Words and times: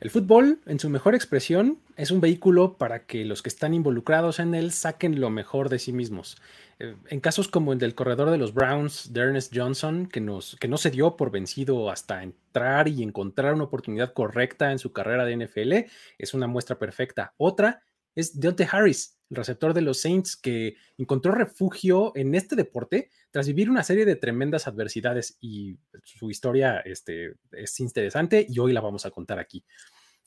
El 0.00 0.08
fútbol, 0.08 0.60
en 0.64 0.80
su 0.80 0.88
mejor 0.88 1.14
expresión, 1.14 1.78
es 1.98 2.10
un 2.10 2.22
vehículo 2.22 2.78
para 2.78 3.04
que 3.04 3.26
los 3.26 3.42
que 3.42 3.50
están 3.50 3.74
involucrados 3.74 4.38
en 4.38 4.54
él 4.54 4.72
saquen 4.72 5.20
lo 5.20 5.28
mejor 5.28 5.68
de 5.68 5.78
sí 5.78 5.92
mismos. 5.92 6.38
Eh, 6.78 6.96
en 7.08 7.20
casos 7.20 7.48
como 7.48 7.74
el 7.74 7.78
del 7.78 7.94
corredor 7.94 8.30
de 8.30 8.38
los 8.38 8.54
Browns, 8.54 9.12
de 9.12 9.20
Ernest 9.20 9.52
Johnson, 9.54 10.06
que, 10.06 10.22
nos, 10.22 10.56
que 10.56 10.68
no 10.68 10.78
se 10.78 10.90
dio 10.90 11.18
por 11.18 11.30
vencido 11.30 11.90
hasta 11.90 12.22
entrar 12.22 12.88
y 12.88 13.02
encontrar 13.02 13.52
una 13.52 13.64
oportunidad 13.64 14.14
correcta 14.14 14.72
en 14.72 14.78
su 14.78 14.90
carrera 14.90 15.26
de 15.26 15.36
NFL, 15.36 15.90
es 16.16 16.32
una 16.32 16.46
muestra 16.46 16.78
perfecta. 16.78 17.34
Otra 17.36 17.82
es 18.14 18.40
Deontay 18.40 18.68
Harris, 18.72 19.19
el 19.30 19.36
receptor 19.36 19.72
de 19.72 19.80
los 19.80 20.00
Saints, 20.00 20.36
que 20.36 20.76
encontró 20.98 21.32
refugio 21.32 22.12
en 22.16 22.34
este 22.34 22.56
deporte 22.56 23.10
tras 23.30 23.46
vivir 23.46 23.70
una 23.70 23.84
serie 23.84 24.04
de 24.04 24.16
tremendas 24.16 24.66
adversidades 24.66 25.38
y 25.40 25.78
su 26.02 26.30
historia 26.30 26.80
este, 26.80 27.34
es 27.52 27.78
interesante 27.80 28.44
y 28.48 28.58
hoy 28.58 28.72
la 28.72 28.80
vamos 28.80 29.06
a 29.06 29.10
contar 29.10 29.38
aquí. 29.38 29.64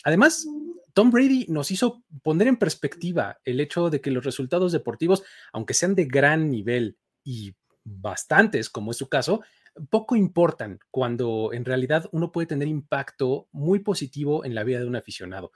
Además, 0.05 0.47
Tom 0.93 1.11
Brady 1.11 1.45
nos 1.49 1.71
hizo 1.71 2.03
poner 2.23 2.47
en 2.47 2.57
perspectiva 2.57 3.39
el 3.45 3.59
hecho 3.59 3.89
de 3.89 4.01
que 4.01 4.11
los 4.11 4.23
resultados 4.23 4.71
deportivos, 4.71 5.23
aunque 5.51 5.73
sean 5.73 5.95
de 5.95 6.05
gran 6.05 6.49
nivel 6.49 6.97
y 7.23 7.55
bastantes, 7.83 8.69
como 8.69 8.91
es 8.91 8.97
su 8.97 9.09
caso, 9.09 9.41
poco 9.89 10.15
importan 10.15 10.79
cuando 10.91 11.51
en 11.51 11.65
realidad 11.65 12.07
uno 12.11 12.31
puede 12.31 12.47
tener 12.47 12.67
impacto 12.67 13.47
muy 13.51 13.79
positivo 13.79 14.45
en 14.45 14.55
la 14.55 14.63
vida 14.63 14.79
de 14.79 14.85
un 14.85 14.95
aficionado 14.95 15.51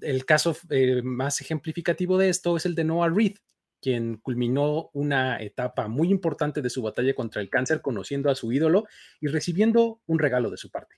el 0.00 0.24
caso 0.24 0.56
eh, 0.70 1.02
más 1.02 1.40
ejemplificativo 1.40 2.18
de 2.18 2.28
esto 2.28 2.56
es 2.56 2.66
el 2.66 2.74
de 2.74 2.84
Noah 2.84 3.08
Reed, 3.08 3.36
quien 3.80 4.16
culminó 4.16 4.90
una 4.92 5.40
etapa 5.40 5.88
muy 5.88 6.10
importante 6.10 6.62
de 6.62 6.70
su 6.70 6.82
batalla 6.82 7.14
contra 7.14 7.40
el 7.40 7.50
cáncer 7.50 7.80
conociendo 7.80 8.30
a 8.30 8.34
su 8.34 8.52
ídolo 8.52 8.86
y 9.20 9.28
recibiendo 9.28 10.00
un 10.06 10.18
regalo 10.18 10.50
de 10.50 10.56
su 10.56 10.70
parte. 10.70 10.96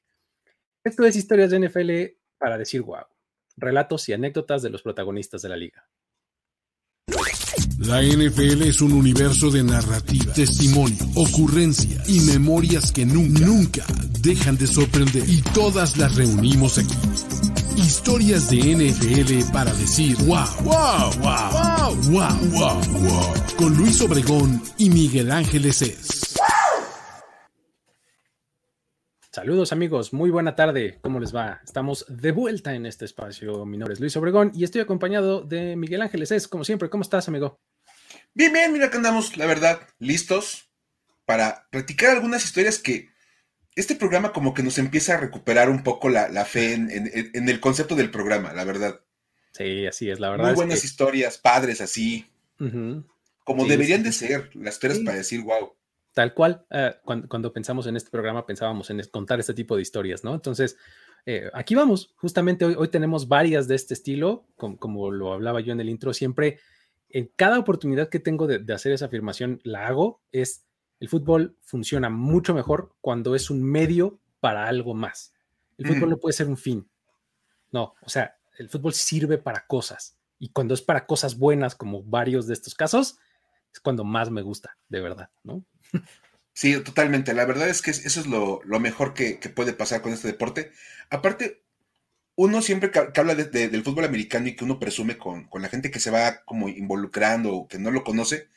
Esto 0.82 1.04
es 1.04 1.16
historias 1.16 1.50
de 1.50 1.60
NFL 1.60 2.18
para 2.38 2.56
decir 2.56 2.82
wow, 2.82 3.04
relatos 3.56 4.08
y 4.08 4.14
anécdotas 4.14 4.62
de 4.62 4.70
los 4.70 4.82
protagonistas 4.82 5.42
de 5.42 5.48
la 5.48 5.56
liga. 5.56 5.88
La 7.78 8.02
NFL 8.02 8.62
es 8.62 8.80
un 8.80 8.92
universo 8.92 9.50
de 9.50 9.64
narrativa, 9.64 10.32
testimonio, 10.32 10.98
ocurrencia 11.16 12.02
y 12.06 12.20
memorias 12.20 12.92
que 12.92 13.04
nunca 13.04 13.84
dejan 14.20 14.56
de 14.56 14.66
sorprender 14.66 15.28
y 15.28 15.42
todas 15.42 15.96
las 15.96 16.14
reunimos 16.14 16.78
aquí 16.78 17.49
Historias 17.76 18.50
de 18.50 18.58
NFL 18.58 19.52
para 19.52 19.72
decir 19.74 20.16
wow, 20.24 20.46
wow, 20.62 21.10
wow, 21.20 21.50
wow, 21.52 21.96
wow, 22.10 22.50
wow, 22.50 22.80
wow. 23.00 23.34
Con 23.56 23.76
Luis 23.76 24.00
Obregón 24.00 24.62
y 24.78 24.90
Miguel 24.90 25.30
Ángeles 25.30 25.82
es. 25.82 26.34
Saludos 29.32 29.72
amigos, 29.72 30.12
muy 30.12 30.30
buena 30.30 30.56
tarde, 30.56 30.98
¿cómo 31.02 31.20
les 31.20 31.34
va? 31.34 31.60
Estamos 31.64 32.04
de 32.08 32.32
vuelta 32.32 32.74
en 32.74 32.84
este 32.84 33.04
espacio, 33.04 33.64
mi 33.64 33.78
nombre 33.78 33.94
es 33.94 34.00
Luis 34.00 34.16
Obregón 34.16 34.50
y 34.54 34.64
estoy 34.64 34.80
acompañado 34.80 35.42
de 35.42 35.76
Miguel 35.76 36.02
Ángeles 36.02 36.32
es, 36.32 36.48
como 36.48 36.64
siempre, 36.64 36.90
¿cómo 36.90 37.02
estás 37.02 37.28
amigo? 37.28 37.60
Bien, 38.34 38.52
bien, 38.52 38.72
mira 38.72 38.90
que 38.90 38.96
andamos, 38.96 39.36
la 39.36 39.46
verdad, 39.46 39.80
listos 39.98 40.68
para 41.24 41.68
practicar 41.70 42.10
algunas 42.10 42.44
historias 42.44 42.80
que 42.80 43.08
este 43.76 43.94
programa 43.94 44.32
como 44.32 44.54
que 44.54 44.62
nos 44.62 44.78
empieza 44.78 45.14
a 45.14 45.20
recuperar 45.20 45.68
un 45.70 45.82
poco 45.82 46.08
la, 46.08 46.44
fe 46.44 46.74
en, 46.74 47.48
el 47.48 47.60
concepto 47.60 47.94
del 47.94 48.10
programa, 48.10 48.52
la 48.52 48.64
verdad. 48.64 49.00
Sí, 49.52 49.86
así 49.86 50.10
es, 50.10 50.20
la 50.20 50.30
verdad. 50.30 50.46
Muy 50.46 50.54
buenas 50.54 50.84
historias, 50.84 51.38
padres 51.38 51.80
así. 51.80 52.26
Como 53.44 53.64
deberían 53.66 54.02
de 54.02 54.12
ser 54.12 54.54
las 54.54 54.74
historias 54.74 55.00
para 55.00 55.16
decir, 55.16 55.42
wow. 55.42 55.74
Tal 56.12 56.34
cual, 56.34 56.66
eh, 56.70 56.94
cuando, 57.04 57.52
pensamos 57.52 57.86
en 57.86 57.96
este 57.96 58.10
programa 58.10 58.44
pensábamos 58.44 58.90
en 58.90 59.00
contar 59.10 59.38
este 59.40 59.54
tipo 59.54 59.76
de 59.76 59.82
historias, 59.82 60.24
¿no? 60.24 60.34
Entonces, 60.34 60.76
eh, 61.24 61.50
aquí 61.54 61.74
vamos, 61.74 62.12
justamente 62.16 62.64
hoy, 62.64 62.74
hoy, 62.76 62.88
tenemos 62.88 63.28
varias 63.28 63.68
de 63.68 63.76
este 63.76 63.94
estilo, 63.94 64.46
como, 64.56 65.10
lo 65.10 65.32
hablaba 65.32 65.60
yo 65.60 65.72
en 65.72 65.80
el 65.80 65.88
intro, 65.88 66.12
siempre 66.12 66.58
en 67.08 67.30
cada 67.36 67.58
oportunidad 67.58 68.08
que 68.08 68.20
tengo 68.20 68.46
de, 68.46 68.58
de 68.58 68.72
hacer 68.72 68.92
esa 68.92 69.06
afirmación, 69.06 69.60
la 69.62 69.86
hago, 69.86 70.20
es 70.32 70.66
el 71.00 71.08
fútbol 71.08 71.56
funciona 71.62 72.10
mucho 72.10 72.54
mejor 72.54 72.94
cuando 73.00 73.34
es 73.34 73.50
un 73.50 73.62
medio 73.62 74.20
para 74.38 74.68
algo 74.68 74.94
más. 74.94 75.34
El 75.78 75.88
fútbol 75.88 76.10
no 76.10 76.18
puede 76.18 76.34
ser 76.34 76.46
un 76.46 76.58
fin. 76.58 76.88
No, 77.72 77.94
o 78.02 78.08
sea, 78.10 78.36
el 78.58 78.68
fútbol 78.68 78.92
sirve 78.92 79.38
para 79.38 79.66
cosas. 79.66 80.18
Y 80.38 80.50
cuando 80.50 80.74
es 80.74 80.82
para 80.82 81.06
cosas 81.06 81.38
buenas, 81.38 81.74
como 81.74 82.02
varios 82.02 82.46
de 82.46 82.52
estos 82.52 82.74
casos, 82.74 83.18
es 83.72 83.80
cuando 83.80 84.04
más 84.04 84.30
me 84.30 84.42
gusta, 84.42 84.76
de 84.88 85.00
verdad, 85.00 85.30
¿no? 85.42 85.64
Sí, 86.52 86.78
totalmente. 86.82 87.32
La 87.32 87.46
verdad 87.46 87.68
es 87.68 87.80
que 87.80 87.90
eso 87.92 88.20
es 88.20 88.26
lo, 88.26 88.60
mejor 88.80 89.14
que, 89.14 89.38
puede 89.54 89.72
pasar 89.72 90.02
con 90.02 90.12
este 90.12 90.28
deporte. 90.28 90.72
Aparte, 91.08 91.62
uno 92.34 92.60
siempre 92.60 92.90
que, 92.90 92.98
habla 93.14 93.34
del 93.34 93.84
fútbol 93.84 94.04
americano 94.04 94.48
y 94.48 94.56
que 94.56 94.64
uno 94.64 94.78
presume 94.78 95.16
con, 95.16 95.46
con, 95.48 95.62
la 95.62 95.68
gente 95.68 95.90
que 95.90 96.00
se 96.00 96.10
va 96.10 96.44
como 96.44 96.68
involucrando 96.68 97.54
o 97.54 97.68
que 97.68 97.78
no 97.78 97.90
lo 97.90 98.04
conoce, 98.04 98.48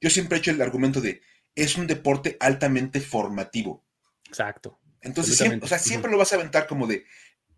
yo 0.00 0.10
siempre 0.10 0.36
he 0.36 0.38
hecho 0.38 0.52
el 0.52 0.62
argumento 0.62 1.00
de 1.00 1.22
es 1.54 1.76
un 1.76 1.86
deporte 1.86 2.36
altamente 2.40 3.00
formativo. 3.00 3.84
Exacto. 4.26 4.78
Entonces, 5.02 5.36
siempre, 5.36 5.60
o 5.62 5.68
sea, 5.68 5.78
siempre 5.78 6.10
lo 6.10 6.18
vas 6.18 6.32
a 6.32 6.36
aventar 6.36 6.66
como 6.66 6.86
de, 6.86 7.06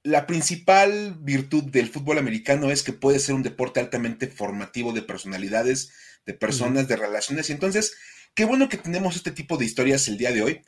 la 0.04 0.26
principal 0.26 1.16
virtud 1.20 1.64
del 1.64 1.88
fútbol 1.88 2.19
americano 2.19 2.70
es 2.70 2.82
que 2.82 2.92
puede 2.92 3.19
ser 3.19 3.34
un 3.34 3.42
deporte 3.42 3.81
altamente 3.81 4.26
formativo 4.26 4.92
de 4.92 5.02
personalidades, 5.02 5.92
de 6.26 6.34
personas, 6.34 6.88
de 6.88 6.97
relaciones. 6.97 7.48
Y 7.48 7.52
entonces, 7.52 7.97
qué 8.34 8.44
bueno 8.44 8.69
que 8.69 8.76
tenemos 8.76 9.16
este 9.16 9.31
tipo 9.31 9.56
de 9.56 9.64
historias 9.64 10.08
el 10.08 10.19
día 10.19 10.32
de 10.32 10.42
hoy. 10.42 10.62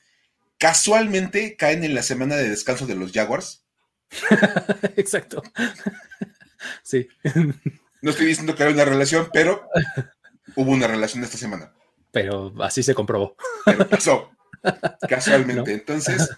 Casualmente 0.59 1.57
caen 1.57 1.85
en 1.85 1.95
la 1.95 2.03
semana 2.03 2.37
de 2.37 2.49
descanso 2.49 2.87
de 2.87 2.95
los 2.95 3.13
Jaguars. 3.13 3.65
Exacto. 4.97 5.43
sí. 6.83 7.09
No 8.03 8.11
estoy 8.11 8.27
diciendo 8.27 8.55
que 8.55 8.63
hay 8.63 8.73
una 8.73 8.85
relación, 8.85 9.29
pero 9.33 9.69
hubo 10.55 10.71
una 10.71 10.87
relación 10.87 11.25
esta 11.25 11.39
semana 11.39 11.73
pero 12.15 12.55
así 12.61 12.83
se 12.85 12.95
comprobó. 12.95 13.37
Pero 13.67 13.89
pasó, 13.89 14.31
casualmente. 15.09 15.75
Entonces, 15.75 16.31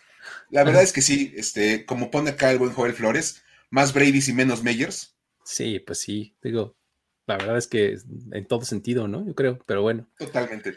la 0.50 0.64
verdad 0.64 0.82
es 0.82 0.92
que 0.92 1.02
sí, 1.02 1.34
este, 1.36 1.84
como 1.84 2.10
pone 2.10 2.30
acá 2.30 2.50
el 2.50 2.58
buen 2.58 2.72
Joel 2.72 2.94
Flores, 2.94 3.44
más 3.68 3.92
Brady's 3.92 4.28
y 4.28 4.32
menos 4.32 4.64
Meyers. 4.64 5.14
Sí, 5.44 5.78
pues 5.78 5.98
sí, 5.98 6.34
digo, 6.42 6.74
la 7.26 7.36
verdad 7.36 7.58
es 7.58 7.66
que 7.66 7.98
en 8.32 8.46
todo 8.46 8.62
sentido, 8.62 9.06
¿no? 9.06 9.24
Yo 9.26 9.34
creo, 9.34 9.58
pero 9.66 9.82
bueno. 9.82 10.08
Totalmente. 10.18 10.74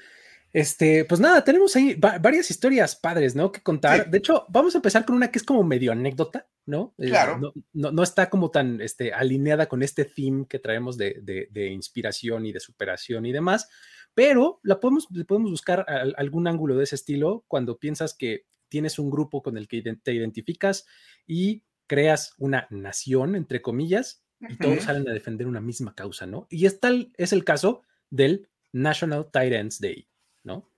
Este, 0.51 1.05
pues 1.05 1.21
nada, 1.21 1.43
tenemos 1.45 1.75
ahí 1.77 1.95
varias 1.95 2.51
historias 2.51 2.95
padres, 2.95 3.35
¿no? 3.35 3.53
Que 3.53 3.61
contar. 3.61 4.09
De 4.09 4.17
hecho, 4.17 4.47
vamos 4.49 4.75
a 4.75 4.79
empezar 4.79 5.05
con 5.05 5.15
una 5.15 5.31
que 5.31 5.39
es 5.39 5.45
como 5.45 5.63
medio 5.63 5.93
anécdota, 5.93 6.47
¿no? 6.65 6.93
Eh, 6.97 7.07
claro. 7.07 7.53
no, 7.71 8.03
está 8.03 8.29
como 8.29 8.51
tan 8.51 8.81
este, 8.81 9.13
alineada 9.13 9.67
con 9.67 9.81
este 9.81 10.03
theme 10.03 10.45
que 10.49 10.59
traemos 10.59 10.97
de, 10.97 11.21
de 11.21 11.67
inspiración 11.67 12.47
y 12.47 12.51
de 12.51 12.59
superación 12.59 13.25
y 13.25 13.31
demás 13.31 13.69
pero 14.13 14.59
la 14.63 14.79
podemos, 14.79 15.07
podemos 15.27 15.51
buscar 15.51 15.85
algún 16.17 16.47
ángulo 16.47 16.75
de 16.75 16.83
ese 16.83 16.95
estilo 16.95 17.45
cuando 17.47 17.77
piensas 17.77 18.13
que 18.13 18.45
tienes 18.67 18.99
un 18.99 19.09
grupo 19.09 19.41
con 19.41 19.57
el 19.57 19.67
que 19.67 19.81
te 19.81 20.13
identificas 20.13 20.85
y 21.25 21.63
creas 21.87 22.33
una 22.37 22.67
nación, 22.69 23.35
entre 23.35 23.61
comillas, 23.61 24.23
y 24.47 24.55
todos 24.57 24.83
salen 24.83 25.09
a 25.09 25.13
defender 25.13 25.47
una 25.47 25.59
misma 25.59 25.95
causa, 25.95 26.25
¿no? 26.25 26.47
Y 26.49 26.65
es 26.65 26.79
tal, 26.79 27.11
es 27.17 27.33
el 27.33 27.43
caso 27.43 27.83
del 28.09 28.47
National 28.71 29.25
Titans 29.25 29.79
Day, 29.81 30.07
¿no? 30.43 30.69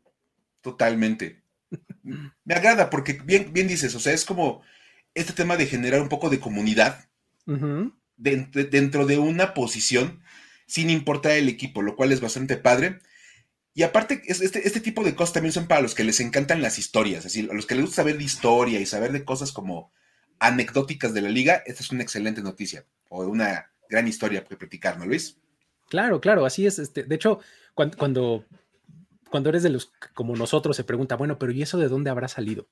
Totalmente. 0.62 1.44
Me 2.02 2.54
agrada 2.54 2.90
porque 2.90 3.14
bien, 3.14 3.54
bien 3.54 3.68
dices, 3.68 3.94
o 3.96 4.00
sea, 4.00 4.14
es 4.14 4.26
como 4.26 4.62
este 5.14 5.34
tema 5.34 5.58
de 5.58 5.66
generar 5.68 6.02
un 6.02 6.10
poco 6.10 6.30
de 6.30 6.40
comunidad 6.40 7.10
dentro 8.16 9.06
de 9.06 9.18
una 9.20 9.54
posición 9.54 10.24
sin 10.66 10.90
importar 10.90 11.34
el 11.34 11.50
equipo, 11.50 11.82
lo 11.82 11.96
cual 11.96 12.12
es 12.12 12.22
bastante 12.22 12.56
padre. 12.56 13.00
Y 13.74 13.84
aparte, 13.84 14.22
este, 14.28 14.68
este 14.68 14.82
tipo 14.82 15.04
de 15.04 15.16
cosas 15.16 15.34
también 15.34 15.54
son 15.54 15.68
para 15.68 15.82
los 15.82 15.96
que 15.96 16.04
les 16.04 16.20
encantan 16.20 16.62
las 16.62 16.78
historias, 16.78 17.20
es 17.20 17.34
decir, 17.34 17.50
a 17.50 17.54
los 17.54 17.66
que 17.66 17.76
les 17.76 17.86
gusta 17.86 18.02
saber 18.02 18.18
de 18.18 18.24
historia 18.24 18.80
y 18.80 18.86
saber 18.86 19.12
de 19.14 19.24
cosas 19.24 19.52
como 19.54 19.94
anecdóticas 20.40 21.14
de 21.14 21.22
la 21.22 21.30
liga, 21.30 21.64
esta 21.66 21.84
es 21.84 21.92
una 21.92 22.04
excelente 22.04 22.42
noticia 22.42 22.86
o 23.10 23.24
una 23.24 23.72
gran 23.90 24.08
historia 24.08 24.44
que 24.44 24.58
platicar, 24.58 24.98
¿no, 24.98 25.06
Luis? 25.06 25.40
Claro, 25.90 26.20
claro, 26.20 26.46
así 26.46 26.66
es. 26.66 26.80
Este, 26.80 27.04
de 27.04 27.16
hecho, 27.16 27.40
cuando, 27.74 27.98
cuando, 27.98 28.46
cuando 29.30 29.50
eres 29.50 29.64
de 29.64 29.70
los 29.70 29.92
como 30.14 30.36
nosotros, 30.36 30.76
se 30.76 30.84
pregunta, 30.84 31.16
bueno, 31.16 31.38
pero 31.38 31.52
¿y 31.52 31.62
eso 31.62 31.78
de 31.78 31.90
dónde 31.90 32.10
habrá 32.10 32.28
salido? 32.28 32.68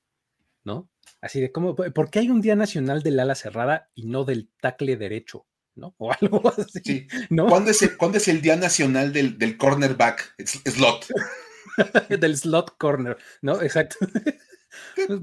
¿No? 0.64 0.90
Así 1.20 1.40
de 1.40 1.52
cómo, 1.52 1.74
¿por 1.76 2.10
qué 2.10 2.18
hay 2.18 2.30
un 2.30 2.40
día 2.40 2.56
nacional 2.56 3.02
del 3.02 3.20
ala 3.20 3.34
cerrada 3.34 3.90
y 3.94 4.06
no 4.06 4.24
del 4.24 4.50
tacle 4.60 4.96
derecho? 4.96 5.46
¿No? 5.74 5.94
O 5.98 6.12
algo 6.12 6.42
así. 6.58 7.06
¿no? 7.28 7.46
¿Cuándo, 7.46 7.70
es 7.70 7.82
el, 7.82 7.96
es 8.14 8.28
el 8.28 8.42
Día 8.42 8.56
Nacional 8.56 9.12
del, 9.12 9.38
del 9.38 9.56
cornerback 9.56 10.34
slot? 10.44 11.06
del 12.08 12.36
slot 12.36 12.76
corner, 12.78 13.16
¿no? 13.42 13.60
Exacto. 13.62 13.96
Pues, 14.96 15.20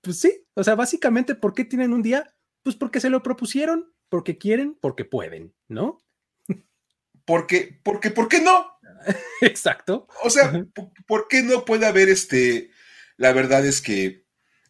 pues, 0.00 0.18
sí, 0.20 0.46
o 0.54 0.64
sea, 0.64 0.74
básicamente, 0.74 1.34
¿por 1.34 1.54
qué 1.54 1.64
tienen 1.64 1.92
un 1.92 2.02
día? 2.02 2.34
Pues 2.62 2.76
porque 2.76 3.00
se 3.00 3.10
lo 3.10 3.22
propusieron, 3.22 3.92
porque 4.08 4.38
quieren, 4.38 4.76
porque 4.80 5.04
pueden, 5.04 5.54
¿no? 5.68 5.98
Porque, 7.24 7.80
porque, 7.82 8.10
¿por 8.10 8.28
qué 8.28 8.40
no? 8.40 8.78
Exacto. 9.40 10.06
O 10.22 10.30
sea, 10.30 10.64
¿por 11.06 11.26
qué 11.28 11.42
no 11.42 11.64
puede 11.64 11.86
haber 11.86 12.08
este? 12.08 12.70
La 13.16 13.32
verdad 13.32 13.66
es 13.66 13.80
que 13.80 14.26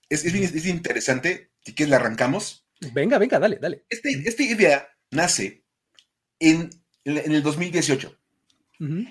es, 0.08 0.24
es, 0.24 0.34
es 0.34 0.66
interesante. 0.66 1.52
Si 1.64 1.74
quieres, 1.74 1.90
la 1.90 1.96
arrancamos. 1.96 2.66
Venga, 2.92 3.18
venga, 3.18 3.38
dale, 3.38 3.58
dale. 3.60 3.84
Este, 3.88 4.10
esta 4.26 4.42
idea 4.42 4.88
nace 5.10 5.62
en, 6.38 6.70
en 7.04 7.32
el 7.32 7.42
2018. 7.42 8.16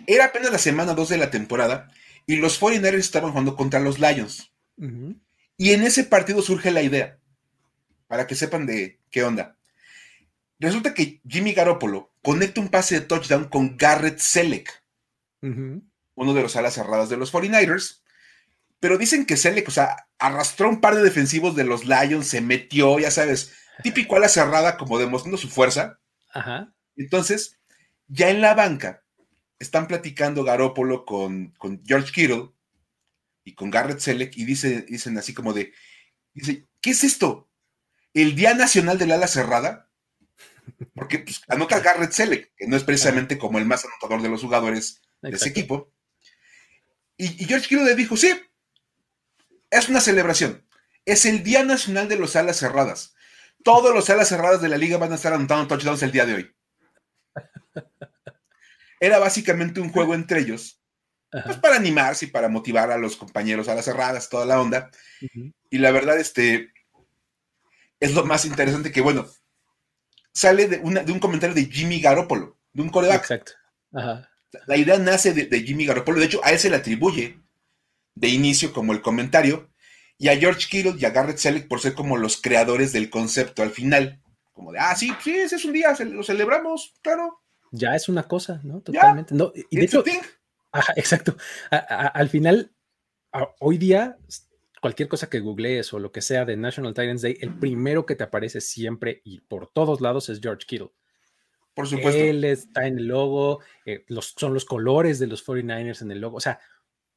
Era 0.07 0.25
apenas 0.25 0.51
la 0.51 0.57
semana 0.57 0.93
2 0.93 1.09
de 1.09 1.17
la 1.17 1.31
temporada 1.31 1.91
y 2.27 2.37
los 2.37 2.61
49ers 2.61 2.95
estaban 2.95 3.31
jugando 3.31 3.55
contra 3.55 3.79
los 3.79 3.99
Lions. 3.99 4.51
Y 5.57 5.71
en 5.71 5.83
ese 5.83 6.03
partido 6.03 6.41
surge 6.41 6.71
la 6.71 6.81
idea, 6.81 7.17
para 8.07 8.27
que 8.27 8.35
sepan 8.35 8.65
de 8.65 8.99
qué 9.09 9.23
onda. 9.23 9.57
Resulta 10.59 10.93
que 10.93 11.21
Jimmy 11.27 11.53
Garoppolo 11.53 12.11
conecta 12.21 12.61
un 12.61 12.69
pase 12.69 12.99
de 12.99 13.05
touchdown 13.05 13.45
con 13.45 13.77
Garrett 13.77 14.19
Selleck, 14.19 14.83
uno 15.41 16.33
de 16.33 16.41
los 16.41 16.55
alas 16.55 16.73
cerradas 16.73 17.09
de 17.09 17.17
los 17.17 17.33
49ers. 17.33 18.01
Pero 18.79 18.97
dicen 18.97 19.25
que 19.25 19.37
Selleck, 19.37 19.67
o 19.67 19.71
sea, 19.71 20.07
arrastró 20.19 20.69
un 20.69 20.81
par 20.81 20.95
de 20.95 21.03
defensivos 21.03 21.55
de 21.55 21.63
los 21.63 21.85
Lions, 21.85 22.27
se 22.27 22.41
metió, 22.41 22.99
ya 22.99 23.09
sabes, 23.09 23.53
típico 23.83 24.15
ala 24.15 24.29
cerrada, 24.29 24.77
como 24.77 24.99
demostrando 24.99 25.37
su 25.37 25.49
fuerza. 25.49 25.99
Ajá. 26.33 26.73
Entonces, 26.95 27.59
ya 28.07 28.29
en 28.29 28.41
la 28.41 28.53
banca, 28.53 29.03
están 29.59 29.87
platicando 29.87 30.43
Garópolo 30.43 31.05
con, 31.05 31.51
con, 31.57 31.81
George 31.85 32.11
Kittle 32.11 32.51
y 33.43 33.53
con 33.55 33.69
Garrett 33.69 33.99
Selleck 33.99 34.35
y 34.37 34.45
dice, 34.45 34.81
dicen 34.83 35.17
así 35.17 35.33
como 35.33 35.53
de, 35.53 35.73
dice, 36.33 36.67
¿qué 36.81 36.91
es 36.91 37.03
esto? 37.03 37.49
¿El 38.13 38.35
Día 38.35 38.53
Nacional 38.53 38.97
del 38.97 39.11
Ala 39.11 39.27
Cerrada? 39.27 39.89
Porque 40.93 41.19
pues, 41.19 41.41
anota 41.47 41.79
Garrett 41.79 42.11
Selleck, 42.11 42.53
que 42.55 42.67
no 42.67 42.75
es 42.75 42.83
precisamente 42.83 43.37
como 43.37 43.59
el 43.59 43.65
más 43.65 43.85
anotador 43.85 44.21
de 44.21 44.29
los 44.29 44.41
jugadores 44.41 45.01
de 45.21 45.31
ese 45.31 45.49
equipo. 45.49 45.91
Y, 47.17 47.27
George 47.45 47.67
Kittle 47.67 47.85
le 47.85 47.95
dijo, 47.95 48.17
sí, 48.17 48.31
es 49.69 49.89
una 49.89 50.01
celebración. 50.01 50.65
Es 51.05 51.25
el 51.25 51.43
Día 51.43 51.63
Nacional 51.63 52.07
de 52.09 52.17
los 52.17 52.35
Alas 52.35 52.59
Cerradas. 52.59 53.14
Todos 53.65 53.95
los 53.95 54.07
alas 54.11 54.29
cerradas 54.29 54.61
de 54.61 54.69
la 54.69 54.77
liga 54.77 54.99
van 54.99 55.11
a 55.11 55.15
estar 55.15 55.33
anotando 55.33 55.65
touchdowns 55.65 56.03
el 56.03 56.11
día 56.11 56.27
de 56.27 56.35
hoy. 56.35 56.55
Era 58.99 59.17
básicamente 59.17 59.79
un 59.79 59.91
juego 59.91 60.13
entre 60.13 60.41
ellos, 60.41 60.79
pues 61.31 61.57
para 61.57 61.75
animarse 61.75 62.25
y 62.25 62.29
para 62.29 62.47
motivar 62.47 62.91
a 62.91 62.99
los 62.99 63.15
compañeros 63.15 63.67
a 63.67 63.73
las 63.73 63.85
cerradas, 63.85 64.29
toda 64.29 64.45
la 64.45 64.61
onda. 64.61 64.91
Y 65.71 65.79
la 65.79 65.89
verdad, 65.89 66.19
este, 66.19 66.73
es 67.99 68.13
lo 68.13 68.23
más 68.23 68.45
interesante 68.45 68.91
que, 68.91 69.01
bueno, 69.01 69.27
sale 70.31 70.67
de, 70.67 70.77
una, 70.77 71.01
de 71.01 71.11
un 71.11 71.19
comentario 71.19 71.55
de 71.55 71.65
Jimmy 71.65 71.99
Garoppolo, 71.99 72.59
de 72.71 72.83
un 72.83 72.89
coreback. 72.89 73.21
Exacto. 73.21 73.53
La 74.67 74.77
idea 74.77 74.99
nace 74.99 75.33
de, 75.33 75.63
Jimmy 75.63 75.87
Garoppolo, 75.87 76.19
de 76.19 76.27
hecho, 76.27 76.45
a 76.45 76.51
él 76.51 76.59
se 76.59 76.69
le 76.69 76.75
atribuye 76.75 77.39
de 78.13 78.27
inicio 78.27 78.71
como 78.71 78.93
el 78.93 79.01
comentario, 79.01 79.71
y 80.17 80.29
a 80.29 80.37
George 80.37 80.67
Kittle 80.69 80.95
y 80.97 81.05
a 81.05 81.09
Garrett 81.09 81.37
Selleck 81.37 81.67
por 81.67 81.81
ser 81.81 81.93
como 81.93 82.17
los 82.17 82.41
creadores 82.41 82.93
del 82.93 83.09
concepto 83.09 83.63
al 83.63 83.71
final. 83.71 84.21
Como 84.53 84.71
de, 84.71 84.79
ah, 84.79 84.95
sí, 84.95 85.11
sí, 85.21 85.35
ese 85.35 85.57
es 85.57 85.65
un 85.65 85.73
día, 85.73 85.95
lo 85.99 86.23
celebramos, 86.23 86.93
claro 87.01 87.41
ya 87.75 87.95
es 87.95 88.09
una 88.09 88.23
cosa, 88.23 88.61
¿no? 88.63 88.81
Totalmente. 88.81 89.35
No, 89.35 89.51
y 89.69 89.77
de 89.77 89.85
hecho, 89.85 90.03
ajá, 90.71 90.93
exacto. 90.95 91.35
al 91.69 92.29
final, 92.29 92.71
hoy 93.59 93.77
día, 93.77 94.17
cualquier 94.81 95.09
cosa 95.09 95.29
que 95.29 95.39
googlees 95.39 95.93
o 95.93 95.99
lo 95.99 96.11
que 96.11 96.21
sea 96.21 96.45
de 96.45 96.57
National 96.57 96.93
Titans 96.93 97.21
Day, 97.21 97.37
el 97.41 97.57
primero 97.57 98.05
que 98.05 98.15
te 98.15 98.23
aparece 98.23 98.61
siempre 98.61 99.21
y 99.23 99.41
por 99.41 99.67
todos 99.67 100.01
lados 100.01 100.29
es 100.29 100.39
George 100.41 100.65
Kittle. 100.65 100.91
Por 101.73 101.87
supuesto. 101.87 102.21
Él 102.21 102.43
está 102.45 102.87
en 102.87 102.99
el 102.99 103.07
logo, 103.07 103.59
eh, 103.85 104.05
los, 104.07 104.33
son 104.37 104.53
los 104.53 104.63
colores 104.63 105.19
de 105.19 105.27
los 105.27 105.45
49ers 105.45 106.01
en 106.01 106.11
el 106.11 106.21
logo. 106.21 106.37
O 106.37 106.41
sea, 106.41 106.59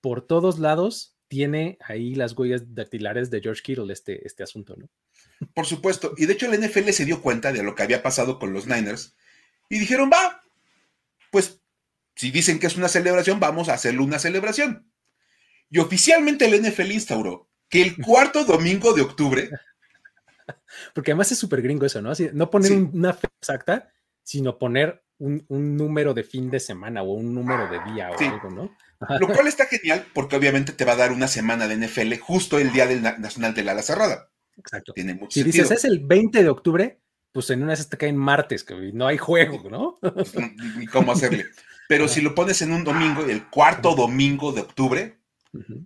por 0.01 0.27
todos 0.27 0.59
lados 0.59 1.17
tiene 1.29 1.79
ahí 1.81 2.15
las 2.15 2.33
huellas 2.37 2.75
dactilares 2.75 3.31
de 3.31 3.41
George 3.41 3.63
Kittle 3.63 3.93
este, 3.93 4.27
este 4.27 4.43
asunto, 4.43 4.75
¿no? 4.77 4.89
Por 5.55 5.67
supuesto. 5.67 6.15
Y 6.17 6.27
de 6.27 6.33
hecho 6.33 6.47
el 6.47 6.61
NFL 6.61 6.89
se 6.91 7.05
dio 7.05 7.23
cuenta 7.23 7.53
de 7.53 7.63
lo 7.63 7.75
que 7.75 7.83
había 7.83 8.03
pasado 8.03 8.39
con 8.39 8.53
los 8.53 8.67
Niners 8.67 9.15
y 9.69 9.79
dijeron, 9.79 10.11
va, 10.13 10.43
pues 11.31 11.61
si 12.17 12.31
dicen 12.31 12.59
que 12.59 12.67
es 12.67 12.77
una 12.77 12.89
celebración, 12.89 13.39
vamos 13.39 13.69
a 13.69 13.75
hacerle 13.75 14.01
una 14.01 14.19
celebración. 14.19 14.91
Y 15.71 15.79
oficialmente 15.79 16.47
el 16.47 16.63
NFL 16.63 16.91
instauró 16.91 17.49
que 17.69 17.83
el 17.83 17.97
cuarto 17.97 18.45
domingo 18.45 18.95
de 18.95 19.03
octubre. 19.03 19.51
Porque 20.95 21.13
además 21.13 21.31
es 21.31 21.39
súper 21.39 21.63
gringo 21.63 21.87
eso, 21.87 22.01
¿no? 22.01 22.13
no 22.33 22.51
poner 22.51 22.73
una 22.73 23.13
fecha 23.13 23.35
exacta, 23.41 23.93
sino 24.23 24.59
poner 24.59 25.05
un, 25.19 25.45
número 25.49 26.15
de 26.15 26.23
fin 26.23 26.51
de 26.51 26.61
semana 26.61 27.03
o 27.03 27.13
un 27.13 27.35
número 27.35 27.69
de 27.69 27.93
día 27.93 28.11
o 28.11 28.19
algo, 28.19 28.51
¿no? 28.51 28.77
Lo 29.21 29.29
cual 29.29 29.47
está 29.47 29.67
genial 29.67 30.07
porque 30.13 30.37
obviamente 30.37 30.73
te 30.73 30.85
va 30.85 30.93
a 30.93 30.97
dar 30.97 31.13
una 31.13 31.29
semana 31.29 31.69
de 31.69 31.77
NFL 31.77 32.15
justo 32.21 32.59
el 32.59 32.73
día 32.73 32.87
del 32.87 33.03
Nacional 33.03 33.55
de 33.55 33.65
la 33.65 33.73
Ala 33.73 33.83
Cerrada. 33.83 34.31
Exacto. 34.57 34.93
Tiene 34.93 35.15
mucho 35.15 35.31
si 35.31 35.45
dices 35.45 35.71
es 35.71 35.85
el 35.85 36.01
20 36.01 36.43
de 36.43 36.49
octubre, 36.49 37.01
pues 37.33 37.51
en 37.51 37.63
una 37.63 37.77
se 37.77 37.85
te 37.85 37.97
caen 37.97 38.17
martes, 38.17 38.65
que 38.65 38.75
no 38.93 39.07
hay 39.07 39.19
juego, 39.19 39.69
¿no? 39.71 39.99
Ni 40.77 40.87
cómo 40.87 41.13
hacerle. 41.13 41.47
Pero 41.89 42.07
si 42.07 42.21
lo 42.21 42.35
pones 42.35 42.61
en 42.63 42.73
un 42.73 42.85
domingo, 42.85 43.25
el 43.25 43.49
cuarto 43.49 43.95
domingo 43.95 44.53
de 44.53 44.61
octubre, 44.61 45.19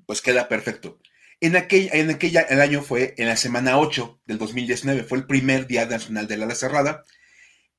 pues 0.06 0.20
queda 0.20 0.48
perfecto. 0.48 0.98
En 1.40 1.56
aquella, 1.56 1.92
en 1.92 2.10
aquella, 2.10 2.42
el 2.42 2.60
año 2.60 2.82
fue 2.82 3.14
en 3.18 3.26
la 3.26 3.36
semana 3.36 3.78
8 3.78 4.22
del 4.26 4.38
2019, 4.38 5.04
fue 5.04 5.18
el 5.18 5.26
primer 5.26 5.66
día 5.66 5.86
nacional 5.86 6.26
de 6.26 6.36
la 6.36 6.44
ala 6.46 6.54
cerrada. 6.54 7.04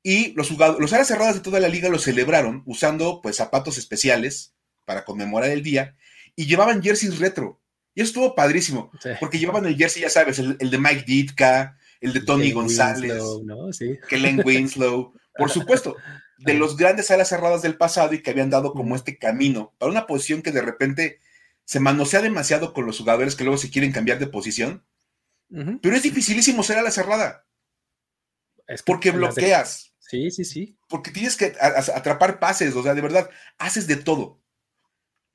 Y 0.04 0.34
los 0.34 0.50
jugadores, 0.50 0.82
los 0.82 0.94
alas 0.94 1.08
cerradas 1.08 1.36
de 1.36 1.42
toda 1.42 1.62
la 1.62 1.70
liga 1.70 1.90
lo 1.90 1.98
celebraron 1.98 2.62
usando 2.66 3.22
pues 3.22 3.38
zapatos 3.38 3.78
especiales 3.78 4.54
para 4.86 5.06
conmemorar 5.06 5.50
el 5.50 5.64
día 5.64 5.96
y 6.36 6.46
llevaban 6.46 6.84
jerseys 6.84 7.20
retro. 7.20 7.62
Y 7.96 8.02
eso 8.02 8.10
estuvo 8.10 8.36
padrísimo, 8.36 8.92
porque 9.20 9.40
llevaban 9.40 9.66
el 9.66 9.78
jersey, 9.78 10.02
ya 10.02 10.10
sabes, 10.10 10.40
el, 10.40 10.58
el 10.60 10.72
de 10.72 10.78
Mike 10.80 11.04
Ditka, 11.06 11.78
el 12.02 12.12
de 12.12 12.22
Tony 12.22 12.52
González, 12.52 13.22
¿no? 13.44 13.70
Kellen 14.10 14.42
Winslow, 14.46 15.14
por 15.38 15.50
supuesto, 15.50 15.96
de 16.40 16.54
los 16.54 16.76
grandes 16.76 17.12
alas 17.12 17.30
cerradas 17.30 17.62
del 17.62 17.78
pasado 17.78 18.14
y 18.14 18.22
que 18.22 18.32
habían 18.32 18.50
dado 18.50 18.74
como 18.74 18.96
este 18.96 19.18
camino 19.18 19.74
para 19.78 19.92
una 19.92 20.08
posición 20.08 20.42
que 20.42 20.52
de 20.52 20.62
repente 20.62 21.20
se 21.64 21.80
manosea 21.80 22.22
demasiado 22.22 22.74
con 22.74 22.86
los 22.86 22.98
jugadores 22.98 23.36
que 23.36 23.46
luego 23.46 23.58
se 23.58 23.70
quieren 23.70 23.92
cambiar 23.92 24.20
de 24.20 24.28
posición. 24.28 24.84
Pero 25.82 25.96
es 25.96 26.02
dificilísimo 26.02 26.64
ser 26.64 26.80
ala 26.80 26.90
cerrada. 26.90 27.46
Es 28.68 28.82
porque 28.82 29.12
bloqueas. 29.12 29.93
Sí, 30.08 30.32
sí, 30.32 30.44
sí. 30.44 30.78
Porque 30.90 31.12
tienes 31.12 31.38
que 31.38 31.54
atrapar 31.60 32.40
pases, 32.40 32.76
o 32.76 32.84
sea, 32.84 32.94
de 32.94 33.02
verdad, 33.02 33.30
haces 33.58 33.88
de 33.88 33.96
todo. 33.96 34.42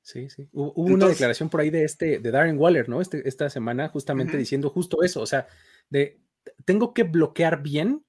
Sí, 0.01 0.29
sí. 0.29 0.47
Hubo, 0.53 0.73
una 0.73 1.07
declaración 1.07 1.49
por 1.49 1.61
ahí 1.61 1.69
de 1.69 1.83
este, 1.83 2.19
de 2.19 2.31
Darren 2.31 2.57
Waller, 2.57 2.87
¿no? 2.87 3.01
Este, 3.01 3.27
esta 3.27 3.49
semana, 3.49 3.89
justamente 3.89 4.37
diciendo 4.37 4.69
justo 4.69 5.03
eso, 5.03 5.21
o 5.21 5.25
sea, 5.25 5.47
de 5.89 6.21
tengo 6.65 6.93
que 6.93 7.03
bloquear 7.03 7.61
bien 7.61 8.05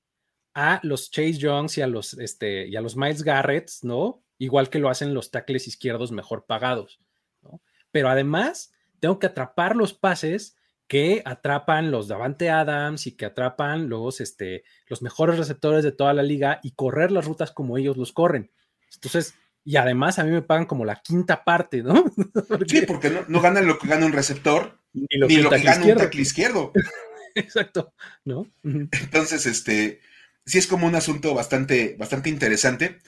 a 0.55 0.81
los 0.83 1.11
Chase 1.11 1.35
Youngs 1.35 1.79
y 1.79 1.83
a 1.83 1.87
los, 1.87 2.15
este, 2.15 2.69
y 2.69 2.77
a 2.77 2.81
los 2.81 2.97
Miles 2.97 3.23
Garretts, 3.23 3.85
¿no? 3.85 4.23
Igual 4.39 4.71
que 4.71 4.79
lo 4.79 4.89
hacen 4.89 5.15
los 5.15 5.31
tackles 5.31 5.67
izquierdos 5.67 6.13
mejor 6.13 6.47
pagados, 6.47 7.01
¿no? 7.43 7.61
Pero 7.91 8.09
además, 8.09 8.73
tengo 9.01 9.19
que 9.19 9.27
atrapar 9.27 9.77
los 9.77 9.95
pases 9.95 10.57
que 10.91 11.23
atrapan 11.25 11.93
los 11.93 12.09
Davante 12.09 12.51
Adams 12.51 13.07
y 13.07 13.13
que 13.13 13.25
atrapan 13.25 13.89
los, 13.89 14.21
este, 14.21 14.65
los 14.89 15.03
mejores 15.03 15.39
receptores 15.39 15.85
de 15.85 15.93
toda 15.93 16.13
la 16.15 16.25
liga 16.25 16.59
y 16.65 16.73
correr 16.73 17.13
las 17.13 17.27
rutas 17.27 17.53
como 17.53 17.79
ellos 17.79 17.97
los 17.97 18.11
corren. 18.11 18.51
Entonces, 18.95 19.35
y 19.65 19.77
además 19.77 20.19
a 20.19 20.25
mí 20.25 20.33
me 20.33 20.43
pagan 20.43 20.67
como 20.67 20.85
la 20.85 21.01
quinta 21.01 21.45
parte, 21.45 21.85
¿no? 21.85 21.95
sí, 22.67 22.83
porque 22.89 23.09
no, 23.09 23.21
no 23.29 23.41
ganan 23.41 23.69
lo 23.69 23.79
que 23.79 23.87
gana 23.87 24.05
un 24.05 24.11
receptor, 24.13 24.81
ni 24.93 25.07
lo 25.17 25.29
que, 25.29 25.63
gana 25.63 25.87
un 25.87 25.95
tackle 25.95 26.23
izquierdo. 26.23 26.73
Exacto, 27.37 27.95
¿no? 28.25 28.51
Entonces, 28.65 29.47
este, 29.47 30.01
sí 30.45 30.59
es 30.59 30.67
como 30.67 30.89
un 30.89 30.97
asunto 30.97 31.35
bastante, 31.35 31.95
bastante 32.01 32.31
interesante. 32.31 32.99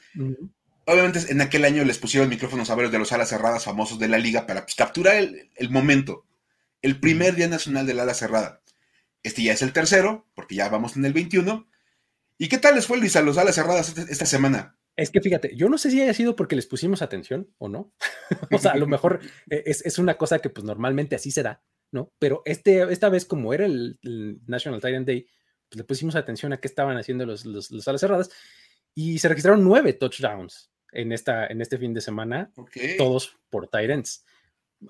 Obviamente 0.86 1.32
en 1.32 1.40
aquel 1.40 1.64
año 1.64 1.84
les 1.84 1.98
pusieron 1.98 2.28
micrófonos 2.28 2.70
a 2.70 2.76
varios 2.76 2.92
de 2.92 3.00
los 3.00 3.10
alas 3.10 3.30
cerradas 3.30 3.64
famosos 3.64 3.98
de 3.98 4.06
la 4.06 4.18
liga 4.18 4.46
para 4.46 4.62
pues, 4.62 4.76
capturar 4.76 5.16
el, 5.16 5.70
momento. 5.70 6.24
El 6.82 7.00
primer 7.00 7.34
día 7.34 7.48
nacional 7.48 7.86
del 7.86 8.00
ala 8.00 8.14
cerrada. 8.14 8.62
Este 9.22 9.42
ya 9.42 9.52
es 9.52 9.62
el 9.62 9.72
tercero, 9.72 10.28
porque 10.34 10.56
ya 10.56 10.68
vamos 10.68 10.96
en 10.96 11.04
el 11.04 11.12
21. 11.12 11.68
¿Y 12.38 12.48
qué 12.48 12.58
tal 12.58 12.74
les 12.74 12.86
fue, 12.86 12.98
Luis, 12.98 13.16
a 13.16 13.22
los 13.22 13.38
alas 13.38 13.54
cerradas 13.54 13.88
este, 13.88 14.12
esta 14.12 14.26
semana? 14.26 14.76
Es 14.96 15.10
que 15.10 15.20
fíjate, 15.20 15.56
yo 15.56 15.68
no 15.68 15.78
sé 15.78 15.90
si 15.90 16.02
haya 16.02 16.12
sido 16.12 16.36
porque 16.36 16.56
les 16.56 16.66
pusimos 16.66 17.00
atención 17.00 17.48
o 17.58 17.68
no. 17.68 17.94
o 18.50 18.58
sea, 18.58 18.72
a 18.72 18.76
lo 18.76 18.86
mejor 18.86 19.20
e, 19.48 19.62
es, 19.66 19.86
es, 19.86 19.98
una 19.98 20.18
cosa 20.18 20.40
que 20.40 20.50
pues 20.50 20.64
normalmente 20.64 21.16
así 21.16 21.30
se 21.30 21.42
da. 21.42 21.62
¿no? 21.92 22.12
Pero 22.18 22.42
este, 22.44 22.82
esta 22.90 23.08
vez, 23.08 23.24
como 23.24 23.54
era 23.54 23.66
el, 23.66 23.98
National 24.46 24.80
Titan 24.80 25.04
Day, 25.04 25.26
pues 25.68 25.76
le 25.76 25.84
pusimos 25.84 26.16
atención 26.16 26.52
a 26.52 26.58
qué 26.58 26.66
estaban 26.66 26.96
haciendo 26.96 27.24
los, 27.26 27.44
los, 27.44 27.86
alas 27.86 28.00
cerradas 28.00 28.30
y 28.94 29.18
se 29.18 29.28
registraron 29.28 29.62
nueve 29.62 29.92
touchdowns 29.92 30.70
en, 30.90 31.12
esta, 31.12 31.46
en 31.46 31.60
este 31.60 31.78
fin 31.78 31.94
de 31.94 32.00
semana, 32.00 32.50
todos 32.98 33.36
por 33.50 33.68
Titans. 33.68 34.24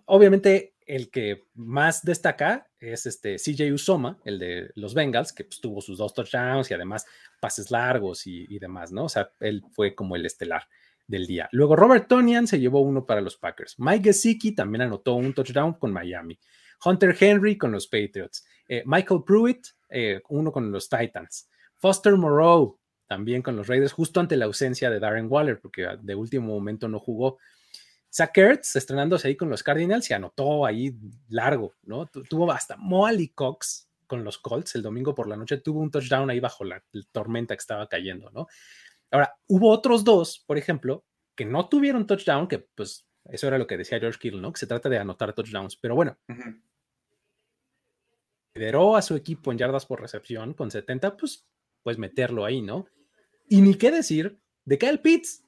Obviamente, 0.07 0.75
el 0.87 1.11
que 1.11 1.45
más 1.55 2.03
destaca 2.03 2.71
es 2.79 3.07
este 3.07 3.37
CJ 3.37 3.73
Usoma, 3.73 4.19
el 4.25 4.39
de 4.39 4.71
los 4.75 4.95
Bengals, 4.95 5.33
que 5.33 5.45
pues, 5.45 5.61
tuvo 5.61 5.81
sus 5.81 5.99
dos 5.99 6.15
touchdowns 6.15 6.71
y 6.71 6.75
además 6.75 7.07
pases 7.41 7.71
largos 7.71 8.27
y, 8.27 8.59
demás, 8.59 8.93
¿no? 8.93 9.05
O 9.05 9.09
sea, 9.09 9.31
él 9.41 9.63
fue 9.73 9.95
como 9.95 10.17
el 10.17 10.27
estelar 10.27 10.69
del 11.07 11.27
día. 11.27 11.49
Luego 11.53 11.77
Robert 11.77 12.09
Tonian 12.09 12.47
se 12.47 12.61
llevó 12.61 12.81
uno 12.81 13.07
para 13.07 13.21
los 13.21 13.37
Packers. 13.37 13.79
Mike 13.79 14.05
Gesicki 14.05 14.55
también 14.55 14.83
anotó 14.83 15.15
un 15.15 15.35
touchdown 15.35 15.75
con 15.75 15.93
Miami. 15.93 16.39
Hunter 16.85 17.17
Henry 17.19 17.57
con 17.57 17.73
los 17.73 17.87
Patriots. 17.87 18.45
Eh, 18.69 18.83
Michael 18.87 19.23
Pruitt, 19.25 19.69
eh, 19.89 20.21
uno 20.29 20.51
con 20.51 20.71
los 20.73 20.89
Titans. 20.89 21.49
Foster 21.77 22.17
Moreau, 22.17 22.79
también 23.07 23.43
con 23.43 23.57
los 23.57 23.67
Raiders, 23.67 23.93
justo 23.93 24.21
ante 24.21 24.37
la 24.37 24.47
ausencia 24.47 24.89
de 24.89 25.01
Darren 25.01 25.27
Waller, 25.29 25.61
porque 25.61 25.87
de 26.01 26.15
último 26.15 26.47
momento 26.47 26.89
no 26.89 26.99
jugó. 26.99 27.39
Zach 28.13 28.37
Ertz, 28.37 28.77
estrenándose 28.77 29.29
ahí 29.29 29.37
con 29.37 29.49
los 29.49 29.63
Cardinals, 29.63 30.05
se 30.05 30.15
anotó 30.15 30.67
ahí 30.67 30.95
largo, 31.29 31.75
¿no? 31.83 32.07
tuvo 32.07 32.53
hasta 32.53 32.77
Molly 32.77 33.29
Cox 33.29 33.89
con 34.07 34.23
los 34.23 34.37
Colts 34.37 34.75
el 34.75 34.83
domingo 34.83 35.15
por 35.15 35.27
la 35.27 35.37
noche, 35.37 35.57
tuvo 35.57 35.81
un 35.81 35.91
touchdown 35.91 36.29
ahí 36.29 36.39
bajo 36.39 36.65
la, 36.65 36.85
tormenta 37.13 37.55
que 37.55 37.61
estaba 37.61 37.89
cayendo, 37.89 38.31
¿no? 38.31 38.47
Ahora, 39.11 39.35
hubo 39.47 39.71
otros 39.71 40.05
dos, 40.05 40.45
por 40.47 40.59
ejemplo, 40.59 41.07
que 41.35 41.47
no 41.47 41.71
tuvieron 41.71 42.07
touchdown, 42.07 42.47
que 42.47 42.59
pues 42.59 43.07
eso 43.25 43.47
era 43.47 43.57
lo 43.57 43.67
que 43.67 43.79
decía 43.79 43.99
George 43.99 44.19
Kittle, 44.19 44.43
¿no? 44.43 44.53
Que 44.53 44.61
se 44.61 44.67
trata 44.67 44.91
de 44.91 44.99
anotar 44.99 45.33
touchdowns, 45.33 45.77
pero 45.77 45.95
bueno, 45.95 46.19
lideró 48.55 48.97
a 48.97 49.03
su 49.03 49.17
equipo 49.17 49.51
en 49.51 49.57
yardas 49.57 49.87
por 49.87 50.03
recepción 50.03 50.53
con 50.53 50.71
70, 50.71 51.17
pues, 51.17 51.47
pues 51.83 51.97
meterlo 51.97 52.45
ahí, 52.45 52.61
¿no? 52.61 52.87
Y 53.49 53.63
ni 53.63 53.77
qué 53.77 53.91
decir 53.91 54.39
de 54.67 54.77
Kyle 54.77 55.01
Pitts, 55.01 55.45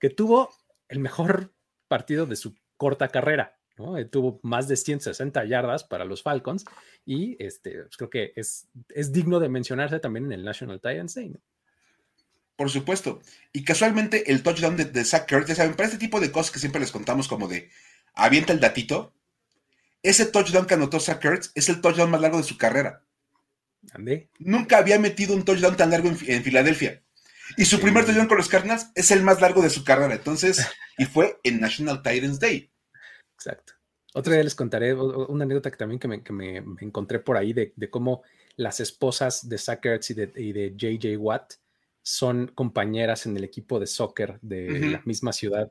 que 0.00 0.08
tuvo 0.08 0.48
el 0.88 1.00
mejor 1.00 1.52
partido 1.88 2.26
de 2.26 2.36
su 2.36 2.54
corta 2.76 3.08
carrera, 3.08 3.58
¿no? 3.76 3.94
tuvo 4.08 4.40
más 4.42 4.68
de 4.68 4.76
160 4.76 5.44
yardas 5.46 5.84
para 5.84 6.04
los 6.04 6.22
Falcons 6.22 6.64
y 7.04 7.42
este, 7.42 7.82
pues, 7.82 7.96
creo 7.96 8.10
que 8.10 8.32
es, 8.36 8.68
es 8.90 9.12
digno 9.12 9.40
de 9.40 9.48
mencionarse 9.48 9.98
también 9.98 10.26
en 10.26 10.32
el 10.32 10.44
National 10.44 10.80
Titans 10.80 11.14
Day, 11.14 11.30
¿no? 11.30 11.40
Por 12.56 12.70
supuesto. 12.70 13.20
Y 13.52 13.62
casualmente 13.62 14.32
el 14.32 14.42
touchdown 14.42 14.76
de, 14.76 14.86
de 14.86 15.04
Zach 15.04 15.30
Kurtz, 15.30 15.54
saben, 15.54 15.76
para 15.76 15.86
este 15.86 15.98
tipo 15.98 16.18
de 16.18 16.32
cosas 16.32 16.50
que 16.50 16.58
siempre 16.58 16.80
les 16.80 16.90
contamos 16.90 17.28
como 17.28 17.46
de 17.46 17.70
avienta 18.14 18.52
el 18.52 18.58
datito, 18.58 19.14
ese 20.02 20.26
touchdown 20.26 20.66
que 20.66 20.74
anotó 20.74 20.98
Zach 20.98 21.22
Kurtz 21.22 21.52
es 21.54 21.68
el 21.68 21.80
touchdown 21.80 22.10
más 22.10 22.20
largo 22.20 22.38
de 22.38 22.42
su 22.42 22.58
carrera. 22.58 23.04
¿Andé? 23.92 24.28
Nunca 24.38 24.78
había 24.78 24.98
metido 24.98 25.34
un 25.34 25.44
touchdown 25.44 25.76
tan 25.76 25.90
largo 25.90 26.08
en, 26.08 26.16
Filadelfia. 26.16 27.02
Y 27.56 27.64
su 27.64 27.80
primer 27.80 28.04
touchdown 28.04 28.28
con 28.28 28.36
los 28.36 28.48
Cardinals 28.48 28.90
es 28.94 29.10
el 29.10 29.22
más 29.22 29.40
largo 29.40 29.62
de 29.62 29.70
su 29.70 29.84
carrera. 29.84 30.14
Entonces, 30.14 30.66
y 30.98 31.04
fue 31.04 31.38
en 31.42 31.60
National 31.60 32.02
Titans 32.02 32.38
Day. 32.38 32.70
Exacto. 33.34 33.74
Otro 34.14 34.32
día 34.32 34.42
les 34.42 34.54
contaré 34.54 34.94
una 34.94 35.44
anécdota 35.44 35.70
que 35.70 35.76
también 35.76 35.98
que 35.98 36.32
me, 36.32 36.64
encontré 36.80 37.18
por 37.18 37.36
ahí 37.36 37.52
de, 37.52 37.72
cómo 37.90 38.22
las 38.56 38.80
esposas 38.80 39.48
de 39.48 39.58
Zach 39.58 39.84
Ertz 39.84 40.10
y 40.10 40.14
de, 40.14 40.32
y 40.34 40.52
de 40.52 40.74
JJ 40.76 41.16
Watt 41.18 41.54
son 42.02 42.48
compañeras 42.54 43.26
en 43.26 43.36
el 43.36 43.44
equipo 43.44 43.78
de 43.78 43.86
soccer 43.86 44.38
de 44.40 44.90
la 44.90 45.02
misma 45.04 45.32
ciudad. 45.32 45.70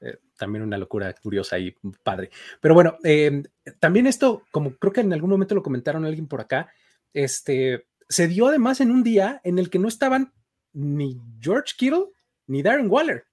Eh, 0.00 0.16
también 0.36 0.62
una 0.62 0.78
locura 0.78 1.12
curiosa 1.14 1.58
y 1.58 1.74
padre. 2.04 2.30
Pero 2.60 2.74
bueno, 2.74 2.98
em, 3.02 3.42
también 3.80 4.06
esto, 4.06 4.44
como 4.52 4.76
creo 4.76 4.92
que 4.92 5.00
en 5.00 5.12
algún 5.12 5.30
momento 5.30 5.56
lo 5.56 5.62
comentaron 5.62 6.04
alguien 6.04 6.28
por 6.28 6.40
acá, 6.40 6.70
este, 7.12 7.86
se 8.08 8.28
dio 8.28 8.46
además 8.46 8.80
en 8.80 8.92
un 8.92 9.02
día 9.02 9.40
en 9.42 9.58
el 9.58 9.70
que 9.70 9.80
no 9.80 9.88
estaban 9.88 10.32
ni 10.78 11.20
George 11.40 11.74
Kittle 11.76 12.06
ni 12.46 12.62
Darren 12.62 12.90
Waller. 12.90 13.26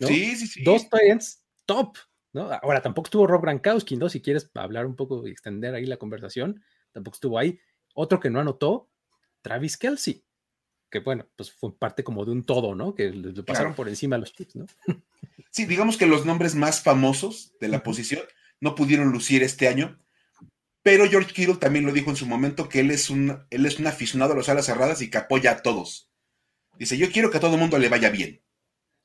Sí, 0.00 0.36
sí, 0.36 0.46
sí. 0.46 0.64
Dos 0.64 0.88
Titans 0.90 1.42
top. 1.64 1.96
¿no? 2.32 2.50
Ahora 2.62 2.82
tampoco 2.82 3.06
estuvo 3.06 3.26
Rob 3.26 3.42
Gronkowski, 3.42 3.96
¿no? 3.96 4.08
Si 4.08 4.20
quieres 4.20 4.50
hablar 4.54 4.86
un 4.86 4.96
poco 4.96 5.26
y 5.26 5.30
extender 5.30 5.74
ahí 5.74 5.86
la 5.86 5.96
conversación, 5.96 6.62
tampoco 6.92 7.14
estuvo 7.14 7.38
ahí. 7.38 7.58
Otro 7.94 8.18
que 8.18 8.28
no 8.28 8.40
anotó, 8.40 8.90
Travis 9.40 9.76
Kelsey 9.76 10.24
que 10.94 11.00
bueno, 11.00 11.26
pues 11.34 11.50
fue 11.50 11.76
parte 11.76 12.04
como 12.04 12.24
de 12.24 12.30
un 12.30 12.44
todo, 12.44 12.76
¿no? 12.76 12.94
Que 12.94 13.10
le 13.10 13.42
pasaron 13.42 13.74
por 13.74 13.88
encima 13.88 14.14
a 14.14 14.20
los 14.20 14.32
chips, 14.32 14.54
¿no? 14.54 14.66
Sí, 15.50 15.66
digamos 15.66 15.96
que 15.96 16.06
los 16.06 16.24
nombres 16.24 16.54
más 16.54 16.82
famosos 16.82 17.52
de 17.60 17.68
la 17.68 17.82
posición 17.82 18.22
no 18.60 18.74
pudieron 18.74 19.10
lucir 19.10 19.42
este 19.42 19.68
año, 19.68 20.00
pero 20.82 21.08
George 21.08 21.32
Kittle 21.32 21.56
también 21.56 21.86
lo 21.86 21.92
dijo 21.92 22.10
en 22.10 22.16
su 22.16 22.26
momento 22.26 22.68
que 22.68 22.80
él 22.80 22.90
es 22.90 23.08
un, 23.08 23.44
él 23.50 23.66
es 23.66 23.78
un 23.78 23.86
aficionado 23.86 24.32
a 24.32 24.36
las 24.36 24.48
alas 24.48 24.66
cerradas 24.66 25.00
y 25.00 25.10
que 25.10 25.18
apoya 25.18 25.52
a 25.52 25.62
todos. 25.62 26.10
Dice, 26.78 26.98
yo 26.98 27.10
quiero 27.10 27.30
que 27.30 27.38
a 27.38 27.40
todo 27.40 27.54
el 27.54 27.60
mundo 27.60 27.78
le 27.78 27.88
vaya 27.88 28.10
bien. 28.10 28.40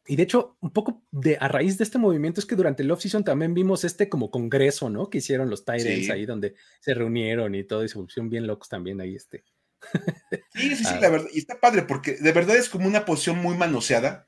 Y 0.10 0.16
de 0.16 0.24
hecho, 0.24 0.58
un 0.60 0.72
poco 0.72 1.04
de 1.12 1.38
a 1.40 1.48
raíz 1.48 1.78
de 1.78 1.84
este 1.84 2.00
movimiento 2.00 2.40
es 2.40 2.48
que 2.48 2.56
durante 2.56 2.82
el 2.82 2.90
offseason 2.90 3.24
también 3.24 3.54
vimos 3.54 3.84
este 3.84 4.10
como 4.10 4.32
congreso, 4.32 4.90
¿no? 4.90 5.10
Que 5.10 5.20
hicieron 5.20 5.52
los 5.52 5.66
Tyrants 5.66 6.10
ahí 6.10 6.26
donde 6.26 6.56
se 6.80 6.96
reunieron 6.96 7.54
y 7.54 7.64
todo 7.64 7.84
y 7.84 7.90
se 7.90 7.96
pusieron 7.96 8.28
bien 8.30 8.48
locos 8.48 8.70
también 8.70 9.00
ahí 9.02 9.16
este 9.16 9.44
Sí, 10.56 10.76
sí, 10.76 10.84
sí, 10.84 10.86
ah. 10.88 11.00
la 11.00 11.10
verdad. 11.10 11.28
Y 11.32 11.38
está 11.38 11.60
padre 11.60 11.84
porque 11.84 12.14
de 12.14 12.32
verdad 12.32 12.56
es 12.56 12.70
como 12.70 12.88
una 12.88 13.06
posición 13.06 13.38
muy 13.38 13.56
manoseada. 13.56 14.28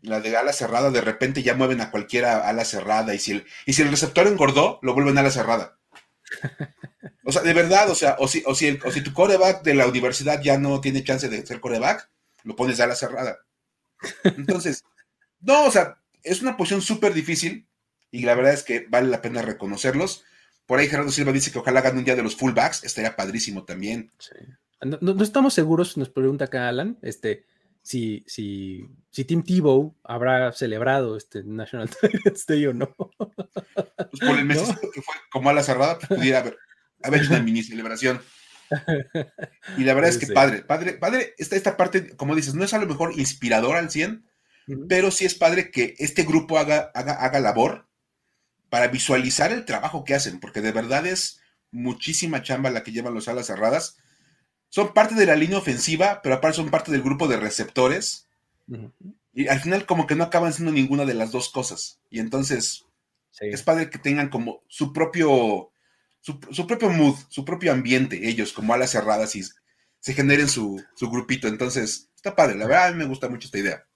La 0.00 0.20
de 0.20 0.34
ala 0.34 0.54
cerrada, 0.54 0.90
de 0.90 1.02
repente 1.02 1.42
ya 1.42 1.54
mueven 1.54 1.82
a 1.82 1.90
cualquiera 1.90 2.48
ala 2.48 2.64
cerrada. 2.64 3.14
Y 3.14 3.18
si 3.18 3.32
el, 3.32 3.44
y 3.66 3.74
si 3.74 3.82
el 3.82 3.90
receptor 3.90 4.26
engordó, 4.26 4.78
lo 4.80 4.94
vuelven 4.94 5.18
a 5.18 5.20
ala 5.22 5.30
cerrada. 5.30 5.78
O 7.24 7.32
sea, 7.32 7.42
de 7.42 7.52
verdad, 7.52 7.90
o 7.90 7.94
sea, 7.94 8.16
o 8.20 8.26
si, 8.26 8.42
o 8.46 8.54
si, 8.54 8.78
o 8.82 8.90
si 8.90 9.02
tu 9.02 9.12
coreback 9.12 9.62
de 9.62 9.74
la 9.74 9.86
universidad 9.86 10.40
ya 10.40 10.56
no 10.56 10.80
tiene 10.80 11.04
chance 11.04 11.28
de 11.28 11.44
ser 11.44 11.60
coreback, 11.60 12.08
lo 12.44 12.56
pones 12.56 12.80
a 12.80 12.84
ala 12.84 12.94
cerrada. 12.94 13.38
Entonces, 14.24 14.84
no, 15.40 15.64
o 15.64 15.70
sea, 15.70 15.98
es 16.22 16.42
una 16.42 16.56
posición 16.56 16.82
súper 16.82 17.14
difícil 17.14 17.68
y 18.10 18.22
la 18.22 18.34
verdad 18.34 18.52
es 18.52 18.62
que 18.62 18.86
vale 18.88 19.08
la 19.08 19.22
pena 19.22 19.42
reconocerlos. 19.42 20.24
Por 20.66 20.78
ahí 20.78 20.88
Gerardo 20.88 21.10
Silva 21.10 21.32
dice 21.32 21.50
que 21.50 21.58
ojalá 21.58 21.80
hagan 21.80 21.96
un 21.96 22.04
día 22.04 22.16
de 22.16 22.22
los 22.22 22.36
fullbacks, 22.36 22.84
estaría 22.84 23.16
padrísimo 23.16 23.64
también. 23.64 24.12
No, 24.82 25.22
estamos 25.22 25.54
seguros, 25.54 25.96
nos 25.96 26.10
pregunta 26.10 26.44
acá 26.44 26.68
Alan, 26.68 26.98
este, 27.02 27.46
si, 27.82 28.22
si, 28.26 28.86
si 29.10 29.24
Tim 29.24 29.42
Tebow 29.42 29.96
habrá 30.04 30.52
celebrado 30.52 31.16
este 31.16 31.42
National 31.42 31.88
Titans 32.00 32.46
Day 32.46 32.66
o 32.66 32.74
no. 32.74 32.94
Pues 32.94 34.20
por 34.20 34.38
el 34.38 34.44
mes 34.44 34.60
que 34.94 35.02
fue 35.02 35.14
como 35.32 35.50
a 35.50 35.52
la 35.52 35.62
cerrada, 35.62 35.98
pues 35.98 36.20
pudiera 36.20 36.40
haber, 36.40 36.58
hecho 37.14 37.30
una 37.30 37.42
mini 37.42 37.62
celebración. 37.62 38.20
Y 39.76 39.84
la 39.84 39.94
verdad 39.94 40.10
es 40.10 40.18
que 40.18 40.26
padre, 40.28 40.62
padre, 40.62 40.94
padre, 40.94 41.34
esta, 41.38 41.56
esta 41.56 41.76
parte, 41.76 42.16
como 42.16 42.34
dices, 42.34 42.54
no 42.54 42.64
es 42.64 42.74
a 42.74 42.78
lo 42.78 42.86
mejor 42.86 43.18
inspirador 43.18 43.76
al 43.76 43.90
100, 43.90 44.24
pero 44.88 45.10
sí 45.10 45.24
es 45.24 45.34
padre 45.34 45.70
que 45.70 45.94
este 45.98 46.24
grupo 46.24 46.58
haga, 46.58 46.90
haga, 46.94 47.14
haga 47.14 47.40
labor 47.40 47.88
para 48.68 48.88
visualizar 48.88 49.52
el 49.52 49.64
trabajo 49.64 50.04
que 50.04 50.14
hacen, 50.14 50.40
porque 50.40 50.60
de 50.60 50.72
verdad 50.72 51.06
es 51.06 51.40
muchísima 51.70 52.42
chamba 52.42 52.70
la 52.70 52.82
que 52.82 52.92
llevan 52.92 53.14
los 53.14 53.28
alas 53.28 53.46
cerradas. 53.46 53.96
Son 54.68 54.92
parte 54.92 55.14
de 55.14 55.26
la 55.26 55.36
línea 55.36 55.58
ofensiva, 55.58 56.20
pero 56.22 56.34
aparte 56.34 56.56
son 56.56 56.70
parte 56.70 56.92
del 56.92 57.02
grupo 57.02 57.28
de 57.28 57.38
receptores. 57.38 58.28
Y 59.32 59.48
al 59.48 59.60
final 59.60 59.86
como 59.86 60.06
que 60.06 60.14
no 60.14 60.24
acaban 60.24 60.52
siendo 60.52 60.72
ninguna 60.72 61.06
de 61.06 61.14
las 61.14 61.32
dos 61.32 61.48
cosas. 61.48 62.00
Y 62.10 62.20
entonces 62.20 62.84
es 63.40 63.62
padre 63.62 63.90
que 63.90 63.98
tengan 63.98 64.28
como 64.28 64.62
su 64.68 64.92
propio, 64.92 65.70
su, 66.20 66.66
propio 66.66 66.90
mood, 66.90 67.16
su 67.28 67.44
propio 67.44 67.72
ambiente, 67.72 68.28
ellos 68.28 68.52
como 68.52 68.74
alas 68.74 68.90
cerradas 68.90 69.34
y 69.36 69.42
se 70.00 70.14
generen 70.14 70.48
su, 70.48 70.82
su 70.94 71.10
grupito. 71.10 71.48
Entonces, 71.48 72.10
está 72.14 72.34
padre, 72.34 72.56
la 72.56 72.66
verdad 72.66 72.88
a 72.88 72.90
mí 72.92 72.98
me 72.98 73.06
gusta 73.06 73.28
mucho 73.28 73.46
esta 73.46 73.58
idea. 73.58 73.86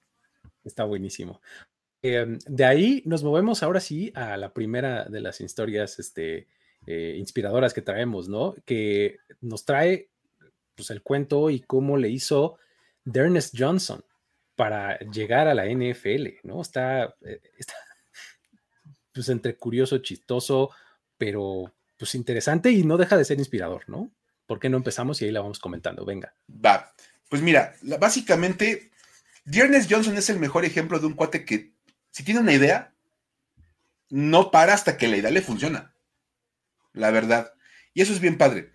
Está 0.64 0.84
buenísimo. 0.84 1.40
Em, 2.02 2.38
de 2.46 2.64
ahí 2.64 3.02
nos 3.06 3.22
movemos 3.22 3.62
ahora 3.62 3.80
sí 3.80 4.12
a 4.14 4.36
la 4.36 4.52
primera 4.52 5.04
de 5.04 5.20
las 5.20 5.40
historias 5.40 5.98
este, 5.98 6.48
eh, 6.86 7.14
inspiradoras 7.18 7.72
que 7.72 7.82
traemos, 7.82 8.28
¿no? 8.28 8.54
Que 8.64 9.18
nos 9.40 9.64
trae 9.64 10.08
pues, 10.74 10.90
el 10.90 11.02
cuento 11.02 11.50
y 11.50 11.60
cómo 11.60 11.96
le 11.96 12.08
hizo 12.08 12.58
Ernest 13.04 13.54
Johnson 13.56 14.04
para 14.56 14.98
llegar 14.98 15.48
a 15.48 15.54
la 15.54 15.66
NFL, 15.66 16.40
¿no? 16.44 16.60
Está, 16.60 17.14
eh, 17.22 17.40
está 17.56 17.74
pues 19.12 19.28
entre 19.28 19.56
curioso, 19.56 19.98
chistoso, 19.98 20.70
pero 21.18 21.72
pues 22.02 22.16
interesante 22.16 22.72
y 22.72 22.82
no 22.82 22.96
deja 22.96 23.16
de 23.16 23.24
ser 23.24 23.38
inspirador, 23.38 23.84
¿no? 23.88 24.10
¿Por 24.48 24.58
qué 24.58 24.68
no 24.68 24.76
empezamos 24.76 25.22
y 25.22 25.24
ahí 25.24 25.30
la 25.30 25.40
vamos 25.40 25.60
comentando? 25.60 26.04
Venga. 26.04 26.34
Va. 26.52 26.92
Pues 27.28 27.42
mira, 27.42 27.76
básicamente, 28.00 28.90
Ernest 29.46 29.88
Johnson 29.88 30.16
es 30.16 30.28
el 30.28 30.40
mejor 30.40 30.64
ejemplo 30.64 30.98
de 30.98 31.06
un 31.06 31.12
cuate 31.12 31.44
que 31.44 31.74
si 32.10 32.24
tiene 32.24 32.40
una 32.40 32.54
idea, 32.54 32.92
no 34.10 34.50
para 34.50 34.74
hasta 34.74 34.96
que 34.96 35.06
la 35.06 35.16
idea 35.16 35.30
le 35.30 35.42
funciona. 35.42 35.94
La 36.92 37.12
verdad. 37.12 37.52
Y 37.94 38.02
eso 38.02 38.12
es 38.12 38.18
bien 38.18 38.36
padre. 38.36 38.72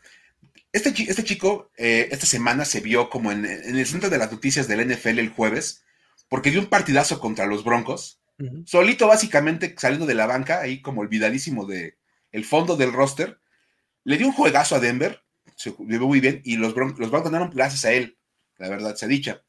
Este, 0.72 0.94
este 0.98 1.26
chico, 1.26 1.70
eh, 1.76 2.08
esta 2.10 2.26
semana 2.26 2.64
se 2.64 2.80
vio 2.80 3.10
como 3.10 3.34
en, 3.34 3.44
el 3.44 3.86
centro 3.86 4.10
de 4.10 4.20
las 4.20 4.32
noticias 4.32 4.70
del 4.70 4.88
NFL 4.88 5.20
el 5.20 5.32
jueves, 5.32 5.84
porque 6.30 6.50
dio 6.50 6.62
un 6.62 6.68
partidazo 6.68 7.20
contra 7.20 7.46
los 7.46 7.66
Broncos. 7.66 8.22
Solito, 8.64 9.06
básicamente, 9.06 9.76
saliendo 9.78 10.06
de 10.06 10.16
la 10.16 10.28
banca, 10.28 10.62
ahí 10.62 10.82
como 10.82 11.02
olvidadísimo 11.02 11.66
de 11.66 11.98
el 12.38 12.46
fondo 12.46 12.78
del 12.78 12.94
roster. 12.94 13.40
Le 14.04 14.18
dio 14.18 14.28
un 14.28 14.34
juegazo 14.34 14.76
a 14.76 14.80
Denver, 14.80 15.22
se 15.56 15.74
vio 15.80 16.08
muy 16.08 16.20
bien, 16.20 16.42
y 16.46 16.56
los, 16.56 16.74
Broncos, 16.74 17.00
los 17.00 17.10
Broncos 17.10 17.32
ganaron 17.32 17.54
gracias 17.54 17.84
a 17.86 17.92
él, 17.92 18.18
la 18.58 18.70
verdad 18.70 18.96
se 18.96 19.08
dicha. 19.08 19.44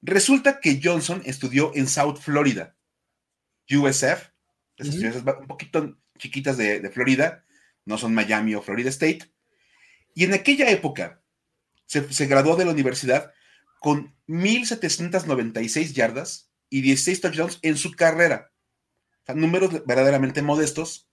Resulta 0.00 0.60
que 0.60 0.80
Johnson 0.82 1.22
estudió 1.24 1.72
en 1.74 1.86
South 1.86 2.18
Florida 2.20 2.76
USF, 3.70 4.30
esas 4.76 4.94
ciudades 4.94 5.22
un 5.40 5.46
poquito 5.46 5.98
chiquitas 6.18 6.56
de, 6.56 6.88
Florida, 6.90 7.44
no 7.84 7.98
son 7.98 8.14
Miami 8.14 8.54
o 8.54 8.62
Florida 8.62 8.88
State. 8.88 9.30
Y 10.14 10.24
en 10.24 10.32
aquella 10.32 10.70
época 10.70 11.22
se, 11.84 12.26
graduó 12.26 12.56
de 12.56 12.64
la 12.64 12.70
universidad 12.70 13.32
con 13.80 14.16
1.796 14.26 15.92
yardas 15.92 16.50
y 16.70 16.80
16 16.80 17.20
touchdowns 17.20 17.58
en 17.62 17.76
su 17.76 17.92
carrera. 17.92 18.50
O 19.22 19.26
sea, 19.26 19.34
números 19.34 19.84
verdaderamente 19.84 20.42
modestos, 20.42 21.08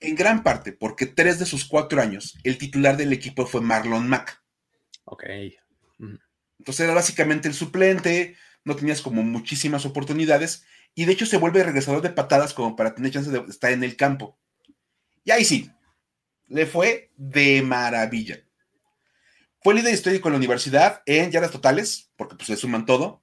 En 0.00 0.14
gran 0.14 0.42
parte 0.42 0.72
porque 0.72 1.06
tres 1.06 1.38
de 1.38 1.46
sus 1.46 1.64
cuatro 1.64 2.00
años, 2.00 2.38
el 2.44 2.58
titular 2.58 2.96
del 2.96 3.12
equipo 3.12 3.46
fue 3.46 3.60
Marlon 3.60 4.08
Mack. 4.08 4.42
Ok. 5.04 5.24
Entonces 6.58 6.84
era 6.84 6.94
básicamente 6.94 7.48
el 7.48 7.54
suplente, 7.54 8.36
no 8.64 8.76
tenías 8.76 9.02
como 9.02 9.22
muchísimas 9.22 9.84
oportunidades, 9.84 10.64
y 10.94 11.04
de 11.04 11.12
hecho 11.12 11.26
se 11.26 11.36
vuelve 11.36 11.62
regresador 11.62 12.02
de 12.02 12.10
patadas 12.10 12.54
como 12.54 12.76
para 12.76 12.94
tener 12.94 13.12
chance 13.12 13.30
de 13.30 13.38
estar 13.48 13.72
en 13.72 13.84
el 13.84 13.96
campo. 13.96 14.38
Y 15.24 15.30
ahí 15.30 15.44
sí, 15.44 15.70
le 16.48 16.66
fue 16.66 17.10
de 17.16 17.62
maravilla. 17.62 18.44
Fue 19.62 19.74
líder 19.74 19.94
histórico 19.94 20.28
en 20.28 20.32
la 20.32 20.38
universidad 20.38 21.02
en 21.06 21.30
yardas 21.30 21.50
totales, 21.50 22.10
porque 22.16 22.36
pues 22.36 22.48
le 22.48 22.56
suman 22.56 22.86
todo. 22.86 23.22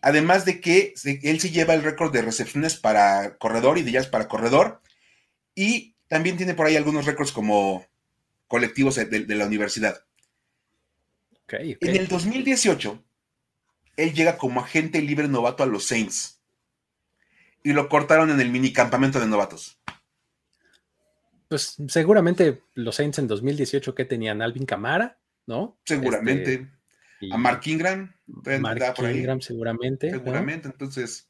Además 0.00 0.44
de 0.44 0.60
que 0.60 0.94
él 1.04 1.40
sí 1.40 1.50
lleva 1.50 1.74
el 1.74 1.82
récord 1.82 2.12
de 2.12 2.22
recepciones 2.22 2.76
para 2.76 3.36
corredor 3.38 3.78
y 3.78 3.82
de 3.82 3.92
yardas 3.92 4.10
para 4.10 4.28
corredor. 4.28 4.80
Y 5.54 5.94
también 6.08 6.36
tiene 6.36 6.54
por 6.54 6.66
ahí 6.66 6.76
algunos 6.76 7.06
récords 7.06 7.32
como 7.32 7.86
colectivos 8.48 8.96
de, 8.96 9.26
la 9.34 9.46
universidad. 9.46 10.04
En 11.48 11.96
el 11.96 12.08
2018, 12.08 13.02
él 13.96 14.12
llega 14.12 14.38
como 14.38 14.60
agente 14.60 15.00
libre 15.02 15.28
novato 15.28 15.62
a 15.62 15.66
los 15.66 15.84
Saints. 15.84 16.40
Y 17.62 17.72
lo 17.72 17.88
cortaron 17.88 18.30
en 18.30 18.40
el 18.40 18.50
mini 18.50 18.72
campamento 18.72 19.20
de 19.20 19.26
novatos. 19.26 19.78
Pues 21.48 21.76
seguramente 21.88 22.62
los 22.74 22.96
Saints 22.96 23.18
en 23.18 23.28
2018 23.28 23.94
que 23.94 24.04
tenían 24.04 24.42
Alvin 24.42 24.66
Camara, 24.66 25.18
¿no? 25.46 25.78
Seguramente. 25.84 26.54
Este, 26.54 26.68
a 27.30 27.36
Mark 27.36 27.60
Ingram. 27.66 28.14
Mark 28.60 28.96
Ingram 28.98 29.40
seguramente. 29.40 30.10
Seguramente, 30.10 30.68
entonces. 30.68 31.28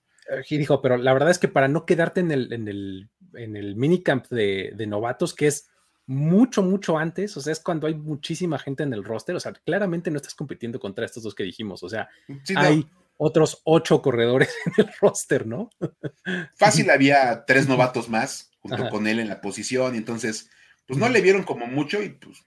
Y 0.48 0.58
dijo, 0.58 0.80
pero 0.80 0.96
la 0.96 1.12
verdad 1.12 1.30
es 1.30 1.38
que 1.38 1.48
para 1.48 1.68
no 1.68 1.84
quedarte 1.84 2.20
en 2.20 2.30
el, 2.30 2.52
en 2.52 2.68
el, 2.68 3.10
en 3.34 3.56
el 3.56 3.76
minicamp 3.76 4.28
de, 4.28 4.72
de 4.74 4.86
novatos, 4.86 5.34
que 5.34 5.46
es 5.46 5.68
mucho, 6.06 6.62
mucho 6.62 6.98
antes, 6.98 7.36
o 7.36 7.40
sea, 7.40 7.52
es 7.52 7.60
cuando 7.60 7.86
hay 7.86 7.94
muchísima 7.94 8.58
gente 8.58 8.82
en 8.82 8.92
el 8.92 9.04
roster, 9.04 9.36
o 9.36 9.40
sea, 9.40 9.52
claramente 9.52 10.10
no 10.10 10.16
estás 10.16 10.34
compitiendo 10.34 10.80
contra 10.80 11.04
estos 11.04 11.22
dos 11.22 11.34
que 11.34 11.44
dijimos, 11.44 11.82
o 11.82 11.88
sea, 11.88 12.08
hay 12.56 12.88
otros 13.16 13.62
ocho 13.64 14.02
corredores 14.02 14.54
en 14.66 14.86
el 14.86 14.92
roster, 15.00 15.46
¿no? 15.46 15.70
Fácil 16.56 16.90
había 16.90 17.44
tres 17.46 17.68
novatos 17.68 18.08
más 18.08 18.50
junto 18.60 18.88
con 18.90 19.06
él 19.06 19.18
en 19.18 19.28
la 19.28 19.40
posición, 19.40 19.94
y 19.94 19.98
entonces, 19.98 20.48
pues 20.86 20.98
no 20.98 21.08
le 21.08 21.20
vieron 21.20 21.42
como 21.42 21.66
mucho 21.66 22.00
y 22.02 22.10
pues 22.10 22.44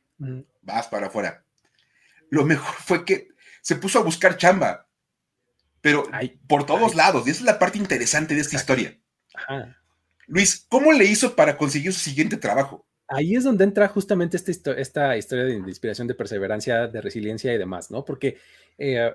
vas 0.62 0.88
para 0.88 1.08
afuera. 1.08 1.44
Lo 2.30 2.46
mejor 2.46 2.74
fue 2.76 3.04
que 3.04 3.30
se 3.62 3.76
puso 3.76 4.00
a 4.00 4.04
buscar 4.04 4.38
chamba, 4.38 4.88
pero 5.82 6.10
por 6.48 6.66
todos 6.66 6.96
lados, 6.96 7.28
y 7.28 7.32
esa 7.32 7.40
es 7.40 7.46
la 7.46 7.60
parte 7.60 7.78
interesante 7.78 8.34
de 8.34 8.42
esta 8.42 8.56
historia. 8.56 8.98
Luis, 10.28 10.66
¿cómo 10.70 10.92
le 10.92 11.06
hizo 11.06 11.36
para 11.36 11.58
conseguir 11.58 11.94
su 11.94 12.00
siguiente 12.00 12.38
trabajo? 12.38 12.86
Ahí 13.08 13.36
es 13.36 13.44
donde 13.44 13.64
entra 13.64 13.88
justamente 13.88 14.38
esta, 14.38 14.72
esta 14.74 15.18
historia 15.18 15.46
de 15.46 15.54
inspiración, 15.54 16.08
de 16.08 16.16
perseverancia, 16.16 16.88
de 16.88 17.02
resiliencia 17.02 17.54
y 17.54 17.58
demás, 17.58 17.92
¿no? 17.92 18.04
Porque 18.04 18.38
eh, 18.78 19.14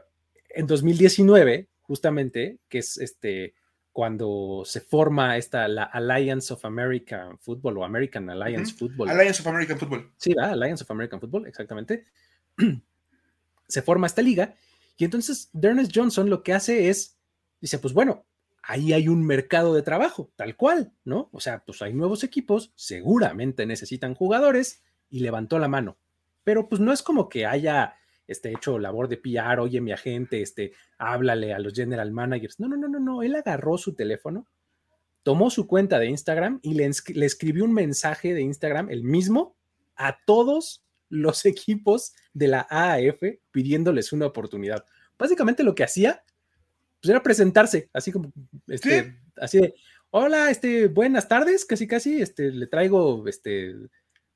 en 0.50 0.66
2019, 0.66 1.68
justamente, 1.82 2.58
que 2.68 2.78
es 2.78 2.98
este 2.98 3.54
cuando 3.92 4.62
se 4.64 4.80
forma 4.80 5.36
esta 5.36 5.66
la 5.66 5.82
Alliance 5.82 6.52
of 6.52 6.64
American 6.64 7.36
Football 7.38 7.78
o 7.78 7.84
American 7.84 8.30
Alliance 8.30 8.72
Football. 8.72 9.10
Alliance 9.10 9.40
of 9.40 9.48
American 9.48 9.78
Football. 9.78 10.12
Sí, 10.16 10.32
¿verdad? 10.34 10.52
Alliance 10.52 10.84
of 10.84 10.90
American 10.92 11.20
Football, 11.20 11.46
exactamente. 11.48 12.06
se 13.68 13.82
forma 13.82 14.06
esta 14.06 14.22
liga 14.22 14.54
y 14.96 15.04
entonces 15.04 15.48
Dernes 15.52 15.88
Johnson 15.92 16.30
lo 16.30 16.42
que 16.42 16.52
hace 16.52 16.88
es, 16.88 17.18
dice, 17.60 17.78
pues 17.78 17.94
bueno, 17.94 18.26
ahí 18.70 18.92
hay 18.92 19.08
un 19.08 19.26
mercado 19.26 19.74
de 19.74 19.82
trabajo, 19.82 20.30
tal 20.36 20.56
cual, 20.56 20.92
¿no? 21.04 21.28
O 21.32 21.40
sea, 21.40 21.64
pues 21.64 21.82
hay 21.82 21.92
nuevos 21.92 22.22
equipos, 22.22 22.72
seguramente 22.76 23.66
necesitan 23.66 24.14
jugadores 24.14 24.84
y 25.08 25.20
levantó 25.20 25.58
la 25.58 25.66
mano. 25.66 25.98
Pero 26.44 26.68
pues 26.68 26.80
no 26.80 26.92
es 26.92 27.02
como 27.02 27.28
que 27.28 27.46
haya 27.46 27.96
este, 28.28 28.52
hecho 28.52 28.78
labor 28.78 29.08
de 29.08 29.16
PR, 29.16 29.58
oye 29.58 29.80
mi 29.80 29.90
agente, 29.90 30.40
este, 30.40 30.72
háblale 30.98 31.52
a 31.52 31.58
los 31.58 31.74
general 31.74 32.12
managers. 32.12 32.60
No, 32.60 32.68
no, 32.68 32.76
no, 32.76 32.86
no, 32.86 33.00
no. 33.00 33.22
Él 33.24 33.34
agarró 33.34 33.76
su 33.76 33.96
teléfono, 33.96 34.46
tomó 35.24 35.50
su 35.50 35.66
cuenta 35.66 35.98
de 35.98 36.06
Instagram 36.06 36.60
y 36.62 36.74
le, 36.74 36.88
le 37.14 37.26
escribió 37.26 37.64
un 37.64 37.72
mensaje 37.72 38.34
de 38.34 38.42
Instagram, 38.42 38.88
el 38.88 39.02
mismo, 39.02 39.56
a 39.96 40.18
todos 40.24 40.84
los 41.08 41.44
equipos 41.44 42.12
de 42.34 42.46
la 42.46 42.68
AAF 42.70 43.20
pidiéndoles 43.50 44.12
una 44.12 44.26
oportunidad. 44.26 44.84
Básicamente 45.18 45.64
lo 45.64 45.74
que 45.74 45.82
hacía 45.82 46.22
pues 47.00 47.10
era 47.10 47.22
presentarse, 47.22 47.88
así 47.92 48.12
como, 48.12 48.32
este, 48.66 49.16
así 49.36 49.58
de, 49.58 49.74
hola, 50.10 50.50
este, 50.50 50.88
buenas 50.88 51.28
tardes, 51.28 51.64
casi 51.64 51.86
casi, 51.86 52.20
este, 52.20 52.50
le 52.50 52.66
traigo, 52.66 53.26
este, 53.26 53.74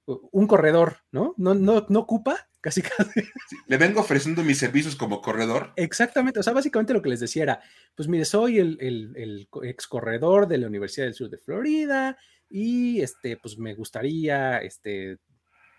un 0.06 0.46
corredor, 0.46 0.98
¿no? 1.12 1.34
No, 1.36 1.54
no, 1.54 1.86
no 1.88 2.00
ocupa, 2.00 2.48
casi 2.60 2.82
casi. 2.82 3.20
le 3.66 3.76
vengo 3.76 4.00
ofreciendo 4.00 4.42
mis 4.42 4.58
servicios 4.58 4.96
como 4.96 5.20
corredor. 5.20 5.72
Exactamente, 5.76 6.40
o 6.40 6.42
sea, 6.42 6.52
básicamente 6.52 6.94
lo 6.94 7.02
que 7.02 7.10
les 7.10 7.20
decía 7.20 7.42
era, 7.42 7.60
pues 7.94 8.08
mire, 8.08 8.24
soy 8.24 8.58
el, 8.58 8.78
el, 8.80 9.48
ex 9.62 9.86
corredor 9.86 10.48
de 10.48 10.58
la 10.58 10.66
Universidad 10.66 11.06
del 11.06 11.14
Sur 11.14 11.28
de 11.28 11.38
Florida 11.38 12.16
y, 12.48 13.00
este, 13.00 13.36
pues 13.36 13.58
me 13.58 13.74
gustaría, 13.74 14.58
este, 14.58 15.18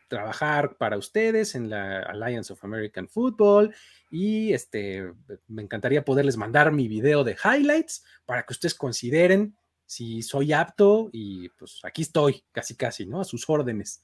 trabajar 0.07 0.77
para 0.77 0.97
ustedes 0.97 1.55
en 1.55 1.69
la 1.69 1.99
Alliance 2.01 2.53
of 2.53 2.63
American 2.63 3.07
Football 3.07 3.73
y 4.11 4.53
este, 4.53 5.11
me 5.47 5.63
encantaría 5.63 6.05
poderles 6.05 6.37
mandar 6.37 6.71
mi 6.71 6.87
video 6.87 7.23
de 7.23 7.35
highlights 7.43 8.03
para 8.25 8.43
que 8.43 8.53
ustedes 8.53 8.75
consideren 8.75 9.55
si 9.85 10.21
soy 10.21 10.53
apto 10.53 11.09
y 11.11 11.49
pues 11.49 11.79
aquí 11.83 12.01
estoy, 12.01 12.43
casi 12.51 12.75
casi, 12.75 13.05
¿no? 13.05 13.21
A 13.21 13.25
sus 13.25 13.49
órdenes, 13.49 14.03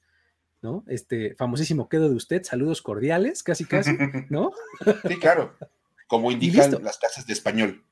¿no? 0.60 0.84
Este 0.86 1.34
famosísimo 1.34 1.88
quedo 1.88 2.08
de 2.08 2.16
usted, 2.16 2.42
saludos 2.44 2.82
cordiales, 2.82 3.42
casi 3.42 3.64
casi, 3.64 3.92
¿no? 4.30 4.52
Sí, 5.08 5.16
claro, 5.18 5.56
como 6.06 6.30
indican 6.30 6.82
las 6.82 6.98
clases 6.98 7.26
de 7.26 7.32
español. 7.32 7.84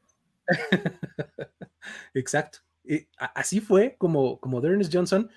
Exacto. 2.15 2.59
Y 2.85 3.07
así 3.17 3.61
fue 3.61 3.97
como, 3.99 4.41
como 4.41 4.65
Ernest 4.65 4.93
Johnson, 4.93 5.31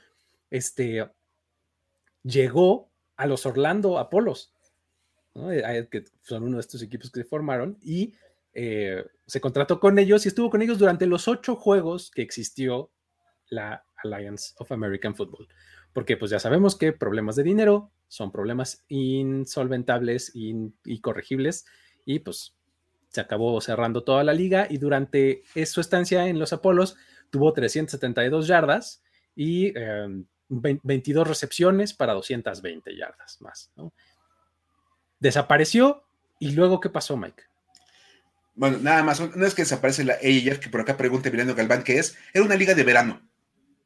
este, 0.49 1.07
llegó 2.23 2.91
a 3.15 3.25
los 3.25 3.45
Orlando 3.45 3.99
Apolos, 3.99 4.53
eh, 5.35 5.87
que 5.91 6.05
son 6.21 6.43
uno 6.43 6.57
de 6.57 6.61
estos 6.61 6.81
equipos 6.81 7.11
que 7.11 7.21
se 7.21 7.29
formaron, 7.29 7.77
y 7.81 8.13
eh, 8.53 9.03
se 9.25 9.41
contrató 9.41 9.79
con 9.79 9.99
ellos 9.99 10.25
y 10.25 10.29
estuvo 10.29 10.49
con 10.49 10.61
ellos 10.61 10.79
durante 10.79 11.05
los 11.05 11.27
ocho 11.27 11.55
juegos 11.55 12.11
que 12.11 12.21
existió 12.21 12.91
la 13.49 13.85
Alliance 14.03 14.53
of 14.57 14.71
American 14.71 15.15
Football. 15.15 15.47
Porque 15.91 16.17
pues 16.17 16.31
ya 16.31 16.39
sabemos 16.39 16.75
que 16.75 16.91
problemas 16.91 17.35
de 17.35 17.43
dinero 17.43 17.91
son 18.07 18.31
problemas 18.31 18.83
insolventables 18.87 20.31
y 20.33 20.99
corregibles 21.01 21.65
y 22.05 22.19
pues 22.19 22.55
se 23.13 23.21
acabó 23.21 23.61
cerrando 23.61 24.03
toda 24.03 24.23
la 24.23 24.33
liga 24.33 24.67
y 24.69 24.77
durante 24.77 25.43
su 25.65 25.81
estancia 25.81 26.27
en 26.27 26.39
los 26.39 26.51
Apolos 26.51 26.95
tuvo 27.29 27.53
372 27.53 28.47
yardas 28.47 29.03
y 29.35 29.77
em, 29.77 30.25
22 30.61 31.27
recepciones 31.27 31.93
para 31.93 32.13
220 32.13 32.95
yardas 32.95 33.41
más. 33.41 33.71
Desapareció 35.19 36.03
y 36.39 36.51
luego, 36.51 36.79
¿qué 36.79 36.89
pasó, 36.89 37.17
Mike? 37.17 37.43
Bueno, 38.55 38.77
nada 38.79 39.03
más, 39.03 39.19
no 39.19 39.45
es 39.45 39.55
que 39.55 39.63
desaparece 39.63 40.03
la 40.03 40.15
AIF, 40.21 40.59
que 40.59 40.69
por 40.69 40.81
acá 40.81 40.95
pregunta 40.95 41.29
Emiliano 41.29 41.55
Galván 41.55 41.83
qué 41.83 41.97
es. 41.97 42.17
Era 42.33 42.45
una 42.45 42.55
liga 42.55 42.75
de 42.75 42.83
verano 42.83 43.21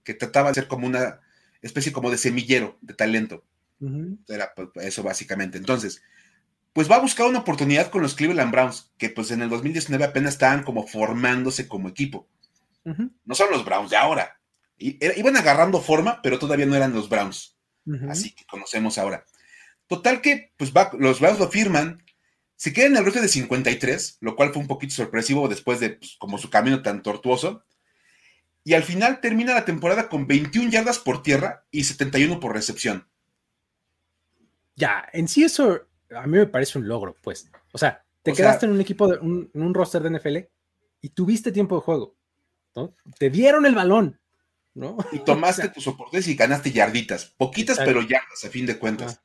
que 0.04 0.14
trataba 0.14 0.50
de 0.50 0.56
ser 0.56 0.68
como 0.68 0.88
una 0.88 1.22
especie 1.62 1.92
como 1.92 2.10
de 2.10 2.18
semillero 2.18 2.78
de 2.82 2.94
talento. 2.94 3.44
Era 4.28 4.54
pues, 4.56 4.70
eso 4.76 5.04
básicamente. 5.04 5.58
Entonces, 5.58 6.02
pues 6.74 6.90
va 6.90 6.98
a 6.98 7.02
buscar 7.02 7.28
una 7.28 7.40
oportunidad 7.40 7.90
con 7.90 8.02
los 8.02 8.16
Cleveland 8.16 8.52
Browns, 8.52 8.92
que 8.98 9.10
pues 9.10 9.32
en 9.32 9.42
el 9.42 9.50
2019 9.50 10.04
apenas 10.04 10.34
estaban 10.34 10.64
como 10.64 10.86
formándose 10.86 11.68
como 11.68 11.90
equipo. 11.90 12.28
No 12.84 13.36
son 13.36 13.52
los 13.52 13.66
Browns 13.66 13.90
de 13.90 13.98
ahora, 13.98 14.37
iban 14.78 15.38
agarrando 15.38 15.82
forma, 15.82 16.22
pero 16.22 16.40
todavía 16.40 16.66
no 16.66 16.76
eran 16.76 16.94
los 16.94 17.10
Browns. 17.10 17.58
Así 18.10 18.36
que 18.36 18.46
conocemos 18.46 18.98
ahora. 18.98 19.26
Total 19.88 20.22
que, 20.22 20.52
pues 20.58 20.74
los 21.00 21.20
Browns 21.20 21.40
lo 21.40 21.50
firman, 21.50 22.04
se 22.56 22.74
queda 22.74 22.88
en 22.88 22.98
el 22.98 23.06
roster 23.06 23.22
de 23.22 23.30
53, 23.30 24.18
lo 24.20 24.36
cual 24.36 24.52
fue 24.52 24.62
un 24.62 24.68
poquito 24.68 24.94
sorpresivo 24.94 25.48
después 25.48 25.80
de 25.80 25.92
pues, 25.92 26.18
como 26.20 26.38
su 26.38 26.50
camino 26.50 26.82
tan 26.82 27.02
tortuoso. 27.02 27.64
Y 28.64 28.74
al 28.74 28.84
final 28.84 29.22
termina 29.22 29.54
la 29.54 29.64
temporada 29.64 30.10
con 30.10 30.28
21 30.28 30.70
yardas 30.70 31.00
por 31.00 31.24
tierra 31.24 31.66
y 31.72 31.86
71 31.86 32.40
por 32.40 32.54
recepción. 32.54 33.08
Ya, 34.76 35.08
en 35.14 35.28
sí 35.28 35.44
eso 35.44 35.88
a 36.10 36.28
mí 36.28 36.38
me 36.38 36.48
parece 36.48 36.78
un 36.78 36.88
logro, 36.88 37.16
pues. 37.22 37.50
O 37.72 37.78
sea, 37.78 38.04
te 38.24 38.34
quedaste 38.34 38.66
en 38.66 38.74
un 38.74 38.82
equipo, 38.82 39.08
de, 39.08 39.20
un, 39.20 39.50
en 39.54 39.62
un 39.62 39.74
roster 39.74 40.02
de 40.02 40.18
NFL 40.18 40.38
y 41.02 41.10
tuviste 41.10 41.52
tiempo 41.52 41.76
de 41.76 41.82
juego. 41.82 42.18
¿no? 42.76 42.94
Te 43.18 43.30
dieron 43.30 43.66
el 43.66 43.76
balón. 43.76 44.20
Y 45.12 45.20
tomaste 45.26 45.70
tus 45.70 45.88
oportunidades 45.88 46.28
y 46.28 46.36
ganaste 46.36 46.72
yarditas, 46.72 47.26
poquitas 47.38 47.78
pero 47.78 48.02
yardas 48.02 48.46
a 48.46 48.50
fin 48.50 48.66
de 48.66 48.78
cuentas. 48.78 49.22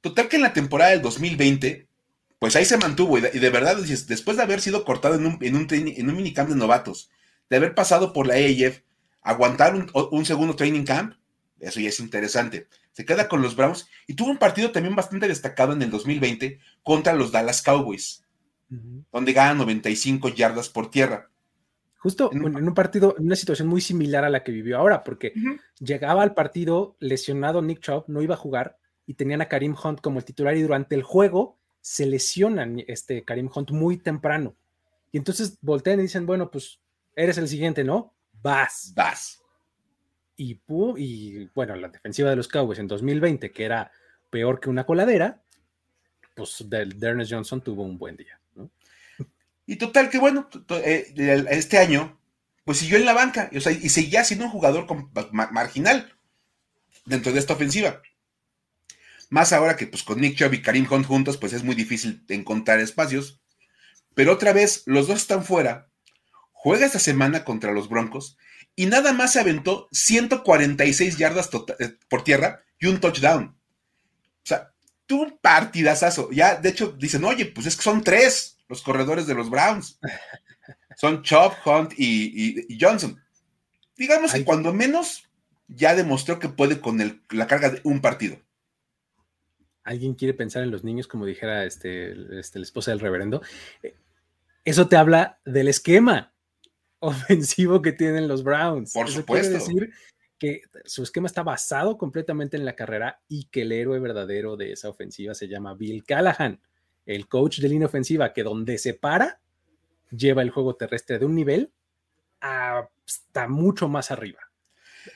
Total 0.00 0.28
que 0.28 0.36
en 0.36 0.42
la 0.42 0.52
temporada 0.52 0.90
del 0.90 1.02
2020, 1.02 1.88
pues 2.38 2.54
ahí 2.56 2.64
se 2.64 2.76
mantuvo 2.76 3.18
y 3.18 3.20
de, 3.20 3.50
verdad, 3.50 3.76
después 3.76 4.36
de 4.36 4.42
haber 4.42 4.60
sido 4.60 4.84
cortado 4.84 5.16
en 5.16 5.26
un, 5.26 5.38
en 5.40 5.56
un, 5.56 5.66
en 5.70 6.08
un 6.08 6.16
minicamp 6.16 6.48
de 6.48 6.56
novatos, 6.56 7.10
de 7.50 7.56
haber 7.56 7.74
pasado 7.74 8.12
por 8.12 8.26
la 8.26 8.34
AAF, 8.34 8.80
aguantar 9.22 9.74
un, 9.74 10.24
segundo 10.24 10.54
training 10.54 10.84
camp, 10.84 11.14
eso 11.58 11.80
ya 11.80 11.88
es 11.88 11.98
interesante. 11.98 12.68
Se 12.92 13.04
queda 13.04 13.28
con 13.28 13.42
los 13.42 13.56
Browns 13.56 13.88
y 14.06 14.14
tuvo 14.14 14.30
un 14.30 14.38
partido 14.38 14.70
también 14.70 14.94
bastante 14.94 15.26
destacado 15.26 15.72
en 15.72 15.82
el 15.82 15.90
2020 15.90 16.60
contra 16.84 17.12
los 17.12 17.32
Dallas 17.32 17.62
Cowboys, 17.62 18.24
donde 19.12 19.32
gana 19.32 19.54
95 19.54 20.28
yardas 20.28 20.68
por 20.68 20.90
tierra. 20.90 21.28
Justo 21.98 22.30
en 22.32 22.44
un, 22.44 22.74
partido, 22.74 23.16
en 23.18 23.26
una 23.26 23.34
situación 23.34 23.66
muy 23.66 23.80
similar 23.80 24.24
a 24.24 24.30
la 24.30 24.44
que 24.44 24.52
vivió 24.52 24.78
ahora, 24.78 25.02
porque 25.02 25.32
llegaba 25.80 26.22
al 26.22 26.32
partido 26.32 26.96
lesionado 27.00 27.60
Nick 27.60 27.80
Chubb, 27.80 28.04
no 28.06 28.22
iba 28.22 28.34
a 28.34 28.38
jugar 28.38 28.78
y 29.04 29.14
tenían 29.14 29.40
a 29.40 29.48
Karim 29.48 29.74
Hunt 29.82 30.00
como 30.00 30.18
el 30.18 30.24
titular 30.24 30.56
y 30.56 30.62
durante 30.62 30.94
el 30.94 31.02
juego 31.02 31.58
se 31.80 32.06
lesionan 32.06 32.84
este 32.86 33.24
Karim 33.24 33.50
Hunt 33.52 33.72
muy 33.72 33.96
temprano. 33.96 34.54
Y 35.10 35.18
entonces 35.18 35.58
voltean 35.60 35.98
y 35.98 36.02
dicen, 36.02 36.24
bueno, 36.24 36.50
pues 36.50 36.78
eres 37.16 37.36
el 37.38 37.48
siguiente, 37.48 37.82
¿no? 37.82 38.14
Vas. 38.42 38.92
Vas. 38.94 39.42
Y, 40.36 40.60
y 40.98 41.50
bueno, 41.52 41.74
la 41.74 41.88
defensiva 41.88 42.30
de 42.30 42.36
los 42.36 42.46
Cowboys 42.46 42.78
en 42.78 42.86
2020, 42.86 43.50
que 43.50 43.64
era 43.64 43.90
peor 44.30 44.60
que 44.60 44.70
una 44.70 44.86
coladera, 44.86 45.42
pues 46.36 46.64
Ernest 46.70 47.32
Johnson 47.32 47.60
tuvo 47.60 47.82
un 47.82 47.98
buen 47.98 48.16
día. 48.16 48.37
Y 49.68 49.76
total, 49.76 50.08
que 50.08 50.16
bueno, 50.16 50.48
eh, 50.82 51.44
este 51.50 51.76
año, 51.76 52.18
pues 52.64 52.78
siguió 52.78 52.96
en 52.96 53.04
la 53.04 53.12
banca, 53.12 53.50
y, 53.52 53.60
seguía 53.90 54.24
siendo 54.24 54.46
un 54.46 54.50
jugador 54.50 54.86
marginal 55.52 56.16
dentro 57.04 57.34
de 57.34 57.38
esta 57.38 57.52
ofensiva. 57.52 58.00
Más 59.28 59.52
ahora 59.52 59.76
que 59.76 59.86
pues 59.86 60.02
con 60.02 60.22
Nick 60.22 60.38
Chubb 60.38 60.54
y 60.54 60.62
Karim 60.62 60.86
Hunt 60.90 61.04
juntos, 61.04 61.36
pues 61.36 61.52
es 61.52 61.64
muy 61.64 61.74
difícil 61.74 62.24
encontrar 62.30 62.80
espacios. 62.80 63.42
Pero 64.14 64.32
otra 64.32 64.54
vez, 64.54 64.84
los 64.86 65.06
dos 65.06 65.18
están 65.18 65.44
fuera. 65.44 65.90
Juega 66.52 66.86
esta 66.86 66.98
semana 66.98 67.44
contra 67.44 67.72
los 67.72 67.90
Broncos 67.90 68.38
y 68.74 68.86
nada 68.86 69.12
más 69.12 69.34
se 69.34 69.40
aventó 69.40 69.86
146 69.92 71.18
yardas 71.18 71.50
tota-, 71.50 71.76
eh, 71.78 71.98
por 72.08 72.24
tierra 72.24 72.64
y 72.78 72.86
un 72.86 73.00
touchdown. 73.00 73.44
O 73.44 74.46
sea, 74.46 74.72
tuvo 75.04 75.24
un 75.24 75.38
partidazazo. 75.42 76.30
Ya, 76.32 76.56
de 76.56 76.70
hecho, 76.70 76.96
dicen, 76.98 77.22
oye, 77.24 77.44
pues 77.44 77.66
es 77.66 77.76
que 77.76 77.82
son 77.82 78.02
tres 78.02 78.57
los 78.68 78.82
corredores 78.82 79.26
de 79.26 79.34
los 79.34 79.50
Browns. 79.50 79.98
Son 80.96 81.22
Chubb, 81.22 81.52
Hunt 81.64 81.92
y, 81.96 82.76
Johnson. 82.80 83.20
Digamos 83.96 84.32
que 84.32 84.44
cuando 84.44 84.72
menos 84.72 85.24
ya 85.66 85.94
demostró 85.94 86.38
que 86.38 86.48
puede 86.48 86.80
con 86.80 86.98
la 87.30 87.46
carga 87.46 87.70
de 87.70 87.80
un 87.84 88.00
partido. 88.00 88.38
Alguien 89.84 90.14
quiere 90.14 90.34
pensar 90.34 90.62
en 90.62 90.70
los 90.70 90.84
niños, 90.84 91.06
como 91.06 91.24
dijera 91.24 91.64
este, 91.64 92.38
este 92.38 92.58
la 92.58 92.64
esposa 92.64 92.90
del 92.90 93.00
reverendo. 93.00 93.42
Eh, 93.82 93.96
eso 94.64 94.88
te 94.88 94.96
habla 94.96 95.40
del 95.44 95.68
esquema 95.68 96.34
ofensivo 96.98 97.80
que 97.80 97.92
tienen 97.92 98.28
los 98.28 98.42
Browns. 98.42 98.92
Por 98.92 99.08
supuesto. 99.08 99.58
Quiere 99.58 99.86
decir 99.86 99.94
que 100.38 100.62
su 100.84 101.02
esquema 101.02 101.26
está 101.26 101.42
basado 101.42 101.98
completamente 101.98 102.56
en 102.56 102.64
la 102.64 102.76
carrera 102.76 103.20
y 103.28 103.44
que 103.46 103.62
el 103.62 103.72
héroe 103.72 103.98
verdadero 103.98 104.56
de 104.56 104.72
esa 104.72 104.88
ofensiva 104.88 105.34
se 105.34 105.48
llama 105.48 105.74
Bill 105.74 106.04
Callahan 106.04 106.60
el 107.08 107.26
coach 107.26 107.60
de 107.60 107.68
línea 107.70 107.86
ofensiva 107.86 108.32
que 108.34 108.42
donde 108.42 108.76
se 108.76 108.92
para, 108.92 109.40
lleva 110.10 110.42
el 110.42 110.50
juego 110.50 110.76
terrestre 110.76 111.18
de 111.18 111.24
un 111.24 111.34
nivel 111.34 111.72
hasta 112.40 113.48
mucho 113.48 113.88
más 113.88 114.10
arriba. 114.10 114.40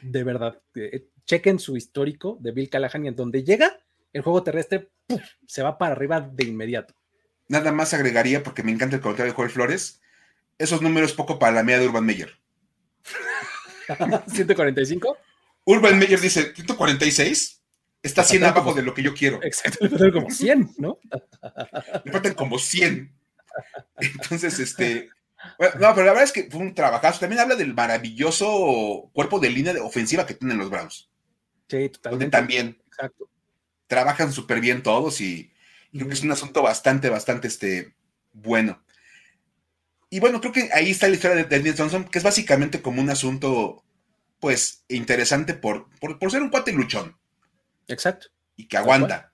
De 0.01 0.25
verdad, 0.25 0.61
eh, 0.75 1.07
chequen 1.27 1.59
su 1.59 1.77
histórico 1.77 2.39
de 2.41 2.53
Bill 2.53 2.71
Callahan 2.71 3.05
y 3.05 3.09
en 3.09 3.17
donde 3.17 3.45
llega, 3.45 3.79
el 4.15 4.23
juego 4.23 4.43
terrestre 4.43 4.91
se 5.47 5.63
va 5.63 5.77
para 5.77 5.93
arriba 5.93 6.21
de 6.21 6.45
inmediato. 6.45 6.95
Nada 7.49 7.73
más 7.73 7.93
agregaría, 7.93 8.43
porque 8.43 8.63
me 8.63 8.73
encanta 8.73 8.97
el 8.97 9.03
comentario 9.03 9.31
de 9.31 9.37
Joel 9.37 9.51
Flores, 9.51 10.01
esos 10.57 10.81
números 10.81 11.13
poco 11.13 11.39
para 11.39 11.53
la 11.53 11.63
media 11.63 11.81
de 11.81 11.89
Urban 11.89 12.07
Meyer. 12.07 12.39
¿145? 13.89 15.19
Urban 15.65 15.99
Meyer 15.99 16.21
dice, 16.21 16.55
¿146? 16.55 17.62
Está 18.03 18.25
100 18.25 18.45
abajo 18.45 18.75
de 18.75 18.83
lo 18.83 18.95
que 18.95 19.03
yo 19.03 19.15
quiero. 19.15 19.41
Exacto, 19.43 19.79
le 19.85 19.91
faltan 19.91 20.11
como 20.11 20.31
100, 20.31 20.75
¿no? 20.79 20.99
Le 22.05 22.13
faltan 22.13 22.35
como 22.35 22.59
100. 22.59 23.13
Entonces, 23.99 24.59
este. 24.59 25.09
Bueno, 25.59 25.75
no, 25.81 25.95
pero 25.95 26.07
la 26.07 26.13
verdad 26.13 26.25
es 26.25 26.33
que 26.33 26.49
fue 26.51 26.61
un 26.61 26.75
trabajazo. 26.75 27.21
También 27.21 27.41
habla 27.41 27.55
del 27.55 27.75
maravilloso 27.75 29.11
cuerpo 29.13 29.39
de 29.39 29.51
línea 29.51 29.73
de 29.73 29.81
ofensiva 29.81 30.27
que 30.27 30.35
tienen 30.35 30.59
los 30.59 30.71
Browns. 30.71 31.11
Sí, 31.69 31.89
totalmente. 31.89 32.11
Donde 32.11 32.27
también 32.29 32.83
Exacto. 32.89 33.29
trabajan 33.87 34.33
súper 34.33 34.61
bien 34.61 34.83
todos 34.83 35.21
y, 35.21 35.53
creo 35.93 36.09
que 36.09 36.15
es 36.15 36.23
un 36.23 36.33
asunto 36.33 36.63
bastante, 36.63 37.09
bastante 37.09 37.49
este, 37.49 37.95
bueno. 38.33 38.83
Y 40.11 40.21
bueno, 40.21 40.41
creo 40.41 40.53
que 40.53 40.71
ahí 40.73 40.91
está 40.91 41.09
la 41.09 41.15
historia 41.15 41.37
de 41.37 41.45
Daniel 41.45 41.75
Johnson, 41.77 42.05
que 42.05 42.19
es 42.19 42.25
básicamente 42.25 42.83
como 42.83 43.01
un 43.01 43.11
asunto, 43.11 43.83
pues, 44.41 44.85
interesante 44.89 45.55
por, 45.55 45.89
por, 45.99 46.19
por 46.19 46.31
ser 46.31 46.43
un 46.43 46.51
cuate 46.51 46.73
luchón. 46.73 47.17
Exacto. 47.93 48.29
Y 48.57 48.67
que 48.67 48.77
aguanta. 48.77 49.33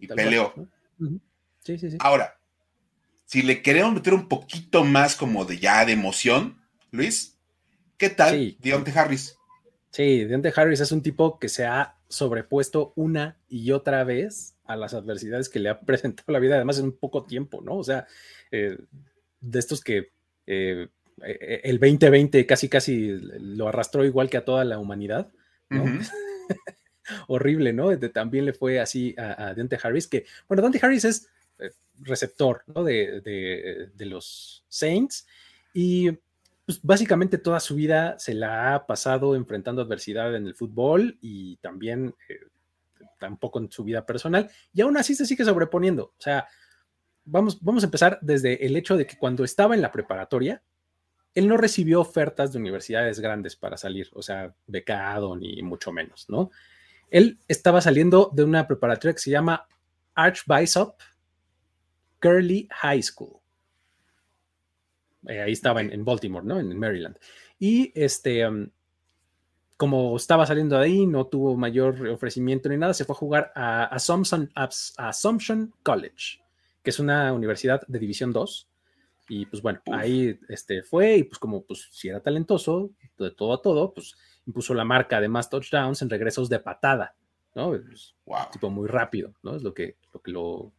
y 0.00 0.06
peleó. 0.08 0.54
Sí, 1.64 1.78
sí, 1.78 1.90
sí. 1.90 1.96
Ahora, 2.00 2.38
si 3.24 3.42
le 3.42 3.62
queremos 3.62 3.94
meter 3.94 4.14
un 4.14 4.28
poquito 4.28 4.84
más 4.84 5.16
como 5.16 5.44
de 5.44 5.58
ya 5.58 5.84
de 5.84 5.92
emoción, 5.92 6.60
Luis, 6.90 7.38
¿qué 7.96 8.10
tal 8.10 8.34
sí. 8.34 8.58
Deontay 8.60 8.94
Harris? 8.96 9.38
Sí, 9.90 10.24
Deontay 10.24 10.52
Harris 10.54 10.80
es 10.80 10.92
un 10.92 11.02
tipo 11.02 11.38
que 11.38 11.48
se 11.48 11.64
ha 11.64 11.96
sobrepuesto 12.08 12.92
una 12.94 13.38
y 13.48 13.72
otra 13.72 14.04
vez 14.04 14.54
a 14.64 14.76
las 14.76 14.94
adversidades 14.94 15.48
que 15.48 15.60
le 15.60 15.70
ha 15.70 15.80
presentado 15.86 16.32
la 16.32 16.40
vida, 16.40 16.56
además 16.56 16.78
en 16.78 16.86
un 16.86 16.92
poco 16.92 17.24
tiempo, 17.24 17.62
¿no? 17.62 17.76
O 17.76 17.84
sea, 17.84 18.06
eh, 18.50 18.76
de 19.40 19.58
estos 19.58 19.80
que 19.80 20.12
eh, 20.46 20.88
eh, 21.24 21.60
el 21.64 21.78
2020 21.78 22.44
casi 22.46 22.68
casi 22.68 23.18
lo 23.18 23.68
arrastró 23.68 24.04
igual 24.04 24.28
que 24.28 24.36
a 24.36 24.44
toda 24.44 24.64
la 24.64 24.78
humanidad, 24.78 25.32
¿no? 25.70 25.84
horrible, 27.28 27.72
¿no? 27.72 27.98
también 28.10 28.44
le 28.44 28.52
fue 28.52 28.80
así 28.80 29.14
a, 29.18 29.54
Dante 29.54 29.78
Harris, 29.82 30.06
que, 30.06 30.26
bueno, 30.48 30.62
Dante 30.62 30.80
Harris 30.82 31.04
es 31.04 31.28
eh, 31.58 31.70
receptor, 32.00 32.62
¿no? 32.66 32.84
De, 32.84 33.90
los 33.98 34.64
Saints 34.68 35.26
y 35.74 36.10
pues, 36.64 36.80
básicamente 36.82 37.38
toda 37.38 37.60
su 37.60 37.74
vida 37.74 38.18
se 38.18 38.34
la 38.34 38.74
ha 38.74 38.86
pasado 38.86 39.34
enfrentando 39.36 39.82
adversidad 39.82 40.34
en 40.34 40.46
el 40.46 40.54
fútbol 40.54 41.18
y 41.20 41.56
también 41.56 42.14
eh, 42.28 42.38
tampoco 43.18 43.58
en 43.58 43.70
su 43.70 43.84
vida 43.84 44.04
personal 44.04 44.50
y 44.72 44.80
aún 44.80 44.96
así 44.96 45.14
se 45.14 45.26
sigue 45.26 45.44
sobreponiendo. 45.44 46.14
O 46.18 46.20
sea, 46.20 46.46
vamos, 47.24 47.62
vamos 47.62 47.82
a 47.82 47.86
empezar 47.86 48.18
desde 48.22 48.64
el 48.66 48.76
hecho 48.76 48.96
de 48.96 49.06
que 49.06 49.16
cuando 49.16 49.44
estaba 49.44 49.74
en 49.74 49.82
la 49.82 49.92
preparatoria, 49.92 50.62
él 51.34 51.48
no 51.48 51.56
recibió 51.56 52.00
ofertas 52.00 52.52
de 52.52 52.58
universidades 52.58 53.20
grandes 53.20 53.56
para 53.56 53.76
salir, 53.76 54.08
o 54.12 54.22
sea, 54.22 54.54
becado 54.66 55.34
ni 55.36 55.62
mucho 55.62 55.92
menos, 55.92 56.28
¿no? 56.28 56.50
Él 57.12 57.38
estaba 57.46 57.82
saliendo 57.82 58.30
de 58.32 58.42
una 58.42 58.66
preparatoria 58.66 59.12
que 59.12 59.20
se 59.20 59.30
llama 59.30 59.68
Archbishop 60.14 60.94
Curly 62.20 62.68
High 62.70 63.02
School. 63.02 63.36
Eh, 65.28 65.42
ahí 65.42 65.52
estaba 65.52 65.82
en, 65.82 66.04
Baltimore, 66.06 66.44
¿no? 66.44 66.58
En, 66.58 66.76
Maryland. 66.78 67.18
Y 67.58 67.92
este, 67.94 68.48
um, 68.48 68.66
como 69.76 70.16
estaba 70.16 70.46
saliendo 70.46 70.78
de 70.78 70.84
ahí, 70.86 71.06
no 71.06 71.26
tuvo 71.26 71.54
mayor 71.54 72.08
ofrecimiento 72.08 72.70
ni 72.70 72.78
nada, 72.78 72.94
se 72.94 73.04
fue 73.04 73.12
a 73.12 73.18
jugar 73.18 73.52
a 73.54 73.84
Assumption, 73.84 74.50
Assumption 74.96 75.74
College, 75.82 76.40
que 76.82 76.90
es 76.90 76.98
una 76.98 77.30
universidad 77.34 77.86
de 77.88 77.98
División 77.98 78.32
2. 78.32 78.68
Y 79.28 79.44
pues 79.44 79.60
bueno, 79.60 79.82
ahí 79.92 80.40
este, 80.48 80.82
fue 80.82 81.16
y 81.16 81.24
pues 81.24 81.38
como 81.38 81.62
pues 81.62 81.88
si 81.92 82.08
era 82.08 82.20
talentoso, 82.20 82.90
de 83.18 83.30
todo 83.32 83.52
a 83.52 83.60
todo, 83.60 83.92
pues 83.92 84.14
impuso 84.46 84.74
la 84.74 84.84
marca 84.84 85.20
de 85.20 85.28
más 85.28 85.48
touchdowns 85.48 86.02
en 86.02 86.10
regresos 86.10 86.48
de 86.48 86.58
patada, 86.58 87.14
¿no? 87.54 87.74
Es 87.74 88.14
Tipo 88.52 88.70
muy 88.70 88.88
rápido, 88.88 89.34
¿no? 89.42 89.56
Es 89.56 89.62
lo 89.62 89.74
que, 89.74 89.96
lo, 90.12 90.22
que 90.22 90.30
lo, 90.30 90.72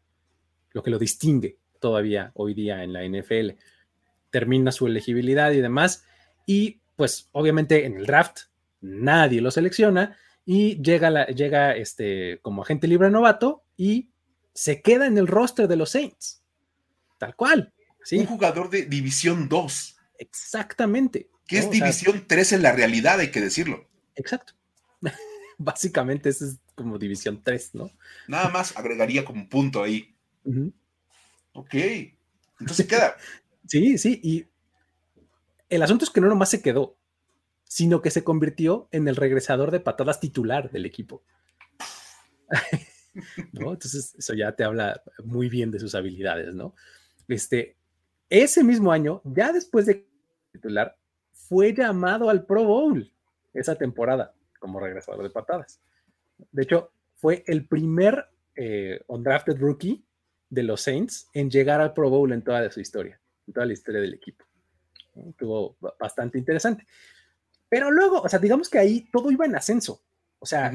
lo 0.72 0.84
que 0.84 0.92
lo 0.92 1.00
distingue 1.00 1.58
todavía 1.80 2.32
hoy 2.36 2.54
día 2.54 2.84
en 2.84 2.94
la 2.94 3.04
NFL. 3.04 3.52
Termina 4.30 4.72
su 4.72 4.88
elegibilidad 4.88 5.52
y 5.52 5.62
demás, 5.62 6.06
y 6.46 6.82
pues 6.96 7.30
obviamente 7.32 7.86
en 7.86 7.98
el 7.98 8.06
draft 8.06 8.42
nadie 8.82 9.42
lo 9.42 9.52
selecciona 9.52 10.18
y 10.46 10.82
llega, 10.82 11.10
la, 11.10 11.26
llega 11.28 11.76
este, 11.76 12.40
como 12.42 12.64
agente 12.64 12.88
libre 12.88 13.10
novato 13.10 13.64
y 13.78 14.10
se 14.54 14.82
queda 14.82 15.08
en 15.08 15.18
el 15.18 15.28
roster 15.28 15.68
de 15.68 15.76
los 15.76 15.92
Saints. 15.92 16.44
Tal 17.18 17.36
cual. 17.36 17.74
¿sí? 18.04 18.20
Un 18.20 18.26
jugador 18.26 18.70
de 18.70 18.84
División 18.84 19.48
2. 19.48 19.98
Exactamente. 20.20 21.30
Que 21.48 21.60
es 21.60 21.70
División 21.70 22.26
3 22.28 22.54
en 22.54 22.62
la 22.64 22.72
realidad, 22.72 23.20
hay 23.20 23.32
que 23.32 23.42
decirlo. 23.42 23.88
Exacto. 24.16 24.54
Básicamente 25.58 26.30
eso 26.30 26.46
es 26.46 26.58
como 26.76 26.98
División 26.98 27.42
3, 27.44 27.76
¿no? 27.76 27.92
Nada 28.28 28.50
más 28.50 28.76
agregaría 28.78 29.26
como 29.26 29.48
punto 29.48 29.84
ahí. 29.84 30.16
Ok. 31.54 31.76
Entonces 32.60 32.88
queda. 32.88 33.16
sí, 33.68 33.98
sí. 33.98 34.20
Y 34.24 34.48
el 35.70 35.82
asunto 35.82 36.06
es 36.06 36.12
que 36.12 36.22
no 36.22 36.28
nomás 36.28 36.50
se 36.50 36.62
quedó, 36.62 36.98
sino 37.64 38.02
que 38.02 38.12
se 38.12 38.24
convirtió 38.24 38.88
en 38.92 39.08
el 39.08 39.16
regresador 39.16 39.72
de 39.72 39.80
patadas 39.80 40.20
titular 40.20 40.72
del 40.72 40.86
equipo. 40.86 41.24
¿No? 43.52 43.74
Entonces, 43.74 44.16
eso 44.18 44.34
ya 44.34 44.56
te 44.56 44.64
habla 44.64 45.02
muy 45.24 45.50
bien 45.50 45.72
de 45.72 45.80
sus 45.80 45.96
habilidades, 45.96 46.54
¿no? 46.54 46.76
Este, 47.28 47.78
ese 48.30 48.64
mismo 48.64 48.92
año, 48.92 49.22
ya 49.24 49.52
después 49.52 49.86
de 49.86 50.08
titular, 50.52 50.98
fue 51.48 51.74
llamado 51.74 52.30
al 52.30 52.46
Pro 52.46 52.64
Bowl. 52.64 53.12
esa 53.54 53.76
temporada 53.76 54.34
como 54.60 54.80
regresador 54.80 55.22
de 55.24 55.30
patadas. 55.30 55.80
De 56.52 56.64
hecho, 56.64 56.92
fue 57.16 57.44
el 57.48 57.68
primer 57.68 58.26
eh, 58.56 59.02
undrafted 59.08 59.60
rookie 59.60 60.04
de 60.50 60.64
los 60.64 60.82
Saints 60.82 61.30
en 61.34 61.50
llegar 61.50 61.82
al 61.82 61.94
Pro 61.94 62.10
Bowl 62.10 62.32
en 62.32 62.42
toda 62.42 62.72
su 62.72 62.80
historia, 62.80 63.20
en 63.48 63.54
toda 63.54 63.66
la 63.66 63.74
historia 63.74 64.02
del 64.02 64.14
equipo. 64.14 64.46
Estuvo 65.16 65.78
bastante 66.00 66.38
interesante. 66.38 66.88
Pero 67.70 67.92
luego, 67.92 68.22
o 68.22 68.30
sea, 68.30 68.40
digamos 68.40 68.70
que 68.70 68.80
ahí 68.80 69.10
todo 69.12 69.32
iba 69.32 69.46
en 69.46 69.56
ascenso. 69.56 70.02
O 70.40 70.46
sea, 70.46 70.72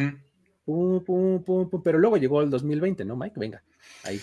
pum, 0.65 1.05
pum, 1.05 1.43
pum, 1.43 1.83
pero 1.83 1.99
luego 1.99 2.17
llegó 2.17 2.43
el 2.43 2.51
2020, 2.51 3.05
¿no, 3.05 3.17
Mike? 3.17 3.39
Venga, 3.39 3.63
ahí. 4.05 4.21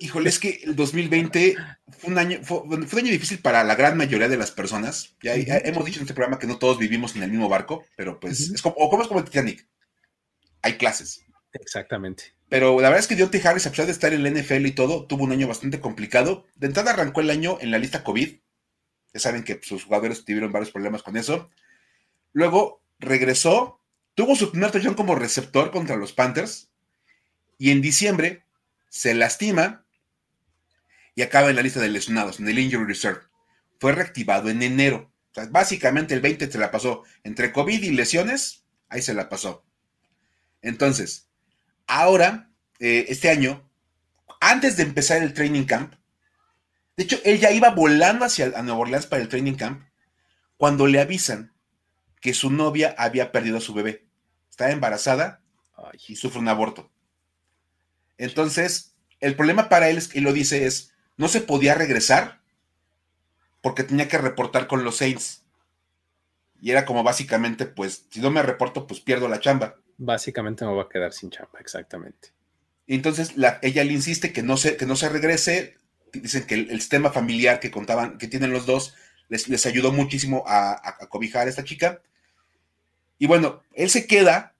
Híjole, 0.00 0.28
es 0.28 0.38
que 0.38 0.60
el 0.64 0.76
2020 0.76 1.56
fue 1.98 2.10
un 2.10 2.18
año, 2.18 2.38
fue, 2.42 2.60
un 2.60 2.84
año 2.84 3.10
difícil 3.10 3.40
para 3.40 3.64
la 3.64 3.74
gran 3.74 3.96
mayoría 3.96 4.28
de 4.28 4.36
las 4.36 4.50
personas. 4.50 5.16
Ya, 5.22 5.34
hemos 5.34 5.84
dicho 5.84 5.98
en 5.98 6.04
este 6.04 6.14
programa 6.14 6.38
que 6.38 6.46
no 6.46 6.58
todos 6.58 6.78
vivimos 6.78 7.16
en 7.16 7.22
el 7.22 7.30
mismo 7.30 7.48
barco, 7.48 7.84
pero 7.96 8.20
pues 8.20 8.50
es 8.50 8.62
como, 8.62 8.76
o 8.78 8.88
como 8.90 9.02
es 9.02 9.08
como 9.08 9.20
el 9.20 9.26
Titanic. 9.26 9.66
Hay 10.62 10.74
clases. 10.74 11.24
Exactamente. 11.52 12.34
Pero 12.48 12.80
la 12.80 12.88
verdad 12.88 13.00
es 13.00 13.06
que 13.06 13.16
Deontay 13.16 13.40
Harris, 13.44 13.66
a 13.66 13.70
pesar 13.70 13.86
de 13.86 13.92
estar 13.92 14.12
en 14.12 14.22
la 14.22 14.30
NFL 14.30 14.66
y 14.66 14.72
todo, 14.72 15.06
tuvo 15.06 15.24
un 15.24 15.32
año 15.32 15.48
bastante 15.48 15.80
complicado. 15.80 16.46
De 16.54 16.66
entrada 16.66 16.92
arrancó 16.92 17.20
el 17.20 17.30
año 17.30 17.58
en 17.60 17.70
la 17.70 17.78
lista 17.78 18.04
COVID. 18.04 18.38
Ya 19.14 19.20
saben 19.20 19.44
que 19.44 19.60
sus 19.62 19.84
jugadores 19.84 20.24
tuvieron 20.24 20.52
varios 20.52 20.70
problemas 20.70 21.02
con 21.02 21.16
eso. 21.16 21.50
Luego 22.32 22.82
regresó, 22.98 23.80
tuvo 24.14 24.34
su 24.34 24.50
primer 24.50 24.70
touchdown 24.70 24.94
como 24.94 25.14
receptor 25.14 25.70
contra 25.70 25.96
los 25.96 26.12
Panthers. 26.12 26.70
Y 27.58 27.70
en 27.70 27.82
diciembre 27.82 28.44
se 28.88 29.14
lastima 29.14 29.84
y 31.14 31.22
acaba 31.22 31.50
en 31.50 31.56
la 31.56 31.62
lista 31.62 31.80
de 31.80 31.88
lesionados, 31.88 32.40
en 32.40 32.48
el 32.48 32.58
Injury 32.58 32.84
Reserve. 32.84 33.22
Fue 33.80 33.92
reactivado 33.92 34.50
en 34.50 34.62
enero. 34.62 35.12
básicamente 35.50 36.14
el 36.14 36.20
20 36.20 36.50
se 36.50 36.58
la 36.58 36.70
pasó 36.70 37.04
entre 37.22 37.52
COVID 37.52 37.82
y 37.82 37.90
lesiones, 37.90 38.64
ahí 38.88 39.02
se 39.02 39.14
la 39.14 39.28
pasó. 39.28 39.64
Entonces, 40.62 41.28
ahora, 41.86 42.50
eh, 42.80 43.06
este 43.08 43.30
año, 43.30 43.68
antes 44.40 44.76
de 44.76 44.82
empezar 44.82 45.22
el 45.22 45.34
training 45.34 45.64
camp, 45.64 45.94
de 46.96 47.04
hecho, 47.04 47.18
él 47.24 47.38
ya 47.38 47.52
iba 47.52 47.70
volando 47.70 48.24
hacia 48.24 48.46
a 48.56 48.62
Nueva 48.62 48.80
Orleans 48.80 49.06
para 49.06 49.22
el 49.22 49.28
training 49.28 49.54
camp 49.54 49.84
cuando 50.56 50.88
le 50.88 51.00
avisan 51.00 51.52
que 52.20 52.34
su 52.34 52.50
novia 52.50 52.94
había 52.98 53.30
perdido 53.30 53.58
a 53.58 53.60
su 53.60 53.72
bebé. 53.72 54.08
Estaba 54.50 54.72
embarazada 54.72 55.40
y 56.08 56.16
sufre 56.16 56.40
un 56.40 56.48
aborto. 56.48 56.90
Entonces, 58.18 58.94
el 59.20 59.36
problema 59.36 59.68
para 59.68 59.88
él, 59.88 59.98
es, 59.98 60.14
y 60.14 60.20
lo 60.20 60.32
dice, 60.32 60.66
es, 60.66 60.92
no 61.16 61.28
se 61.28 61.40
podía 61.40 61.74
regresar 61.74 62.40
porque 63.60 63.84
tenía 63.84 64.08
que 64.08 64.18
reportar 64.18 64.66
con 64.66 64.84
los 64.84 64.98
Saints. 64.98 65.44
Y 66.60 66.70
era 66.70 66.84
como 66.84 67.02
básicamente, 67.04 67.66
pues, 67.66 68.06
si 68.10 68.20
no 68.20 68.30
me 68.30 68.42
reporto, 68.42 68.86
pues 68.86 69.00
pierdo 69.00 69.28
la 69.28 69.40
chamba. 69.40 69.76
Básicamente 69.96 70.64
me 70.64 70.72
voy 70.72 70.84
a 70.84 70.88
quedar 70.88 71.12
sin 71.12 71.30
chamba, 71.30 71.58
exactamente. 71.60 72.32
entonces 72.86 73.36
la, 73.36 73.58
ella 73.62 73.82
le 73.84 73.92
insiste 73.92 74.32
que 74.32 74.42
no, 74.42 74.56
se, 74.56 74.76
que 74.76 74.86
no 74.86 74.96
se 74.96 75.08
regrese. 75.08 75.76
Dicen 76.12 76.44
que 76.44 76.54
el, 76.54 76.80
sistema 76.80 77.10
familiar 77.10 77.60
que 77.60 77.70
contaban, 77.70 78.16
que 78.18 78.28
tienen 78.28 78.52
los 78.52 78.64
dos, 78.64 78.94
les, 79.28 79.66
ayudó 79.66 79.92
muchísimo 79.92 80.44
a, 80.46 80.72
a, 80.72 81.08
cobijar 81.08 81.46
a 81.46 81.50
esta 81.50 81.64
chica. 81.64 82.00
Y 83.18 83.26
bueno, 83.26 83.62
él 83.74 83.90
se 83.90 84.06
queda 84.06 84.54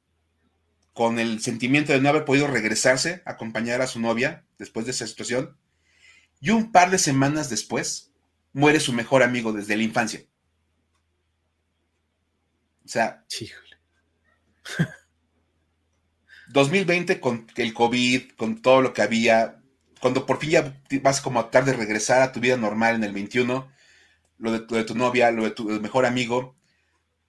con 0.98 1.20
el 1.20 1.40
sentimiento 1.40 1.92
de 1.92 2.00
no 2.00 2.08
haber 2.08 2.24
podido 2.24 2.48
regresarse 2.48 3.22
a 3.24 3.30
acompañar 3.30 3.82
a 3.82 3.87
su 3.87 4.00
novia 4.00 4.44
después 4.58 4.84
de 4.84 4.90
esa 4.90 5.06
situación. 5.06 5.56
Y 6.40 6.50
un 6.50 6.72
par 6.72 6.90
de 6.90 6.98
semanas 6.98 7.48
después, 7.48 8.11
muere 8.52 8.80
su 8.80 8.92
mejor 8.92 9.22
amigo 9.22 9.52
desde 9.52 9.76
la 9.76 9.84
infancia. 9.84 10.24
O 12.84 12.88
sea, 12.88 13.24
2020 16.48 17.20
con 17.20 17.46
el 17.54 17.72
COVID, 17.72 18.32
con 18.32 18.61
todo 18.61 18.82
lo 18.82 18.92
que 18.92 19.02
había, 19.02 19.62
cuando 20.00 20.26
por 20.26 20.40
fin 20.40 20.50
ya 20.50 20.82
vas 21.00 21.20
como 21.20 21.38
a 21.38 21.48
tratar 21.48 21.66
de 21.66 21.78
regresar 21.78 22.22
a 22.22 22.32
tu 22.32 22.40
vida 22.40 22.56
normal 22.56 22.96
en 22.96 23.04
el 23.04 23.12
21, 23.12 23.72
lo 24.38 24.50
de, 24.50 24.66
de 24.66 24.82
tu 24.82 24.96
novia, 24.96 25.30
lo 25.30 25.44
de 25.44 25.52
tu 25.52 25.62
mejor 25.80 26.06
amigo, 26.06 26.56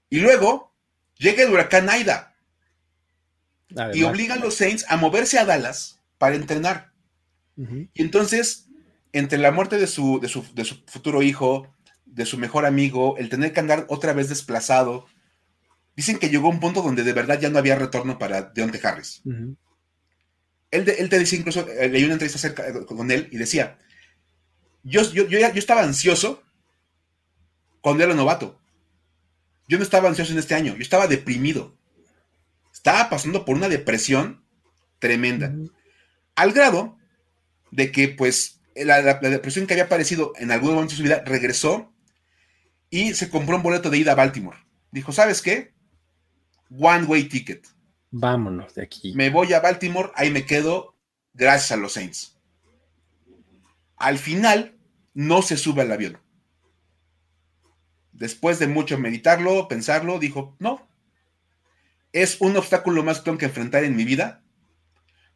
y 0.10 0.22
luego 0.22 0.74
llega 1.20 1.44
el 1.44 1.52
huracán 1.52 1.88
Aida 1.88 2.29
y 3.94 4.04
obliga 4.04 4.36
a 4.36 4.40
los 4.40 4.56
Saints 4.56 4.86
a 4.88 4.98
moverse 4.98 5.38
a 5.38 5.46
Dallas 5.46 6.00
para 6.18 6.36
entrenar. 6.36 6.92
Y 7.94 8.02
entonces, 8.02 8.70
entre 9.12 9.38
la 9.38 9.52
muerte 9.52 9.78
de 9.78 9.88
su, 9.88 10.20
de 10.22 10.30
su, 10.30 10.44
futuro 10.88 11.22
hijo, 11.22 11.76
de 12.06 12.26
su 12.26 12.38
mejor 12.38 12.66
amigo, 12.66 13.18
el 13.18 13.28
tener 13.28 13.52
que 13.52 13.60
andar 13.60 13.86
otra 13.90 14.14
vez 14.14 14.30
desplazado, 14.30 15.08
dicen 15.96 16.20
que 16.20 16.30
llegó 16.30 16.48
a 16.48 16.52
un 16.52 16.62
punto 16.62 16.82
donde 16.82 17.04
de 17.04 17.12
verdad 17.12 17.40
ya 17.40 17.50
no 17.50 17.60
había 17.60 17.76
retorno 17.76 18.18
para 18.18 18.44
Deontay 18.44 18.80
Harris. 18.82 19.22
él, 20.72 21.10
te 21.10 21.20
dice 21.20 21.36
incluso, 21.36 21.68
eh, 21.68 21.90
leí 21.90 22.06
una 22.06 22.14
entrevista 22.14 22.40
cerca, 22.40 22.66
eh, 22.66 22.86
con 22.86 23.12
él 23.12 23.28
y 23.30 23.38
decía, 23.38 23.78
yo, 24.84 25.02
yo, 25.12 25.28
yo, 25.28 25.40
yo 25.40 25.48
estaba 25.60 25.84
ansioso 25.84 26.42
cuando 27.82 28.06
era 28.06 28.14
novato. 28.14 28.58
Yo 29.68 29.78
no 29.78 29.84
estaba 29.84 30.08
ansioso 30.08 30.32
en 30.32 30.40
este 30.40 30.56
año, 30.56 30.76
yo 30.76 30.82
estaba 30.82 31.08
deprimido 31.08 31.79
estaba 32.80 33.10
pasando 33.10 33.44
por 33.44 33.58
una 33.58 33.68
depresión 33.68 34.46
tremenda. 35.00 35.54
Al 36.36 36.54
grado 36.54 36.98
de 37.72 37.92
que, 37.92 38.08
pues, 38.08 38.62
la, 38.74 39.02
depresión 39.16 39.68
que 39.68 39.74
había 39.74 39.84
aparecido 39.84 40.32
en 40.38 40.52
algún 40.52 40.72
momento 40.72 40.92
de 40.92 40.98
su 40.98 41.04
vida 41.04 41.22
regresó 41.26 41.94
y 42.90 43.14
se 43.16 43.30
compró 43.30 43.58
un 43.58 43.64
boleto 43.64 43.90
de 43.90 43.98
ida 43.98 44.14
a 44.14 44.16
Baltimore. 44.16 44.58
Dijo, 44.92 45.12
¿sabes 45.12 45.42
qué? 45.42 45.74
One 46.72 47.04
way 47.04 47.26
ticket. 47.26 47.68
Vámonos 48.12 48.74
de 48.76 48.84
aquí. 48.84 49.14
Me 49.14 49.30
voy 49.30 49.52
a 49.52 49.60
Baltimore, 49.60 50.12
ahí 50.16 50.32
me 50.32 50.46
quedo, 50.46 50.96
gracias 51.34 51.74
a 51.74 51.78
los 51.78 51.92
Saints. 51.92 52.38
Al 53.98 54.18
final, 54.18 54.78
no 55.14 55.42
se 55.42 55.58
sube 55.58 55.82
al 55.82 55.92
avión. 55.92 56.18
Después 58.14 58.58
de 58.58 58.68
mucho 58.68 58.98
meditarlo, 58.98 59.68
pensarlo, 59.68 60.18
dijo, 60.18 60.56
no, 60.60 60.89
es 62.14 62.38
un 62.40 62.58
obstáculo 62.58 63.04
más 63.04 63.20
que 63.20 63.26
tengo 63.26 63.38
que 63.38 63.46
enfrentar 63.46 63.84
en 63.84 63.96
mi 63.96 64.06
vida, 64.06 64.44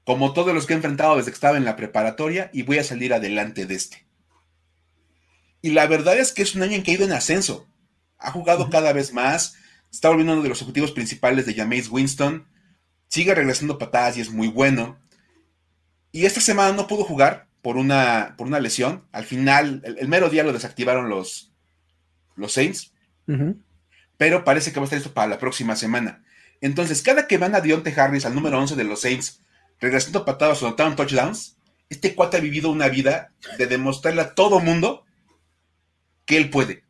como 0.05 0.33
todos 0.33 0.53
los 0.53 0.65
que 0.65 0.73
he 0.73 0.75
enfrentado 0.75 1.17
desde 1.17 1.31
que 1.31 1.35
estaba 1.35 1.57
en 1.57 1.65
la 1.65 1.75
preparatoria, 1.75 2.49
y 2.53 2.63
voy 2.63 2.77
a 2.79 2.83
salir 2.83 3.13
adelante 3.13 3.65
de 3.65 3.75
este. 3.75 4.05
Y 5.61 5.71
la 5.71 5.87
verdad 5.87 6.17
es 6.17 6.33
que 6.33 6.41
es 6.41 6.55
un 6.55 6.63
año 6.63 6.73
en 6.73 6.83
que 6.83 6.91
ha 6.91 6.95
ido 6.95 7.05
en 7.05 7.13
ascenso. 7.13 7.69
Ha 8.17 8.31
jugado 8.31 8.69
cada 8.69 8.91
vez 8.91 9.13
más, 9.13 9.55
está 9.91 10.09
volviendo 10.09 10.33
uno 10.33 10.43
de 10.43 10.49
los 10.49 10.61
objetivos 10.61 10.91
principales 10.91 11.45
de 11.45 11.53
Jameis 11.53 11.89
Winston, 11.89 12.47
sigue 13.07 13.33
regresando 13.33 13.77
patadas 13.77 14.17
y 14.17 14.21
es 14.21 14.29
muy 14.29 14.47
bueno. 14.47 14.99
Y 16.11 16.25
esta 16.25 16.41
semana 16.41 16.75
no 16.75 16.87
pudo 16.87 17.03
jugar 17.05 17.47
por 17.61 17.77
una, 17.77 18.35
por 18.37 18.47
una 18.47 18.59
lesión. 18.59 19.07
Al 19.11 19.23
final, 19.23 19.81
el, 19.85 20.07
mero 20.07 20.29
día 20.29 20.43
lo 20.43 20.51
desactivaron 20.51 21.09
los, 21.09 21.53
los 22.35 22.53
Saints. 22.53 22.91
Pero 24.17 24.43
parece 24.43 24.71
que 24.73 24.79
va 24.79 24.83
a 24.83 24.85
estar 24.85 24.99
listo 24.99 25.13
para 25.13 25.27
la 25.27 25.39
próxima 25.39 25.75
semana. 25.75 26.23
Entonces, 26.63 27.01
cada 27.01 27.27
que 27.27 27.37
van 27.37 27.55
a 27.55 27.59
Dionte 27.59 27.93
Harris 27.95 28.25
al 28.25 28.33
número 28.33 28.57
11 28.57 28.77
de 28.77 28.85
los 28.85 29.01
Saints, 29.01 29.41
regresando 29.81 30.23
patadas 30.23 30.63
o 30.63 30.67
anotaron 30.67 30.95
touchdowns, 30.95 31.57
este 31.89 32.15
cuate 32.15 32.37
ha 32.37 32.39
vivido 32.39 32.71
una 32.71 32.87
vida 32.87 33.33
de 33.57 33.67
demostrarle 33.67 34.21
a 34.21 34.33
todo 34.33 34.61
mundo 34.61 35.03
que 36.23 36.37
él 36.37 36.49
puede. 36.49 36.85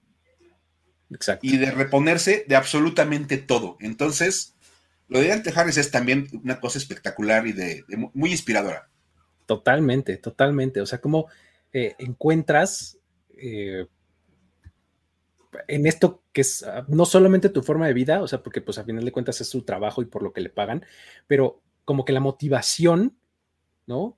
Exacto. 1.09 1.47
Y 1.47 1.57
de 1.57 1.71
reponerse 1.71 2.45
de 2.47 2.55
absolutamente 2.55 3.38
todo. 3.38 3.77
Entonces, 3.79 4.53
lo 5.07 5.17
de 5.17 5.25
Dionte 5.25 5.51
Harris 5.55 5.77
es 5.77 5.89
también 5.89 6.27
una 6.43 6.59
cosa 6.59 6.77
espectacular 6.77 7.47
y 7.47 7.53
de, 7.53 7.83
muy 8.13 8.29
inspiradora. 8.29 8.89
Totalmente, 9.47 10.17
totalmente. 10.17 10.81
O 10.81 10.86
sea, 10.86 11.01
como 11.01 11.29
eh, 11.73 11.95
encuentras 11.97 12.99
eh, 13.36 13.88
en 15.67 15.85
esto 15.87 16.23
que 16.31 16.41
es 16.41 16.63
ah, 16.63 16.85
no 16.87 17.05
solamente 17.05 17.49
tu 17.49 17.61
forma 17.63 17.87
de 17.87 17.93
vida, 17.93 18.21
o 18.21 18.27
sea, 18.27 18.43
porque 18.43 18.61
pues 18.61 18.77
a 18.77 18.83
final 18.83 19.05
de 19.05 19.11
cuentas 19.11 19.41
es 19.41 19.49
su 19.49 19.63
trabajo 19.63 20.01
y 20.01 20.05
por 20.05 20.23
lo 20.23 20.33
que 20.33 20.41
le 20.41 20.49
pagan, 20.49 20.85
pero 21.27 21.61
como 21.85 22.05
que 22.05 22.13
la 22.13 22.19
motivación, 22.19 23.17
¿no? 23.85 24.17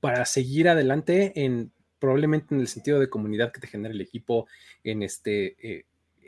Para 0.00 0.24
seguir 0.24 0.68
adelante 0.68 1.44
en 1.44 1.72
probablemente 1.98 2.54
en 2.54 2.60
el 2.60 2.68
sentido 2.68 3.00
de 3.00 3.08
comunidad 3.08 3.50
que 3.50 3.60
te 3.60 3.66
genera 3.66 3.94
el 3.94 4.00
equipo, 4.00 4.46
en 4.82 5.02
este, 5.02 5.56
eh, 5.66 5.86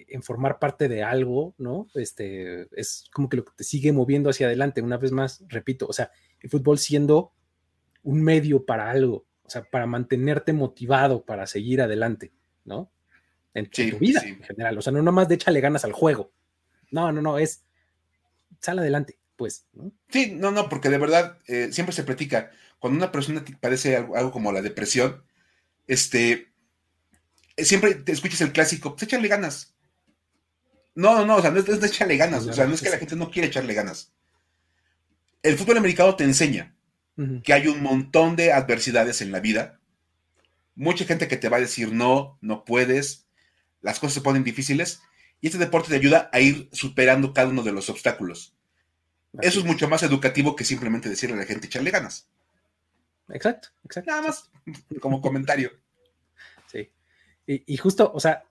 en 0.08 0.22
formar 0.22 0.58
parte 0.58 0.88
de 0.88 1.02
algo, 1.02 1.54
¿no? 1.58 1.88
Este, 1.94 2.66
es 2.80 3.04
como 3.12 3.28
que 3.28 3.36
lo 3.36 3.44
que 3.44 3.52
te 3.56 3.64
sigue 3.64 3.92
moviendo 3.92 4.30
hacia 4.30 4.46
adelante. 4.46 4.80
Una 4.80 4.96
vez 4.96 5.12
más, 5.12 5.44
repito, 5.48 5.86
o 5.86 5.92
sea, 5.92 6.10
el 6.40 6.48
fútbol 6.48 6.78
siendo 6.78 7.32
un 8.02 8.22
medio 8.22 8.64
para 8.64 8.90
algo, 8.90 9.26
o 9.42 9.50
sea, 9.50 9.64
para 9.64 9.86
mantenerte 9.86 10.52
motivado 10.52 11.24
para 11.26 11.46
seguir 11.46 11.82
adelante, 11.82 12.32
¿no? 12.64 12.90
En, 13.56 13.70
tu 13.70 13.98
vida 13.98 14.20
en 14.24 14.42
general. 14.42 14.78
O 14.78 14.82
sea, 14.82 14.92
no 14.92 15.02
nomás 15.02 15.28
de 15.28 15.36
échale 15.36 15.60
ganas 15.60 15.84
al 15.84 15.92
juego. 15.92 16.30
No, 16.90 17.10
no, 17.10 17.22
no, 17.22 17.38
es 17.38 17.64
sal 18.60 18.78
adelante, 18.78 19.18
pues. 19.36 19.66
Sí, 20.10 20.32
no, 20.32 20.50
no, 20.50 20.68
porque 20.68 20.90
de 20.90 20.98
verdad 20.98 21.38
eh, 21.46 21.68
siempre 21.72 21.94
se 21.94 22.04
platica, 22.04 22.50
cuando 22.78 22.98
una 22.98 23.12
persona 23.12 23.44
padece 23.60 23.96
algo, 23.96 24.30
como 24.30 24.52
la 24.52 24.62
depresión, 24.62 25.24
este, 25.86 26.52
siempre 27.56 27.94
te 27.94 28.12
escuchas 28.12 28.42
el 28.42 28.52
clásico, 28.52 28.90
pues 28.94 29.04
échale 29.04 29.28
ganas. 29.28 29.74
No, 30.94 31.24
no, 31.26 31.36
o 31.36 31.42
sea, 31.42 31.50
no 31.50 31.58
es, 31.58 31.66
de 31.66 31.86
echarle 31.86 32.16
ganas, 32.16 32.46
o 32.46 32.52
sea, 32.52 32.66
no 32.66 32.74
es 32.74 32.82
que 32.82 32.90
la 32.90 32.98
gente 32.98 33.16
no 33.16 33.30
quiere 33.30 33.48
echarle 33.48 33.74
ganas. 33.74 34.12
El 35.42 35.56
fútbol 35.56 35.78
americano 35.78 36.16
te 36.16 36.24
enseña 36.24 36.74
que 37.42 37.54
hay 37.54 37.66
un 37.66 37.82
montón 37.82 38.36
de 38.36 38.52
adversidades 38.52 39.22
en 39.22 39.32
la 39.32 39.40
vida, 39.40 39.80
mucha 40.74 41.06
gente 41.06 41.28
que 41.28 41.38
te 41.38 41.48
va 41.48 41.56
a 41.56 41.60
decir 41.60 41.92
no, 41.92 42.38
no 42.42 42.66
puedes, 42.66 43.25
las 43.86 44.00
cosas 44.00 44.14
se 44.14 44.20
ponen 44.20 44.42
difíciles, 44.42 45.00
y 45.40 45.46
este 45.46 45.58
deporte 45.58 45.90
te 45.90 45.94
ayuda 45.94 46.28
a 46.32 46.40
ir 46.40 46.68
superando 46.72 47.32
cada 47.32 47.48
uno 47.48 47.62
de 47.62 47.72
los 47.72 47.88
obstáculos. 47.88 48.54
Eso 49.40 49.60
es 49.60 49.64
mucho 49.64 49.88
más 49.88 50.02
educativo 50.02 50.56
que 50.56 50.64
simplemente 50.64 51.08
decirle 51.08 51.36
a 51.36 51.38
la 51.38 51.44
gente 51.44 51.68
echarle 51.68 51.90
ganas. 51.90 52.28
Exacto, 53.28 53.68
exacto. 53.84 54.10
Nada 54.10 54.22
más 54.22 54.50
como 55.00 55.20
comentario. 55.20 55.70
Sí. 56.68 56.90
Y, 57.46 57.76
justo, 57.76 58.10
o 58.12 58.18
sea, 58.18 58.42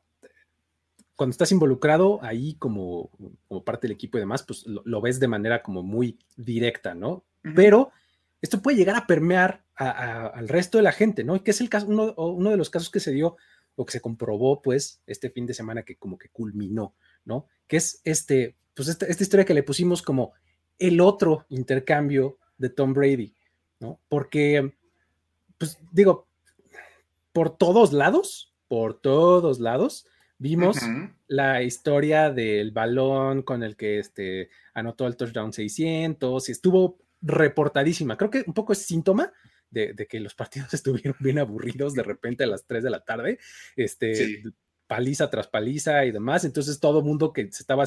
cuando 1.18 1.32
estás 1.32 1.52
involucrado 1.52 2.24
ahí 2.24 2.56
como, 2.56 3.10
como 3.50 3.66
parte 3.66 3.88
del 3.88 3.96
equipo 3.96 4.18
y 4.18 4.22
demás, 4.22 4.44
pues 4.44 4.66
lo, 4.66 5.02
ves 5.02 5.20
de 5.20 5.28
manera 5.28 5.62
como 5.62 5.84
muy 5.84 6.18
directa, 6.38 6.96
¿no? 6.96 7.26
Pero 7.56 7.92
esto 8.42 8.62
puede 8.62 8.78
llegar 8.78 8.96
a 8.96 9.06
permear 9.06 9.66
al 9.76 10.48
resto 10.48 10.78
de 10.78 10.86
la 10.86 10.94
gente, 10.94 11.26
¿no? 11.26 11.44
Que 11.44 11.52
es 11.52 11.60
el 11.60 11.68
caso, 11.68 11.88
uno, 11.88 12.14
uno 12.16 12.52
de 12.52 12.58
los 12.58 12.70
casos 12.70 12.90
que 12.90 13.02
se 13.02 13.12
dio 13.12 13.36
o 13.76 13.86
que 13.86 13.92
se 13.92 14.02
comprobó, 14.02 14.62
pues, 14.62 15.02
este 15.08 15.30
fin 15.30 15.46
de 15.46 15.54
semana 15.54 15.84
que 15.84 15.98
como 15.98 16.18
que 16.18 16.30
culminó, 16.30 16.96
¿no? 17.26 17.48
Que 17.68 17.78
es 17.78 18.02
este, 18.04 18.56
pues, 18.74 18.88
esta, 18.90 19.06
esta 19.06 19.24
historia 19.24 19.46
que 19.46 19.54
le 19.54 19.64
pusimos 19.64 20.02
como 20.02 20.34
el 20.80 21.02
otro 21.02 21.46
intercambio 21.50 22.38
de 22.58 22.70
Tom 22.70 22.94
Brady, 22.94 23.34
¿no? 23.80 24.00
Porque, 24.10 24.74
pues 25.58 25.78
digo, 25.92 26.28
por 27.32 27.58
todos 27.58 27.94
lados, 27.94 28.54
por 28.68 29.00
todos 29.00 29.60
lados, 29.60 30.08
vimos 30.38 30.78
la 31.28 31.64
historia 31.64 32.32
del 32.32 32.72
balón 32.72 33.42
con 33.42 33.64
el 33.64 33.76
que 33.76 34.00
este, 34.00 34.50
anotó 34.74 35.08
el 35.08 35.18
touchdown 35.18 35.54
600 35.54 36.50
y 36.50 36.52
estuvo 36.52 36.98
reportadísima. 37.22 38.18
Creo 38.18 38.30
que 38.30 38.44
un 38.48 38.54
poco 38.54 38.74
es 38.74 38.80
síntoma 38.80 39.34
de, 39.76 40.08
que 40.08 40.20
los 40.20 40.34
partidos 40.34 40.74
estuvieron 40.74 41.16
bien 41.20 41.40
aburridos 41.40 41.94
de 41.94 42.04
repente 42.04 42.44
a 42.44 42.48
las 42.48 42.66
3 42.66 42.84
de 42.84 42.90
la 42.90 43.04
tarde, 43.04 43.40
este, 43.76 44.44
paliza 44.88 45.30
tras 45.30 45.48
paliza 45.48 46.06
y 46.06 46.12
demás. 46.12 46.46
Entonces 46.46 46.80
todo 46.80 47.02
mundo 47.02 47.34
que 47.34 47.52
se 47.52 47.64
estaba 47.64 47.86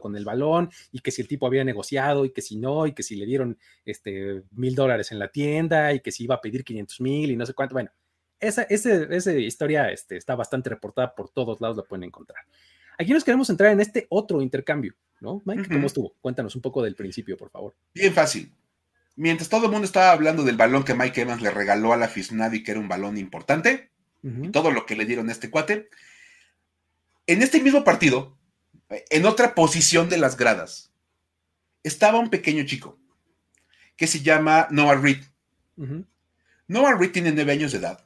con 0.00 0.14
el 0.14 0.26
balón 0.26 0.70
y 0.92 1.00
que 1.00 1.10
si 1.10 1.22
el 1.22 1.28
tipo 1.28 1.46
había 1.46 1.64
negociado 1.64 2.26
y 2.26 2.32
que 2.32 2.42
si 2.42 2.56
no 2.56 2.86
y 2.86 2.92
que 2.92 3.02
si 3.02 3.16
le 3.16 3.24
dieron 3.24 3.58
este 3.86 4.42
mil 4.50 4.74
dólares 4.74 5.10
en 5.10 5.18
la 5.18 5.28
tienda 5.28 5.94
y 5.94 6.00
que 6.00 6.12
si 6.12 6.24
iba 6.24 6.34
a 6.34 6.40
pedir 6.40 6.64
500 6.64 7.00
mil 7.00 7.30
y 7.30 7.36
no 7.36 7.46
sé 7.46 7.54
cuánto. 7.54 7.74
Bueno, 7.74 7.90
esa, 8.38 8.62
esa 8.62 9.32
historia 9.32 9.90
este, 9.90 10.16
está 10.16 10.34
bastante 10.34 10.70
reportada 10.70 11.14
por 11.14 11.30
todos 11.30 11.60
lados, 11.60 11.76
la 11.78 11.82
pueden 11.82 12.04
encontrar. 12.04 12.44
Aquí 12.98 13.14
nos 13.14 13.24
queremos 13.24 13.48
entrar 13.48 13.72
en 13.72 13.80
este 13.80 14.06
otro 14.10 14.42
intercambio, 14.42 14.94
¿no? 15.20 15.40
Mike, 15.46 15.68
¿cómo 15.70 15.86
estuvo? 15.86 16.14
Cuéntanos 16.20 16.54
un 16.54 16.60
poco 16.60 16.82
del 16.82 16.94
principio, 16.94 17.38
por 17.38 17.48
favor. 17.48 17.74
Bien 17.94 18.12
fácil. 18.12 18.52
Mientras 19.16 19.48
todo 19.48 19.66
el 19.66 19.72
mundo 19.72 19.86
estaba 19.86 20.12
hablando 20.12 20.44
del 20.44 20.56
balón 20.56 20.84
que 20.84 20.94
Mike 20.94 21.22
Evans 21.22 21.42
le 21.42 21.50
regaló 21.50 21.92
a 21.92 21.96
la 21.96 22.10
y 22.52 22.62
que 22.62 22.70
era 22.70 22.80
un 22.80 22.88
balón 22.88 23.18
importante, 23.18 23.90
y 24.22 24.48
todo 24.48 24.70
lo 24.70 24.86
que 24.86 24.96
le 24.96 25.06
dieron 25.06 25.28
a 25.28 25.32
este 25.32 25.50
cuate, 25.50 25.88
en 27.26 27.42
este 27.42 27.60
mismo 27.60 27.84
partido, 27.84 28.38
en 29.10 29.26
otra 29.26 29.54
posición 29.54 30.08
de 30.08 30.18
las 30.18 30.36
gradas, 30.36 30.92
estaba 31.82 32.18
un 32.18 32.30
pequeño 32.30 32.64
chico 32.64 32.98
que 33.96 34.06
se 34.06 34.20
llama 34.20 34.68
Noah 34.70 34.96
Reed. 34.96 35.24
Noah 36.68 36.94
Reed 36.94 37.12
tiene 37.12 37.32
nueve 37.32 37.52
años 37.52 37.72
de 37.72 37.78
edad 37.78 38.04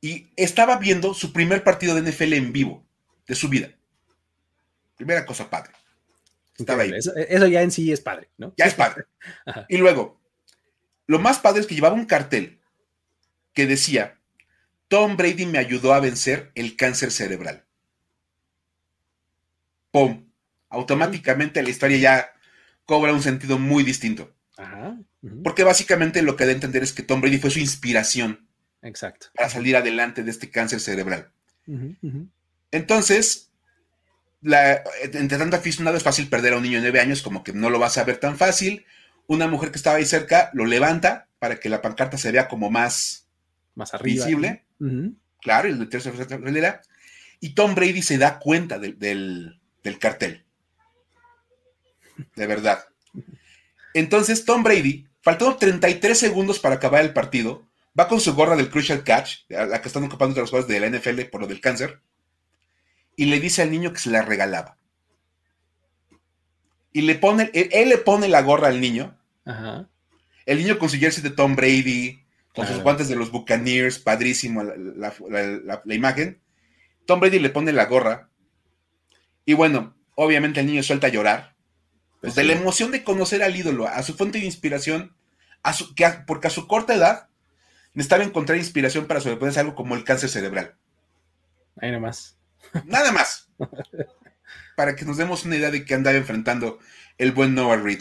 y 0.00 0.30
estaba 0.36 0.76
viendo 0.76 1.14
su 1.14 1.32
primer 1.32 1.62
partido 1.62 1.94
de 1.94 2.10
NFL 2.10 2.32
en 2.34 2.52
vivo 2.52 2.86
de 3.26 3.34
su 3.34 3.48
vida. 3.48 3.70
Primera 4.96 5.24
cosa 5.26 5.48
padre. 5.48 5.72
Estaba 6.60 6.82
ahí. 6.82 6.92
Eso, 6.94 7.46
ya 7.46 7.62
en 7.62 7.70
sí 7.70 7.92
es 7.92 8.00
padre, 8.00 8.28
¿no? 8.38 8.54
Ya 8.56 8.66
es 8.66 8.74
padre. 8.74 9.06
y 9.68 9.76
luego, 9.78 10.20
lo 11.06 11.18
más 11.18 11.38
padre 11.38 11.60
es 11.60 11.66
que 11.66 11.74
llevaba 11.74 11.94
un 11.94 12.06
cartel 12.06 12.60
que 13.52 13.66
decía, 13.66 14.18
Tom 14.88 15.16
Brady 15.16 15.46
me 15.46 15.58
ayudó 15.58 15.92
a 15.92 16.00
vencer 16.00 16.52
el 16.54 16.76
cáncer 16.76 17.10
cerebral. 17.10 17.64
¡pum! 19.90 20.26
Automáticamente 20.68 21.62
la 21.62 21.70
historia 21.70 21.98
ya 21.98 22.32
cobra 22.84 23.12
un 23.12 23.22
sentido 23.22 23.58
muy 23.58 23.82
distinto. 23.82 24.32
Porque 25.42 25.64
básicamente 25.64 26.22
lo 26.22 26.36
que 26.36 26.44
da 26.44 26.50
a 26.50 26.54
entender 26.54 26.82
es 26.82 26.92
que 26.92 27.02
Tom 27.02 27.20
Brady 27.20 27.38
fue 27.38 27.50
su 27.50 27.58
inspiración. 27.58 28.46
Exacto. 28.82 29.28
Para 29.34 29.48
salir 29.48 29.76
adelante 29.76 30.22
de 30.22 30.30
este 30.30 30.50
cáncer 30.50 30.80
cerebral. 30.80 31.30
Entonces, 32.70 33.49
la, 34.42 34.82
entre 35.02 35.38
tanto 35.38 35.56
aficionado 35.56 35.96
es 35.96 36.02
fácil 36.02 36.28
perder 36.28 36.54
a 36.54 36.56
un 36.56 36.62
niño 36.62 36.76
de 36.76 36.82
nueve 36.82 37.00
años, 37.00 37.22
como 37.22 37.44
que 37.44 37.52
no 37.52 37.70
lo 37.70 37.78
vas 37.78 37.98
a 37.98 38.04
ver 38.04 38.18
tan 38.18 38.36
fácil. 38.36 38.86
Una 39.26 39.46
mujer 39.46 39.70
que 39.70 39.76
estaba 39.76 39.96
ahí 39.96 40.04
cerca 40.04 40.50
lo 40.54 40.66
levanta 40.66 41.28
para 41.38 41.60
que 41.60 41.68
la 41.68 41.82
pancarta 41.82 42.18
se 42.18 42.32
vea 42.32 42.48
como 42.48 42.70
más, 42.70 43.26
más 43.74 43.94
arriba, 43.94 44.24
visible. 44.24 44.64
Claro, 45.40 45.68
y 45.68 45.72
el 45.72 46.80
Y 47.40 47.50
Tom 47.54 47.74
Brady 47.74 48.02
se 48.02 48.18
da 48.18 48.38
cuenta 48.38 48.78
del, 48.78 48.98
del 49.82 49.98
cartel. 49.98 50.44
De 52.36 52.46
verdad. 52.46 52.84
Entonces, 53.94 54.44
Tom 54.44 54.62
Brady, 54.62 55.06
faltando 55.22 55.56
33 55.56 56.18
segundos 56.18 56.58
para 56.58 56.76
acabar 56.76 57.02
el 57.02 57.12
partido, 57.12 57.66
va 57.98 58.08
con 58.08 58.20
su 58.20 58.34
gorra 58.34 58.56
del 58.56 58.70
Crucial 58.70 59.02
Catch, 59.04 59.44
la 59.48 59.80
que 59.80 59.88
están 59.88 60.04
ocupando 60.04 60.32
otras 60.32 60.50
cosas 60.50 60.68
de 60.68 60.80
la 60.80 60.88
NFL 60.88 61.22
por 61.30 61.40
lo 61.40 61.46
del 61.46 61.60
cáncer, 61.60 62.00
y 63.20 63.26
le 63.26 63.38
dice 63.38 63.60
al 63.60 63.70
niño 63.70 63.92
que 63.92 63.98
se 63.98 64.08
la 64.08 64.22
regalaba. 64.22 64.78
Y 66.90 67.02
le 67.02 67.16
pone, 67.16 67.50
él, 67.52 67.90
le 67.90 67.98
pone 67.98 68.28
la 68.30 68.40
gorra 68.40 68.68
al 68.68 68.80
niño. 68.80 69.14
El 70.46 70.56
niño 70.56 70.78
con 70.78 70.88
su 70.88 70.96
jersey 70.96 71.22
de 71.22 71.28
Tom 71.28 71.54
Brady, 71.54 72.24
con 72.54 72.66
sus 72.66 72.82
guantes 72.82 73.10
de 73.10 73.16
los 73.16 73.30
Buccaneers, 73.30 73.98
padrísimo 73.98 74.62
la, 74.62 75.82
imagen. 75.84 76.40
Tom 77.04 77.20
Brady 77.20 77.40
le 77.40 77.50
pone 77.50 77.74
la 77.74 77.84
gorra 77.84 78.30
y 79.44 79.52
bueno, 79.52 79.94
obviamente 80.14 80.60
el 80.60 80.66
niño 80.66 80.82
suelta 80.82 81.08
a 81.08 81.10
llorar. 81.10 81.56
Pues 82.22 82.34
de 82.34 82.44
la 82.44 82.54
emoción 82.54 82.90
de 82.90 83.04
conocer 83.04 83.42
al 83.42 83.54
ídolo, 83.54 83.86
a 83.86 84.02
su 84.02 84.14
fuente 84.14 84.38
de 84.38 84.46
inspiración, 84.46 85.14
a 85.62 85.74
su, 85.74 85.94
que 85.94 86.06
porque 86.26 86.46
a 86.46 86.50
su 86.50 86.66
corta 86.66 86.94
edad 86.94 87.28
necesitaba 87.92 88.24
encontrar 88.24 88.56
inspiración 88.56 89.06
para 89.06 89.20
sobreponerse 89.20 89.60
algo 89.60 89.74
como 89.74 89.94
el 89.94 90.04
cáncer 90.04 90.30
cerebral. 90.30 90.74
Ahí 91.76 91.90
nada 91.90 92.00
más. 92.00 92.39
Nada 92.84 93.12
más. 93.12 93.48
para 94.76 94.96
que 94.96 95.04
nos 95.04 95.16
demos 95.16 95.44
una 95.44 95.56
idea 95.56 95.70
de 95.70 95.84
qué 95.84 95.94
andaba 95.94 96.16
enfrentando 96.16 96.78
el 97.18 97.32
buen 97.32 97.54
Noah 97.54 97.76
Reed. 97.76 98.00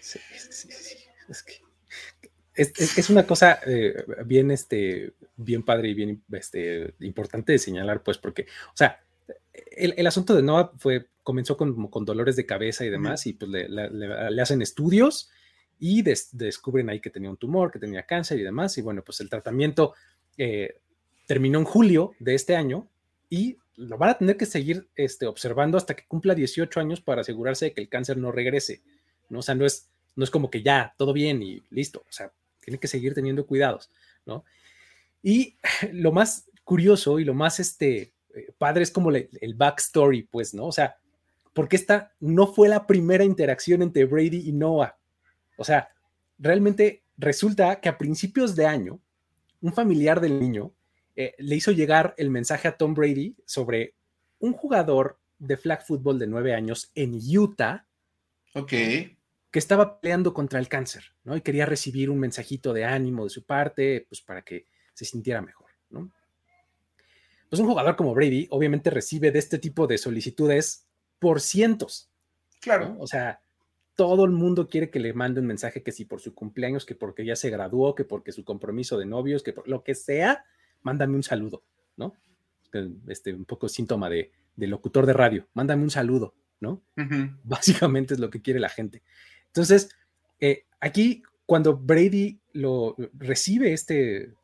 Sí, 0.00 0.18
sí, 0.36 0.68
sí. 0.72 0.98
Es 1.28 1.42
que 1.42 3.00
es, 3.00 3.10
una 3.10 3.26
cosa 3.26 3.60
eh, 3.66 3.94
bien, 4.24 4.50
este, 4.50 5.12
bien 5.36 5.62
padre 5.62 5.90
y 5.90 5.94
bien 5.94 6.22
este, 6.32 6.94
importante 7.00 7.52
de 7.52 7.58
señalar, 7.58 8.02
pues, 8.02 8.16
porque, 8.16 8.46
o 8.68 8.76
sea, 8.76 9.04
el, 9.52 10.06
asunto 10.06 10.34
de 10.34 10.42
Noah 10.42 10.72
fue, 10.78 11.08
comenzó 11.22 11.56
con, 11.56 11.88
con 11.88 12.04
dolores 12.04 12.34
de 12.34 12.46
cabeza 12.46 12.84
y 12.84 12.90
demás, 12.90 13.26
y 13.26 13.34
pues 13.34 13.50
le, 13.50 14.40
hacen 14.40 14.62
estudios 14.62 15.30
y 15.78 16.02
descubren 16.02 16.88
ahí 16.88 17.00
que 17.00 17.10
tenía 17.10 17.28
un 17.28 17.36
tumor, 17.36 17.70
que 17.70 17.78
tenía 17.78 18.06
cáncer 18.06 18.38
y 18.38 18.42
demás, 18.42 18.78
y 18.78 18.82
bueno, 18.82 19.04
pues 19.04 19.20
el 19.20 19.28
tratamiento 19.28 19.94
eh, 20.38 20.80
terminó 21.26 21.58
en 21.58 21.66
julio 21.66 22.12
de 22.20 22.34
este 22.34 22.56
año 22.56 22.88
y 23.28 23.58
lo 23.76 23.98
van 23.98 24.10
a 24.10 24.18
tener 24.18 24.36
que 24.36 24.46
seguir 24.46 24.88
este, 24.96 25.26
observando 25.26 25.76
hasta 25.76 25.94
que 25.94 26.06
cumpla 26.06 26.34
18 26.34 26.80
años 26.80 27.00
para 27.00 27.20
asegurarse 27.20 27.66
de 27.66 27.72
que 27.74 27.80
el 27.80 27.88
cáncer 27.88 28.16
no 28.16 28.32
regrese, 28.32 28.82
¿no? 29.28 29.40
O 29.40 29.42
sea, 29.42 29.54
no 29.54 29.66
es, 29.66 29.88
no 30.14 30.24
es 30.24 30.30
como 30.30 30.50
que 30.50 30.62
ya, 30.62 30.94
todo 30.96 31.12
bien 31.12 31.42
y 31.42 31.62
listo, 31.70 32.04
o 32.08 32.12
sea, 32.12 32.32
tiene 32.62 32.78
que 32.78 32.88
seguir 32.88 33.14
teniendo 33.14 33.46
cuidados, 33.46 33.90
¿no? 34.24 34.44
Y 35.22 35.56
lo 35.92 36.12
más 36.12 36.46
curioso 36.64 37.18
y 37.18 37.24
lo 37.24 37.34
más, 37.34 37.60
este, 37.60 38.12
eh, 38.34 38.52
padre 38.58 38.82
es 38.82 38.90
como 38.90 39.10
el 39.10 39.54
backstory, 39.54 40.22
pues, 40.24 40.54
¿no? 40.54 40.66
O 40.66 40.72
sea, 40.72 40.96
porque 41.56 41.76
esta 41.76 42.12
no 42.20 42.46
fue 42.46 42.68
la 42.68 42.86
primera 42.86 43.24
interacción 43.24 43.80
entre 43.80 44.04
Brady 44.04 44.46
y 44.46 44.52
Noah. 44.52 44.98
O 45.56 45.64
sea, 45.64 45.88
realmente 46.38 47.02
resulta 47.16 47.80
que 47.80 47.88
a 47.88 47.96
principios 47.96 48.54
de 48.54 48.66
año, 48.66 49.00
un 49.62 49.72
familiar 49.72 50.20
del 50.20 50.38
niño 50.38 50.72
eh, 51.16 51.34
le 51.38 51.56
hizo 51.56 51.72
llegar 51.72 52.14
el 52.18 52.30
mensaje 52.30 52.68
a 52.68 52.76
Tom 52.76 52.94
Brady 52.94 53.36
sobre 53.44 53.94
un 54.38 54.52
jugador 54.52 55.18
de 55.38 55.56
flag 55.56 55.84
football 55.84 56.18
de 56.18 56.26
nueve 56.26 56.54
años 56.54 56.90
en 56.94 57.14
Utah. 57.14 57.86
Ok. 58.54 58.70
Que 58.70 59.58
estaba 59.58 60.00
peleando 60.00 60.34
contra 60.34 60.60
el 60.60 60.68
cáncer, 60.68 61.14
¿no? 61.24 61.36
Y 61.36 61.40
quería 61.40 61.66
recibir 61.66 62.10
un 62.10 62.18
mensajito 62.18 62.72
de 62.72 62.84
ánimo 62.84 63.24
de 63.24 63.30
su 63.30 63.44
parte, 63.44 64.06
pues 64.08 64.20
para 64.20 64.42
que 64.42 64.66
se 64.92 65.04
sintiera 65.04 65.42
mejor, 65.42 65.70
¿no? 65.90 66.10
pues 67.48 67.60
un 67.60 67.68
jugador 67.68 67.96
como 67.96 68.14
Brady 68.14 68.48
obviamente 68.50 68.90
recibe 68.90 69.30
de 69.30 69.38
este 69.38 69.58
tipo 69.58 69.86
de 69.86 69.98
solicitudes 69.98 70.86
por 71.18 71.40
cientos. 71.40 72.10
Claro. 72.60 72.96
O 72.98 73.06
sea, 73.06 73.40
todo 73.94 74.24
el 74.24 74.32
mundo 74.32 74.68
quiere 74.68 74.90
que 74.90 74.98
le 74.98 75.12
mande 75.12 75.40
un 75.40 75.46
mensaje 75.46 75.82
que 75.82 75.92
si 75.92 76.04
por 76.04 76.20
su 76.20 76.34
cumpleaños, 76.34 76.84
que 76.84 76.94
porque 76.94 77.24
ya 77.24 77.36
se 77.36 77.50
graduó, 77.50 77.94
que 77.94 78.04
porque 78.04 78.32
su 78.32 78.44
compromiso 78.44 78.98
de 78.98 79.06
novios, 79.06 79.42
que 79.42 79.52
por 79.52 79.68
lo 79.68 79.84
que 79.84 79.94
sea, 79.94 80.44
mándame 80.82 81.16
un 81.16 81.22
saludo, 81.22 81.62
¿no? 81.96 82.14
Este, 83.08 83.32
un 83.32 83.44
poco 83.44 83.68
síntoma 83.68 84.10
de, 84.10 84.30
locutor 84.56 85.06
de 85.06 85.12
radio, 85.12 85.46
mándame 85.54 85.82
un 85.82 85.90
saludo, 85.90 86.34
¿no? 86.60 86.82
Básicamente 87.44 88.14
es 88.14 88.20
lo 88.20 88.30
que 88.30 88.42
quiere 88.42 88.60
la 88.60 88.68
gente. 88.68 89.02
Entonces, 89.46 89.88
eh, 90.40 90.64
aquí 90.80 91.22
cuando 91.46 91.76
Brady 91.76 92.40
lo 92.52 92.96
recibe 93.14 93.72
este, 93.72 94.34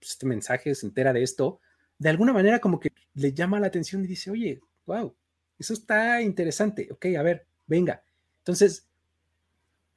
este 0.00 0.26
mensaje, 0.26 0.74
se 0.74 0.86
entera 0.86 1.12
de 1.12 1.22
esto, 1.22 1.60
de 1.98 2.08
alguna 2.08 2.32
manera 2.32 2.60
como 2.60 2.80
que 2.80 2.92
le 3.14 3.32
llama 3.32 3.60
la 3.60 3.66
atención 3.68 4.04
y 4.04 4.08
dice, 4.08 4.30
oye, 4.30 4.60
wow, 4.86 5.14
eso 5.58 5.74
está 5.74 6.20
interesante, 6.22 6.88
ok, 6.90 7.06
a 7.18 7.22
ver, 7.22 7.46
venga. 7.66 8.02
Entonces, 8.38 8.88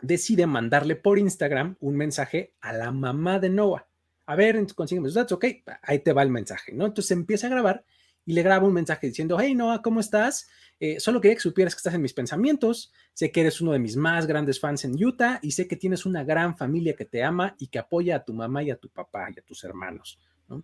decide 0.01 0.47
mandarle 0.47 0.95
por 0.95 1.19
Instagram 1.19 1.75
un 1.79 1.95
mensaje 1.95 2.53
a 2.61 2.73
la 2.73 2.91
mamá 2.91 3.39
de 3.39 3.49
Noah. 3.49 3.87
A 4.29 4.35
ver, 4.35 4.63
consígueme 4.75 5.07
sus 5.07 5.15
datos, 5.15 5.31
ok, 5.31 5.45
ahí 5.81 5.97
te 5.97 6.13
va 6.13 6.21
el 6.21 6.29
mensaje, 6.29 6.71
¿no? 6.71 6.85
Entonces 6.85 7.09
empieza 7.09 7.47
a 7.47 7.49
grabar 7.49 7.83
y 8.27 8.33
le 8.33 8.43
graba 8.43 8.67
un 8.67 8.73
mensaje 8.75 9.07
diciendo, 9.07 9.39
hey 9.39 9.55
Noah, 9.55 9.81
¿cómo 9.81 9.99
estás? 9.99 10.47
Eh, 10.79 10.99
solo 10.99 11.19
quería 11.19 11.33
que 11.33 11.41
supieras 11.41 11.73
que 11.73 11.79
estás 11.79 11.95
en 11.95 12.03
mis 12.03 12.13
pensamientos, 12.13 12.93
sé 13.15 13.31
que 13.31 13.41
eres 13.41 13.59
uno 13.59 13.71
de 13.71 13.79
mis 13.79 13.95
más 13.95 14.27
grandes 14.27 14.59
fans 14.59 14.85
en 14.85 15.03
Utah 15.03 15.39
y 15.41 15.53
sé 15.53 15.67
que 15.67 15.75
tienes 15.75 16.05
una 16.05 16.23
gran 16.23 16.55
familia 16.55 16.95
que 16.95 17.05
te 17.05 17.23
ama 17.23 17.55
y 17.57 17.69
que 17.69 17.79
apoya 17.79 18.17
a 18.17 18.23
tu 18.23 18.35
mamá 18.35 18.61
y 18.61 18.69
a 18.69 18.75
tu 18.75 18.89
papá 18.89 19.29
y 19.35 19.39
a 19.39 19.41
tus 19.41 19.63
hermanos. 19.63 20.19
¿no? 20.47 20.63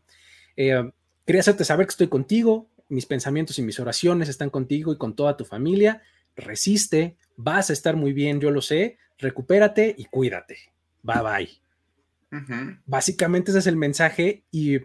Eh, 0.55 0.91
quería 1.25 1.39
hacerte 1.39 1.65
saber 1.65 1.87
que 1.87 1.91
estoy 1.91 2.07
contigo, 2.07 2.69
mis 2.87 3.07
pensamientos 3.07 3.57
y 3.57 3.63
mis 3.63 3.79
oraciones 3.79 4.29
están 4.29 4.51
contigo 4.51 4.93
y 4.93 4.99
con 4.99 5.15
toda 5.15 5.37
tu 5.37 5.43
familia. 5.43 6.03
Resiste, 6.35 7.17
vas 7.35 7.71
a 7.71 7.73
estar 7.73 7.95
muy 7.95 8.13
bien, 8.13 8.39
yo 8.39 8.51
lo 8.51 8.61
sé, 8.61 8.99
recupérate 9.17 9.95
y 9.97 10.05
cuídate. 10.05 10.59
Bye 11.01 11.21
bye. 11.23 11.64
Básicamente 12.85 13.51
ese 13.51 13.59
es 13.59 13.67
el 13.67 13.77
mensaje 13.77 14.43
y 14.51 14.79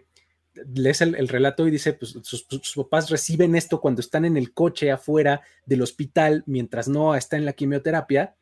lees 0.53 1.01
el, 1.01 1.27
relato 1.27 1.67
y 1.67 1.71
dice, 1.71 1.93
pues 1.93 2.17
sus, 2.23 2.73
papás 2.75 3.09
reciben 3.09 3.55
esto 3.55 3.79
cuando 3.79 4.01
están 4.01 4.25
en 4.25 4.37
el 4.37 4.53
coche 4.53 4.91
afuera 4.91 5.41
del 5.65 5.81
hospital 5.81 6.43
mientras 6.45 6.87
no 6.87 7.15
está 7.15 7.37
en 7.37 7.45
la 7.45 7.53
quimioterapia. 7.53 8.35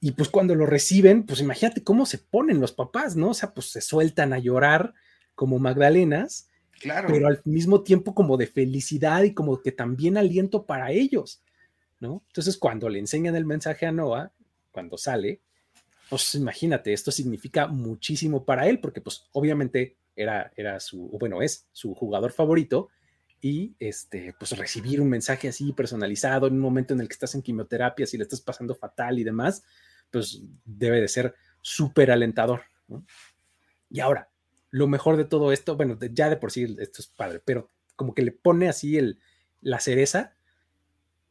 Y 0.00 0.12
pues 0.12 0.28
cuando 0.28 0.54
lo 0.54 0.66
reciben, 0.66 1.24
pues 1.24 1.40
imagínate 1.40 1.84
cómo 1.84 2.06
se 2.06 2.18
ponen 2.18 2.60
los 2.60 2.72
papás, 2.72 3.16
¿no? 3.16 3.30
O 3.30 3.34
sea, 3.34 3.52
pues 3.52 3.66
se 3.66 3.80
sueltan 3.80 4.32
a 4.32 4.38
llorar 4.38 4.94
como 5.34 5.58
Magdalenas, 5.58 6.48
claro. 6.80 7.08
pero 7.10 7.28
al 7.28 7.40
mismo 7.44 7.82
tiempo 7.82 8.14
como 8.14 8.36
de 8.36 8.46
felicidad 8.46 9.22
y 9.24 9.34
como 9.34 9.60
que 9.60 9.72
también 9.72 10.16
aliento 10.16 10.64
para 10.64 10.90
ellos, 10.90 11.42
¿no? 11.98 12.22
Entonces 12.28 12.56
cuando 12.56 12.88
le 12.88 12.98
enseñan 12.98 13.36
el 13.36 13.44
mensaje 13.44 13.86
a 13.86 13.92
Noah, 13.92 14.32
cuando 14.72 14.96
sale, 14.96 15.40
pues 16.10 16.34
imagínate, 16.34 16.92
esto 16.92 17.10
significa 17.10 17.68
muchísimo 17.68 18.44
para 18.44 18.68
él, 18.68 18.80
porque 18.80 19.00
pues 19.00 19.28
obviamente 19.32 19.96
era, 20.14 20.52
era 20.56 20.78
su, 20.80 21.08
bueno, 21.18 21.40
es 21.40 21.66
su 21.72 21.94
jugador 21.94 22.32
favorito, 22.32 22.90
y 23.40 23.74
este, 23.78 24.34
pues 24.38 24.56
recibir 24.56 25.00
un 25.00 25.08
mensaje 25.08 25.48
así 25.48 25.72
personalizado 25.72 26.46
en 26.46 26.54
un 26.54 26.60
momento 26.60 26.92
en 26.92 27.00
el 27.00 27.08
que 27.08 27.14
estás 27.14 27.34
en 27.34 27.42
quimioterapia, 27.42 28.06
si 28.06 28.18
le 28.18 28.24
estás 28.24 28.42
pasando 28.42 28.74
fatal 28.74 29.18
y 29.18 29.24
demás, 29.24 29.62
pues 30.10 30.42
debe 30.64 31.00
de 31.00 31.08
ser 31.08 31.34
súper 31.62 32.10
alentador. 32.10 32.62
Y 33.88 34.00
ahora, 34.00 34.28
lo 34.70 34.86
mejor 34.88 35.16
de 35.16 35.24
todo 35.24 35.52
esto, 35.52 35.76
bueno, 35.76 35.98
ya 36.12 36.28
de 36.28 36.36
por 36.36 36.52
sí 36.52 36.76
esto 36.78 37.00
es 37.00 37.06
padre, 37.06 37.40
pero 37.42 37.70
como 37.96 38.14
que 38.14 38.22
le 38.22 38.32
pone 38.32 38.68
así 38.68 38.98
el, 38.98 39.18
la 39.62 39.80
cereza, 39.80 40.36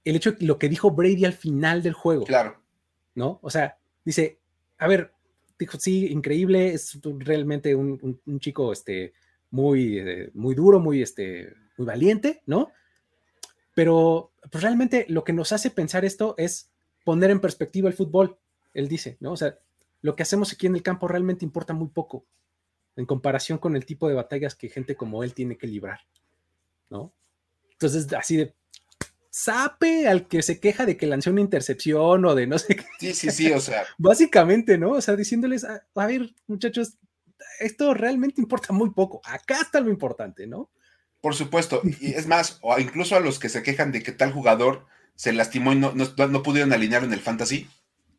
el 0.04 0.16
hecho 0.16 0.32
de 0.32 0.46
lo 0.46 0.58
que 0.58 0.70
dijo 0.70 0.92
Brady 0.92 1.26
al 1.26 1.34
final 1.34 1.84
del 1.84 1.94
juego. 1.94 2.26
Claro. 2.26 2.64
¿No? 3.14 3.40
O 3.44 3.52
sea, 3.52 3.78
dice, 4.04 4.39
a 4.80 4.88
ver, 4.88 5.14
dijo, 5.60 5.78
sí, 5.78 6.08
increíble, 6.08 6.74
es 6.74 7.00
realmente 7.04 7.76
un, 7.76 8.20
chico 8.40 8.72
este, 8.72 9.14
muy, 9.52 10.00
eh, 10.00 10.32
muy 10.34 10.56
duro, 10.56 10.80
muy, 10.80 11.02
este, 11.02 11.54
muy 11.78 11.86
valiente, 11.86 12.42
¿no? 12.46 12.72
Pero 13.76 14.32
pues 14.50 14.64
realmente 14.64 15.06
lo 15.10 15.24
que 15.24 15.34
nos 15.34 15.52
hace 15.52 15.70
pensar 15.70 16.06
esto 16.06 16.34
es 16.38 16.72
poner 17.04 17.30
en 17.30 17.42
perspectiva 17.42 17.90
el 17.90 17.96
fútbol, 17.96 18.38
él 18.74 18.88
dice, 18.88 19.18
¿no? 19.20 19.34
O 19.34 19.38
sea, 19.38 19.60
lo 20.02 20.16
que 20.16 20.24
hacemos 20.24 20.54
aquí 20.54 20.68
en 20.68 20.76
el 20.76 20.84
campo 20.84 21.08
realmente 21.08 21.46
importa 21.46 21.74
muy 21.74 21.90
poco 21.90 22.26
en 22.96 23.06
comparación 23.06 23.58
con 23.58 23.76
el 23.76 23.86
tipo 23.86 24.08
de 24.08 24.16
batallas 24.16 24.56
que 24.56 24.70
gente 24.70 24.96
como 24.96 25.24
él 25.24 25.34
tiene 25.34 25.58
que 25.58 25.68
librar, 25.68 26.00
¿no? 26.90 27.14
Entonces, 27.72 28.12
así 28.14 28.38
de, 28.38 28.56
sape 29.40 30.08
al 30.08 30.28
que 30.28 30.42
se 30.42 30.60
queja 30.60 30.86
de 30.86 30.98
que 30.98 31.08
lanzó 31.08 31.30
una 31.30 31.40
intercepción 31.40 32.26
o 32.26 32.36
de 32.36 32.46
no 32.46 32.60
sé 32.60 32.76
qué. 32.76 32.86
Sí, 33.00 33.14
sí, 33.14 33.32
sí, 33.32 33.52
o 33.52 33.62
sea. 33.62 33.86
Básicamente, 33.98 34.78
¿no? 34.78 34.92
O 34.92 35.02
sea, 35.02 35.16
diciéndoles, 35.16 35.64
a, 35.64 36.06
ver, 36.06 36.34
muchachos, 36.48 36.98
esto 37.60 37.94
realmente 37.94 38.42
importa 38.42 38.74
muy 38.74 38.90
poco. 38.90 39.22
Acá 39.24 39.62
está 39.62 39.80
lo 39.80 39.90
importante, 39.90 40.46
¿no? 40.46 40.70
Por 41.22 41.36
supuesto. 41.36 41.82
Y 42.02 42.14
es 42.14 42.28
más, 42.28 42.60
o 42.62 42.78
incluso 42.80 43.16
a 43.16 43.22
los 43.22 43.40
que 43.40 43.48
se 43.48 43.64
quejan 43.64 43.94
de 43.94 44.04
que 44.04 44.12
tal 44.12 44.34
jugador 44.34 44.86
se 45.16 45.32
lastimó 45.32 45.72
y 45.72 45.78
no, 45.78 45.94
no, 45.94 46.44
pudieron 46.44 46.74
alinear 46.74 47.04
en 47.06 47.14
el 47.14 47.20
fantasy. 47.22 47.70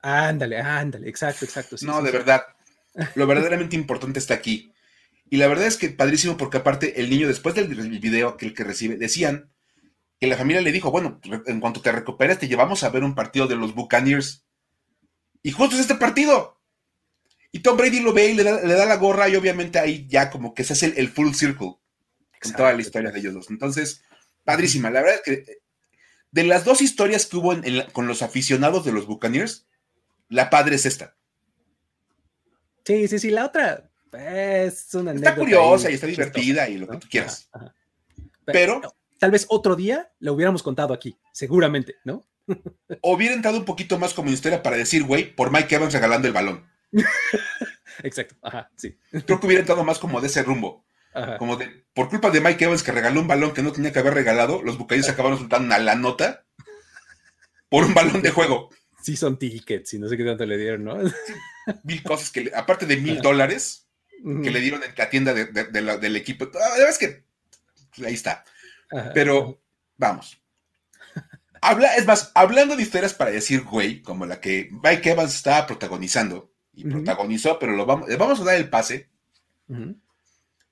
Ándale, 0.02 0.60
ándale, 0.60 1.08
exacto, 1.08 1.44
exacto. 1.44 1.76
no, 1.82 2.02
de 2.02 2.10
verdad. 2.10 2.44
Lo 3.14 3.26
verdaderamente 3.26 3.76
importante 3.76 4.18
está 4.18 4.34
aquí. 4.34 4.72
Y 5.28 5.36
la 5.36 5.48
verdad 5.48 5.66
es 5.66 5.76
que 5.76 5.90
padrísimo 5.90 6.36
porque 6.36 6.56
aparte 6.56 7.00
el 7.00 7.10
niño 7.10 7.28
después 7.28 7.54
del 7.54 7.68
video 8.00 8.36
que 8.36 8.46
el 8.46 8.54
que 8.54 8.64
recibe 8.64 8.96
decían 8.96 9.50
que 10.20 10.26
la 10.26 10.36
familia 10.36 10.60
le 10.60 10.70
dijo, 10.70 10.90
bueno, 10.90 11.18
en 11.46 11.60
cuanto 11.60 11.80
te 11.80 11.90
recuperes 11.90 12.38
te 12.38 12.46
llevamos 12.46 12.82
a 12.82 12.90
ver 12.90 13.02
un 13.02 13.14
partido 13.14 13.46
de 13.46 13.56
los 13.56 13.74
Buccaneers. 13.74 14.44
Y 15.42 15.50
justo 15.50 15.74
es 15.74 15.80
este 15.80 15.94
partido. 15.94 16.60
Y 17.52 17.60
Tom 17.60 17.78
Brady 17.78 18.00
lo 18.00 18.12
ve 18.12 18.26
y 18.26 18.34
le 18.34 18.44
da, 18.44 18.86
la 18.86 18.96
gorra 18.96 19.30
y 19.30 19.36
obviamente 19.36 19.78
ahí 19.78 20.06
ya 20.08 20.30
como 20.30 20.52
que 20.54 20.62
se 20.62 20.74
hace 20.74 20.92
el, 20.94 21.08
full 21.08 21.32
circle 21.32 21.76
con 22.40 22.52
toda 22.52 22.74
la 22.74 22.82
historia 22.82 23.10
de 23.10 23.18
ellos 23.18 23.32
dos. 23.32 23.50
Entonces, 23.50 24.04
padrísima. 24.44 24.90
La 24.90 25.00
verdad 25.00 25.16
es 25.16 25.22
que 25.22 25.58
de 26.30 26.44
las 26.44 26.64
dos 26.66 26.82
historias 26.82 27.24
que 27.24 27.38
hubo 27.38 27.54
con 27.92 28.06
los 28.06 28.20
aficionados 28.20 28.84
de 28.84 28.92
los 28.92 29.06
Buccaneers, 29.06 29.66
la 30.28 30.50
padre 30.50 30.76
es 30.76 30.84
esta. 30.84 31.16
Sí, 32.84 33.08
sí, 33.08 33.18
sí, 33.18 33.30
la 33.30 33.46
otra 33.46 33.90
es 34.12 34.94
una 34.94 35.12
Está 35.12 35.34
curiosa 35.34 35.90
y 35.90 35.94
está 35.94 36.06
divertida 36.06 36.68
y 36.68 36.76
lo 36.76 36.86
que 36.86 36.98
tú 36.98 37.08
quieras. 37.08 37.48
Pero 38.44 38.82
tal 39.20 39.30
vez 39.30 39.46
otro 39.48 39.76
día 39.76 40.10
lo 40.18 40.32
hubiéramos 40.32 40.64
contado 40.64 40.92
aquí, 40.92 41.16
seguramente, 41.32 41.96
¿no? 42.04 42.26
o 43.02 43.14
hubiera 43.14 43.34
entrado 43.34 43.58
un 43.58 43.64
poquito 43.64 43.98
más 43.98 44.12
como 44.14 44.30
historia 44.30 44.62
para 44.62 44.76
decir, 44.76 45.04
güey, 45.04 45.36
por 45.36 45.52
Mike 45.52 45.72
Evans 45.72 45.92
regalando 45.92 46.26
el 46.26 46.34
balón. 46.34 46.66
Exacto, 48.02 48.34
ajá, 48.42 48.70
sí. 48.76 48.98
Creo 49.10 49.38
que 49.38 49.46
hubiera 49.46 49.60
entrado 49.60 49.84
más 49.84 50.00
como 50.00 50.20
de 50.20 50.26
ese 50.26 50.42
rumbo. 50.42 50.84
Como 51.38 51.56
de, 51.56 51.84
por 51.92 52.08
culpa 52.08 52.30
de 52.30 52.40
Mike 52.40 52.64
Evans 52.64 52.82
que 52.82 52.92
regaló 52.92 53.20
un 53.20 53.28
balón 53.28 53.52
que 53.52 53.62
no 53.62 53.72
tenía 53.72 53.92
que 53.92 53.98
haber 53.98 54.14
regalado, 54.14 54.62
los 54.62 54.78
bucaínos 54.78 55.08
acabaron 55.08 55.38
soltando 55.38 55.66
una 55.66 55.78
la 55.78 55.96
nota 55.96 56.46
por 57.68 57.84
un 57.84 57.94
balón 57.94 58.22
de 58.22 58.30
juego. 58.30 58.70
Sí, 59.02 59.16
son 59.16 59.38
tickets 59.38 59.94
y 59.94 59.98
no 59.98 60.08
sé 60.08 60.16
qué 60.16 60.24
tanto 60.24 60.46
le 60.46 60.56
dieron, 60.56 60.84
¿no? 60.84 60.96
mil 61.82 62.02
cosas 62.02 62.30
que, 62.30 62.50
aparte 62.54 62.86
de 62.86 62.96
mil 62.96 63.20
dólares 63.20 63.88
que 64.42 64.50
le 64.50 64.60
dieron 64.60 64.82
en 64.82 64.92
la 64.96 65.10
tienda 65.10 65.34
del 65.34 66.16
equipo. 66.16 66.48
La 66.54 66.70
verdad 66.70 66.88
es 66.90 66.98
que 66.98 67.24
pues, 67.94 68.06
ahí 68.06 68.14
está. 68.14 68.44
Pero 69.14 69.60
vamos. 69.96 70.40
Habla, 71.62 71.96
es 71.96 72.06
más, 72.06 72.32
hablando 72.34 72.74
de 72.74 72.82
historias 72.82 73.14
para 73.14 73.30
decir 73.30 73.62
güey, 73.64 74.02
como 74.02 74.24
la 74.26 74.40
que 74.40 74.70
Mike 74.82 75.10
Evans 75.10 75.34
estaba 75.34 75.66
protagonizando, 75.66 76.50
y 76.72 76.84
protagonizó, 76.84 77.58
pero 77.58 77.72
lo 77.72 77.84
vamos, 77.84 78.08
le 78.08 78.16
vamos 78.16 78.40
a 78.40 78.44
dar 78.44 78.56
el 78.56 78.70
pase. 78.70 79.10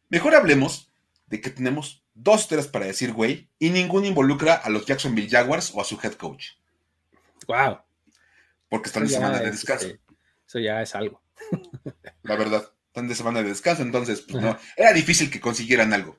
Mejor 0.09 0.35
hablemos 0.35 0.91
de 1.27 1.41
que 1.41 1.51
tenemos 1.51 2.05
dos 2.15 2.43
historias 2.43 2.67
para 2.67 2.87
decir 2.87 3.13
güey, 3.13 3.51
y 3.59 3.71
ninguno 3.71 4.07
involucra 4.07 4.55
a 4.55 4.71
los 4.71 4.87
Jacksonville 4.87 5.29
Jaguars 5.29 5.73
o 5.75 5.81
a 5.81 5.85
su 5.85 5.99
head 6.03 6.15
coach. 6.15 6.53
Wow. 7.47 7.79
Porque 8.69 8.89
están 8.89 9.05
de 9.05 9.11
semana 9.11 9.39
de 9.41 9.51
descanso. 9.51 9.87
Este, 9.87 10.01
eso 10.47 10.59
ya 10.59 10.83
es 10.83 10.95
algo. 10.95 11.23
La 12.23 12.37
verdad, 12.37 12.71
están 12.87 13.09
de 13.09 13.15
semana 13.15 13.43
de 13.43 13.51
descanso, 13.51 13.83
entonces, 13.83 14.23
pues 14.23 14.43
no, 14.43 14.59
era 14.77 14.93
difícil 14.93 15.31
que 15.31 15.41
consiguieran 15.41 15.93
algo. 15.93 16.19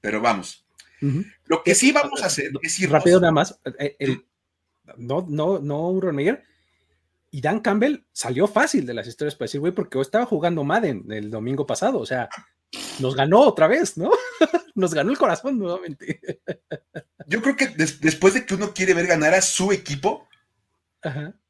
Pero 0.00 0.20
vamos. 0.20 0.66
Lo 1.46 1.62
que 1.62 1.74
sí 1.74 1.92
vamos 1.92 2.22
a 2.22 2.26
hacer 2.26 2.50
es 2.62 2.78
ir. 2.78 2.90
Rápido, 2.90 3.20
nada 3.20 3.32
más. 3.32 3.58
Eh, 3.78 3.96
el, 3.98 4.24
no, 4.96 5.26
no, 5.28 5.58
no, 5.58 6.00
Ron 6.00 6.20
Y 7.30 7.40
Dan 7.40 7.60
Campbell 7.60 8.04
salió 8.12 8.46
fácil 8.46 8.86
de 8.86 8.94
las 8.94 9.06
historias 9.06 9.34
para 9.34 9.46
decir, 9.46 9.60
güey, 9.60 9.72
porque 9.72 10.00
estaba 10.00 10.26
jugando 10.26 10.64
Madden 10.64 11.04
el 11.10 11.30
domingo 11.30 11.66
pasado. 11.66 11.98
O 11.98 12.06
sea, 12.06 12.28
nos 12.98 13.16
ganó 13.16 13.40
otra 13.40 13.66
vez, 13.66 13.96
¿no? 13.96 14.10
nos 14.74 14.94
ganó 14.94 15.10
el 15.10 15.18
corazón 15.18 15.58
nuevamente. 15.58 16.20
Yo 17.26 17.42
creo 17.42 17.56
que 17.56 17.68
después 17.68 18.34
de 18.34 18.44
que 18.44 18.54
uno 18.54 18.72
quiere 18.72 18.94
ver 18.94 19.06
ganar 19.06 19.34
a 19.34 19.42
su 19.42 19.72
equipo, 19.72 20.28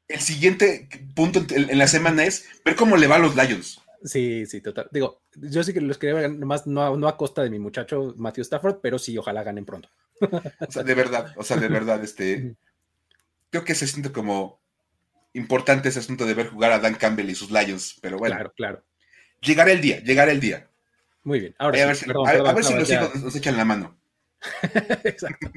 el 0.07 0.19
siguiente 0.19 0.87
punto 1.15 1.43
en, 1.49 1.77
la 1.77 1.87
semana 1.87 2.25
es 2.25 2.45
ver 2.63 2.75
cómo 2.75 2.97
le 2.97 3.07
va 3.07 3.15
a 3.15 3.19
los 3.19 3.35
Lions. 3.35 3.81
Sí, 4.03 4.45
sí, 4.45 4.61
total. 4.61 4.89
Digo, 4.91 5.21
yo 5.35 5.63
sí 5.63 5.73
que 5.73 5.81
los 5.81 5.97
quería 5.97 6.15
ver 6.15 6.29
más 6.31 6.65
no, 6.65 6.97
no 6.97 7.07
a 7.07 7.17
costa 7.17 7.43
de 7.43 7.49
mi 7.49 7.59
muchacho 7.59 8.13
Matthew 8.17 8.43
Stafford, 8.43 8.79
pero 8.81 8.97
sí, 8.97 9.17
ojalá 9.17 9.43
ganen 9.43 9.65
pronto. 9.65 9.89
O 10.21 10.71
sea, 10.71 10.83
de 10.83 10.93
verdad, 10.93 11.33
o 11.35 11.43
sea, 11.43 11.57
de 11.57 11.67
verdad, 11.67 12.03
este. 12.03 12.55
Creo 13.49 13.65
que 13.65 13.75
se 13.75 13.85
siente 13.85 14.11
como 14.11 14.61
importante 15.33 15.89
ese 15.89 15.99
asunto 15.99 16.25
de 16.25 16.33
ver 16.33 16.49
jugar 16.49 16.71
a 16.71 16.79
Dan 16.79 16.95
Campbell 16.95 17.29
y 17.29 17.35
sus 17.35 17.51
Lions, 17.51 17.97
pero 18.01 18.17
bueno. 18.17 18.35
Claro, 18.35 18.53
claro. 18.55 18.83
Llegará 19.41 19.71
el 19.71 19.81
día, 19.81 20.01
llegará 20.01 20.31
el 20.31 20.39
día. 20.39 20.69
Muy 21.23 21.39
bien. 21.39 21.55
Ahora 21.57 21.83
a 21.83 21.85
ver 21.87 21.95
si, 21.95 22.09
a, 22.09 22.53
ver 22.53 22.63
si 22.63 22.73
los 22.73 22.89
hijos 22.89 23.15
nos 23.15 23.35
echan 23.35 23.57
la 23.57 23.65
mano. 23.65 23.97
Exacto. 25.03 25.51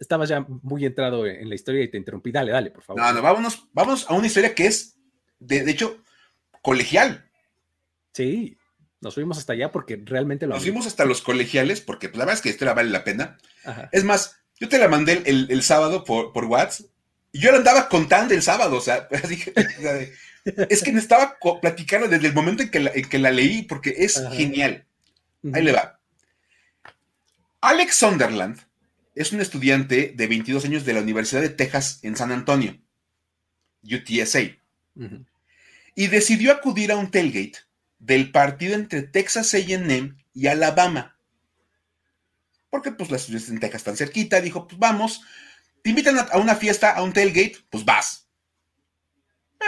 Estabas 0.00 0.28
ya 0.28 0.40
muy 0.48 0.84
entrado 0.86 1.26
en 1.26 1.48
la 1.48 1.54
historia 1.54 1.82
y 1.82 1.90
te 1.90 1.98
interrumpí. 1.98 2.32
Dale, 2.32 2.52
dale, 2.52 2.70
por 2.70 2.82
favor. 2.82 3.02
No, 3.02 3.12
no, 3.12 3.22
vámonos, 3.22 3.68
vamos 3.72 4.06
a 4.08 4.14
una 4.14 4.26
historia 4.26 4.54
que 4.54 4.66
es, 4.66 4.96
de, 5.38 5.64
de 5.64 5.70
hecho, 5.70 6.02
colegial. 6.62 7.27
Sí, 8.18 8.58
nos 9.00 9.14
fuimos 9.14 9.38
hasta 9.38 9.52
allá 9.52 9.70
porque 9.70 10.02
realmente 10.04 10.48
lo 10.48 10.54
Nos 10.54 10.64
fuimos 10.64 10.88
hasta 10.88 11.04
los 11.04 11.22
colegiales 11.22 11.80
porque 11.80 12.08
pues, 12.08 12.18
la 12.18 12.24
verdad 12.24 12.34
es 12.34 12.42
que 12.42 12.50
esta 12.50 12.74
vale 12.74 12.90
la 12.90 13.04
pena. 13.04 13.38
Es 13.92 14.02
más, 14.02 14.40
yo 14.58 14.68
te 14.68 14.76
la 14.76 14.88
mandé 14.88 15.22
el, 15.24 15.62
sábado 15.62 16.02
por, 16.02 16.32
por 16.32 16.46
WhatsApp 16.46 16.86
y 17.30 17.38
yo 17.38 17.52
la 17.52 17.58
andaba 17.58 17.88
contando 17.88 18.34
el 18.34 18.42
sábado, 18.42 18.76
o 18.76 18.80
sea, 18.80 19.06
es 20.68 20.82
que 20.82 20.90
necesitaba 20.90 21.36
platicarla 21.60 22.08
desde 22.08 22.26
el 22.26 22.34
momento 22.34 22.64
en 22.64 22.72
que 22.72 22.80
la, 22.80 22.90
que 22.90 23.18
la 23.20 23.30
leí 23.30 23.62
porque 23.62 23.94
es 23.98 24.20
genial. 24.32 24.84
Ahí 25.52 25.62
le 25.62 25.70
va. 25.70 26.00
Alex 27.60 27.94
Sunderland 27.94 28.58
es 29.14 29.30
un 29.30 29.40
estudiante 29.40 30.12
de 30.16 30.26
22 30.26 30.64
años 30.64 30.84
de 30.84 30.94
la 30.94 31.02
Universidad 31.02 31.42
de 31.42 31.50
Texas 31.50 32.00
en 32.02 32.16
San 32.16 32.32
Antonio, 32.32 32.76
UTSA, 33.84 34.40
y 35.94 36.06
decidió 36.08 36.50
acudir 36.50 36.90
a 36.90 36.96
un 36.96 37.12
tailgate 37.12 37.67
del 37.98 38.30
partido 38.30 38.74
entre 38.74 39.02
Texas 39.02 39.54
AM 39.54 40.16
y 40.32 40.46
Alabama. 40.46 41.18
Porque 42.70 42.92
pues 42.92 43.10
las 43.10 43.22
ciudades 43.22 43.48
en 43.48 43.60
Texas 43.60 43.80
están 43.80 43.96
cerquita, 43.96 44.40
dijo, 44.40 44.68
pues 44.68 44.78
vamos, 44.78 45.22
te 45.82 45.90
invitan 45.90 46.18
a, 46.18 46.36
una 46.38 46.54
fiesta, 46.54 46.92
a 46.92 47.02
un 47.02 47.12
tailgate, 47.12 47.58
pues 47.70 47.84
vas. 47.84 48.28
Eh. 49.60 49.64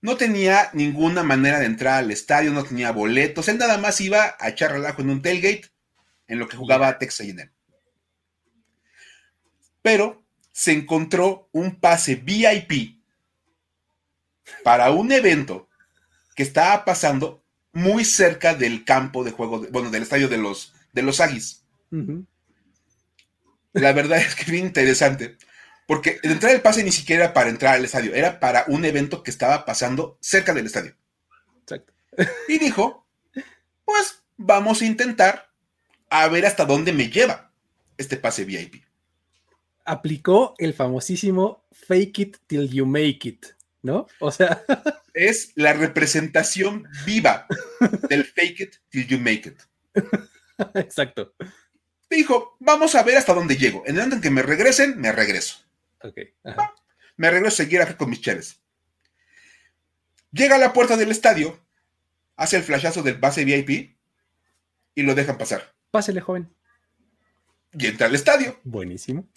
No 0.00 0.16
tenía 0.16 0.70
ninguna 0.72 1.22
manera 1.22 1.58
de 1.58 1.66
entrar 1.66 1.98
al 1.98 2.10
estadio, 2.10 2.52
no 2.52 2.64
tenía 2.64 2.92
boletos, 2.92 3.48
él 3.48 3.58
nada 3.58 3.78
más 3.78 4.00
iba 4.00 4.36
a 4.38 4.48
echar 4.48 4.72
relajo 4.72 5.02
en 5.02 5.10
un 5.10 5.22
tailgate 5.22 5.70
en 6.26 6.38
lo 6.38 6.48
que 6.48 6.56
jugaba 6.56 6.98
Texas 6.98 7.28
AM. 7.28 7.52
Pero 9.82 10.24
se 10.52 10.72
encontró 10.72 11.48
un 11.52 11.80
pase 11.80 12.16
VIP 12.16 13.00
para 14.62 14.90
un 14.90 15.12
evento 15.12 15.69
que 16.40 16.44
estaba 16.44 16.86
pasando 16.86 17.44
muy 17.74 18.02
cerca 18.02 18.54
del 18.54 18.86
campo 18.86 19.24
de 19.24 19.30
juego, 19.30 19.66
bueno, 19.70 19.90
del 19.90 20.04
estadio 20.04 20.26
de 20.26 20.38
los, 20.38 20.72
de 20.94 21.02
los 21.02 21.20
Aggies. 21.20 21.66
La 23.74 23.92
verdad 23.92 24.16
es 24.20 24.34
que 24.34 24.44
es 24.44 24.50
bien 24.50 24.64
interesante, 24.64 25.36
porque 25.86 26.18
el 26.22 26.30
entrar 26.30 26.54
el 26.54 26.62
pase 26.62 26.82
ni 26.82 26.92
siquiera 26.92 27.24
era 27.24 27.34
para 27.34 27.50
entrar 27.50 27.74
al 27.74 27.84
estadio, 27.84 28.14
era 28.14 28.40
para 28.40 28.64
un 28.68 28.86
evento 28.86 29.22
que 29.22 29.30
estaba 29.30 29.66
pasando 29.66 30.16
cerca 30.22 30.54
del 30.54 30.64
estadio. 30.64 30.96
Exacto. 31.60 31.92
Y 32.48 32.58
dijo, 32.58 33.06
pues 33.84 34.22
vamos 34.38 34.80
a 34.80 34.86
intentar 34.86 35.50
a 36.08 36.26
ver 36.28 36.46
hasta 36.46 36.64
dónde 36.64 36.94
me 36.94 37.10
lleva 37.10 37.52
este 37.98 38.16
pase 38.16 38.46
VIP. 38.46 38.82
Aplicó 39.84 40.54
el 40.56 40.72
famosísimo 40.72 41.66
fake 41.70 42.18
it 42.18 42.36
till 42.46 42.66
you 42.66 42.86
make 42.86 43.28
it. 43.28 43.59
¿No? 43.82 44.06
O 44.18 44.30
sea. 44.30 44.62
Es 45.12 45.52
la 45.56 45.72
representación 45.72 46.86
viva 47.04 47.46
del 48.08 48.24
fake 48.24 48.60
it 48.60 48.76
till 48.90 49.06
you 49.08 49.18
make 49.18 49.48
it. 49.48 49.60
Exacto. 50.76 51.34
Dijo, 52.08 52.56
vamos 52.60 52.94
a 52.94 53.02
ver 53.02 53.16
hasta 53.16 53.34
dónde 53.34 53.56
llego. 53.56 53.82
En 53.86 53.96
el 53.96 54.02
momento 54.02 54.16
en 54.16 54.22
que 54.22 54.30
me 54.30 54.42
regresen, 54.42 55.00
me 55.00 55.10
regreso. 55.10 55.58
Ok. 56.02 56.16
me 57.16 57.30
regreso 57.30 57.54
a 57.54 57.64
seguir 57.64 57.82
acá 57.82 57.96
con 57.96 58.08
mis 58.08 58.20
cheles. 58.20 58.60
Llega 60.32 60.56
a 60.56 60.58
la 60.58 60.72
puerta 60.72 60.96
del 60.96 61.10
estadio, 61.10 61.58
hace 62.36 62.56
el 62.56 62.62
flashazo 62.62 63.02
del 63.02 63.18
base 63.18 63.44
VIP 63.44 63.96
y 64.94 65.02
lo 65.02 65.14
dejan 65.14 65.38
pasar. 65.38 65.74
Pásele, 65.90 66.20
joven. 66.20 66.54
Y 67.72 67.86
entra 67.86 68.06
al 68.06 68.14
estadio. 68.14 68.60
Buenísimo. 68.64 69.28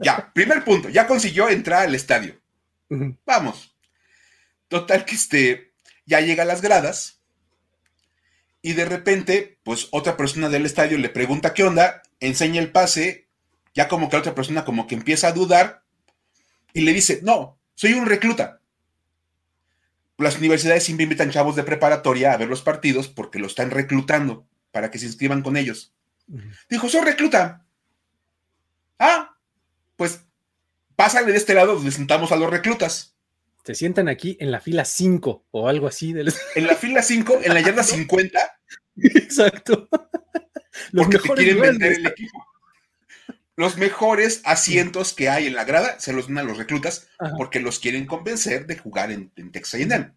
ya, 0.00 0.32
primer 0.32 0.64
punto, 0.64 0.88
ya 0.88 1.06
consiguió 1.06 1.48
entrar 1.48 1.86
al 1.86 1.94
estadio. 1.94 2.40
Vamos. 3.24 3.73
Total 4.68 5.04
que 5.04 5.14
este, 5.14 5.74
ya 6.06 6.20
llega 6.20 6.42
a 6.42 6.46
las 6.46 6.62
gradas 6.62 7.20
y 8.62 8.72
de 8.72 8.86
repente, 8.86 9.58
pues 9.62 9.88
otra 9.90 10.16
persona 10.16 10.48
del 10.48 10.64
estadio 10.64 10.96
le 10.96 11.10
pregunta 11.10 11.52
qué 11.52 11.64
onda, 11.64 12.02
enseña 12.20 12.62
el 12.62 12.72
pase, 12.72 13.28
ya 13.74 13.88
como 13.88 14.08
que 14.08 14.16
la 14.16 14.20
otra 14.20 14.34
persona 14.34 14.64
como 14.64 14.86
que 14.86 14.94
empieza 14.94 15.28
a 15.28 15.32
dudar 15.32 15.82
y 16.72 16.80
le 16.80 16.94
dice, 16.94 17.20
no, 17.22 17.58
soy 17.74 17.92
un 17.92 18.06
recluta. 18.06 18.60
Las 20.16 20.38
universidades 20.38 20.84
siempre 20.84 21.04
invitan 21.04 21.30
chavos 21.30 21.56
de 21.56 21.62
preparatoria 21.62 22.32
a 22.32 22.36
ver 22.36 22.48
los 22.48 22.62
partidos 22.62 23.08
porque 23.08 23.38
lo 23.38 23.48
están 23.48 23.70
reclutando 23.70 24.46
para 24.70 24.90
que 24.90 24.98
se 24.98 25.06
inscriban 25.06 25.42
con 25.42 25.58
ellos. 25.58 25.92
Dijo, 26.70 26.88
soy 26.88 27.02
recluta. 27.02 27.66
Ah, 28.98 29.36
pues 29.96 30.20
pásale 30.96 31.32
de 31.32 31.38
este 31.38 31.52
lado 31.52 31.74
donde 31.74 31.90
sentamos 31.90 32.32
a 32.32 32.36
los 32.36 32.48
reclutas 32.48 33.13
se 33.64 33.74
sientan 33.74 34.08
aquí 34.08 34.36
en 34.40 34.50
la 34.50 34.60
fila 34.60 34.84
5 34.84 35.46
o 35.50 35.68
algo 35.68 35.86
así. 35.86 36.14
En 36.54 36.66
la 36.66 36.76
fila 36.76 37.02
5, 37.02 37.40
en 37.42 37.54
la 37.54 37.60
yarda 37.60 37.82
50. 37.82 38.60
Exacto. 38.96 39.88
Los 40.92 41.06
porque 41.06 41.18
te 41.18 41.34
quieren 41.34 41.60
vender 41.60 41.92
el 41.92 42.06
equipo. 42.06 42.46
Los 43.56 43.76
mejores 43.76 44.42
asientos 44.44 45.12
que 45.12 45.28
hay 45.28 45.46
en 45.46 45.54
la 45.54 45.64
grada 45.64 45.98
se 46.00 46.12
los 46.12 46.26
dan 46.26 46.38
a 46.38 46.42
los 46.42 46.58
reclutas 46.58 47.08
porque 47.36 47.60
los 47.60 47.78
quieren 47.78 48.04
convencer 48.04 48.66
de 48.66 48.76
jugar 48.76 49.12
en, 49.12 49.30
Texas 49.52 49.80
A&M. 49.80 50.12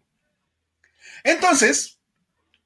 Entonces, 1.22 2.00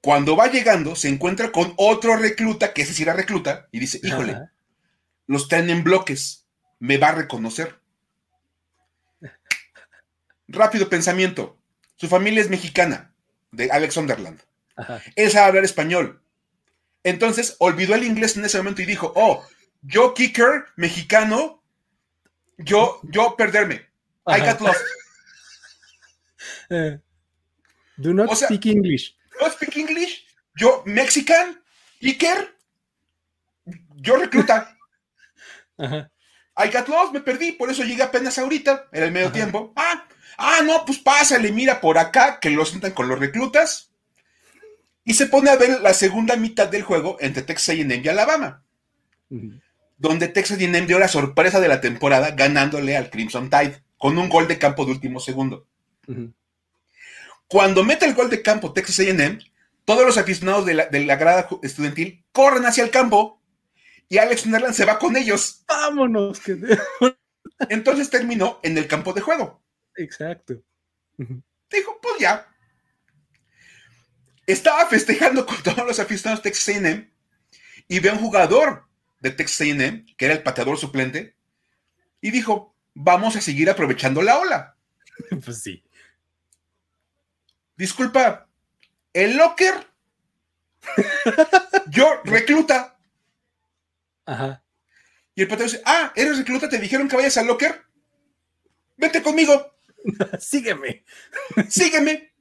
cuando 0.00 0.34
va 0.34 0.50
llegando, 0.50 0.96
se 0.96 1.08
encuentra 1.08 1.52
con 1.52 1.74
otro 1.76 2.16
recluta, 2.16 2.72
que 2.72 2.82
ese 2.82 2.94
sí 2.94 3.02
era 3.02 3.12
recluta, 3.12 3.68
y 3.70 3.80
dice, 3.80 4.00
híjole, 4.02 4.48
los 5.26 5.46
traen 5.48 5.68
en 5.68 5.84
bloques, 5.84 6.46
me 6.78 6.96
va 6.96 7.08
a 7.08 7.16
reconocer. 7.16 7.81
Rápido 10.52 10.88
pensamiento. 10.88 11.58
Su 11.96 12.08
familia 12.08 12.42
es 12.42 12.50
mexicana, 12.50 13.14
de 13.52 13.70
Alex 13.70 13.94
Sunderland. 13.94 14.40
Él 15.16 15.30
sabe 15.30 15.46
hablar 15.46 15.64
español. 15.64 16.22
Entonces 17.04 17.56
olvidó 17.58 17.94
el 17.94 18.04
inglés 18.04 18.36
en 18.36 18.44
ese 18.44 18.58
momento 18.58 18.82
y 18.82 18.86
dijo, 18.86 19.12
oh, 19.16 19.44
yo 19.80 20.12
kicker, 20.12 20.66
mexicano, 20.76 21.62
yo, 22.58 23.00
yo 23.04 23.34
perderme. 23.36 23.88
I 24.26 24.40
got 24.40 24.60
lost. 24.60 24.80
Eh, 26.70 26.98
do 27.98 28.12
not 28.14 28.34
speak 28.34 28.66
English. 28.66 29.14
No 29.40 29.48
speak 29.50 29.76
English. 29.76 30.24
Yo, 30.56 30.82
Mexican, 30.86 31.62
kicker, 32.00 32.56
yo 33.96 34.16
recluta. 34.16 34.76
I 36.56 36.68
got 36.70 36.88
lost, 36.88 37.12
me 37.12 37.20
perdí, 37.20 37.52
por 37.52 37.70
eso 37.70 37.84
llegué 37.84 38.02
apenas 38.02 38.38
ahorita, 38.38 38.88
era 38.90 39.06
el 39.06 39.12
medio 39.12 39.30
tiempo. 39.30 39.72
Ah, 39.76 40.06
Ah, 40.38 40.60
no, 40.64 40.84
pues 40.84 40.98
pásale, 40.98 41.52
mira 41.52 41.80
por 41.80 41.98
acá, 41.98 42.38
que 42.40 42.50
lo 42.50 42.64
sientan 42.64 42.92
con 42.92 43.08
los 43.08 43.18
reclutas. 43.18 43.90
Y 45.04 45.14
se 45.14 45.26
pone 45.26 45.50
a 45.50 45.56
ver 45.56 45.80
la 45.80 45.94
segunda 45.94 46.36
mitad 46.36 46.68
del 46.68 46.82
juego 46.82 47.16
entre 47.20 47.42
Texas 47.42 47.70
A&M 47.70 48.00
y 48.02 48.08
Alabama. 48.08 48.62
Donde 49.98 50.28
Texas 50.28 50.58
A&M 50.58 50.86
dio 50.86 50.98
la 50.98 51.08
sorpresa 51.08 51.60
de 51.60 51.68
la 51.68 51.80
temporada 51.80 52.32
ganándole 52.32 52.96
al 52.96 53.10
Crimson 53.10 53.50
Tide 53.50 53.82
con 53.98 54.18
un 54.18 54.28
gol 54.28 54.48
de 54.48 54.58
campo 54.58 54.84
de 54.84 54.92
último 54.92 55.20
segundo. 55.20 55.66
Cuando 57.48 57.84
mete 57.84 58.06
el 58.06 58.14
gol 58.14 58.30
de 58.30 58.42
campo 58.42 58.72
Texas 58.72 59.00
A&M, 59.00 59.38
todos 59.84 60.06
los 60.06 60.18
aficionados 60.18 60.64
de 60.66 60.74
la, 60.74 60.86
de 60.86 61.04
la, 61.04 61.16
grada 61.16 61.48
estudiantil 61.62 62.24
corren 62.32 62.64
hacia 62.64 62.84
el 62.84 62.90
campo 62.90 63.40
y 64.08 64.18
Alex 64.18 64.46
Nerland 64.46 64.74
se 64.74 64.84
va 64.84 64.98
con 64.98 65.16
ellos. 65.16 65.64
Vámonos. 65.66 66.40
Entonces 67.68 68.10
terminó 68.10 68.60
en 68.62 68.78
el 68.78 68.86
campo 68.86 69.12
de 69.12 69.20
juego. 69.20 69.62
Exacto. 69.96 70.62
Dijo, 71.16 71.98
pues 72.00 72.14
ya. 72.20 72.48
Estaba 74.46 74.86
festejando 74.86 75.46
con 75.46 75.62
todos 75.62 75.86
los 75.86 75.98
aficionados 75.98 76.42
de 76.42 76.50
Texas 76.50 76.76
A&M 76.76 77.12
y 77.88 78.00
ve 78.00 78.10
a 78.10 78.14
un 78.14 78.18
jugador 78.18 78.86
de 79.20 79.30
Texas 79.30 79.60
A&M, 79.60 80.04
que 80.16 80.24
era 80.24 80.34
el 80.34 80.42
pateador 80.42 80.78
suplente, 80.78 81.36
y 82.20 82.30
dijo, 82.30 82.74
vamos 82.94 83.36
a 83.36 83.40
seguir 83.40 83.70
aprovechando 83.70 84.22
la 84.22 84.38
ola. 84.38 84.76
Pues 85.44 85.62
sí. 85.62 85.84
Disculpa, 87.76 88.48
el 89.12 89.36
locker, 89.36 89.74
yo 91.90 92.20
recluta. 92.24 92.98
Ajá. 94.24 94.62
Y 95.34 95.42
el 95.42 95.48
pateador 95.48 95.70
dice, 95.70 95.82
ah, 95.86 96.12
eres 96.16 96.38
recluta, 96.38 96.68
te 96.68 96.78
dijeron 96.78 97.08
que 97.08 97.16
vayas 97.16 97.36
al 97.36 97.46
locker. 97.46 97.82
Vete 98.96 99.22
conmigo. 99.22 99.74
Sígueme. 100.40 101.04
Sígueme. 101.68 102.32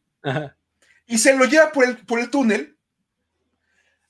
Y 1.05 1.17
se 1.17 1.35
lo 1.35 1.45
lleva 1.45 1.71
por 1.71 1.85
el, 1.85 1.97
por 1.97 2.19
el 2.19 2.29
túnel 2.29 2.77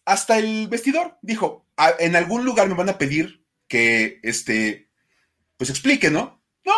hasta 0.06 0.38
el 0.38 0.68
vestidor. 0.68 1.18
Dijo, 1.22 1.68
en 2.00 2.16
algún 2.16 2.46
lugar 2.46 2.68
me 2.68 2.76
van 2.76 2.90
a 2.90 2.98
pedir 2.98 3.46
que, 3.68 4.20
este, 4.24 4.90
pues 5.58 5.70
explique, 5.70 6.10
¿no? 6.10 6.44
No, 6.66 6.74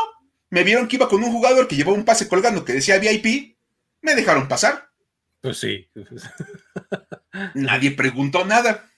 me 0.49 0.63
vieron 0.63 0.87
que 0.87 0.97
iba 0.97 1.09
con 1.09 1.23
un 1.23 1.31
jugador 1.31 1.67
que 1.67 1.75
llevaba 1.75 1.97
un 1.97 2.05
pase 2.05 2.27
colgando 2.27 2.63
que 2.63 2.73
decía 2.73 2.99
VIP, 2.99 3.57
me 4.01 4.15
dejaron 4.15 4.47
pasar. 4.47 4.89
Pues 5.41 5.57
sí. 5.57 5.89
Nadie 7.55 7.91
preguntó 7.91 8.45
nada. 8.45 8.89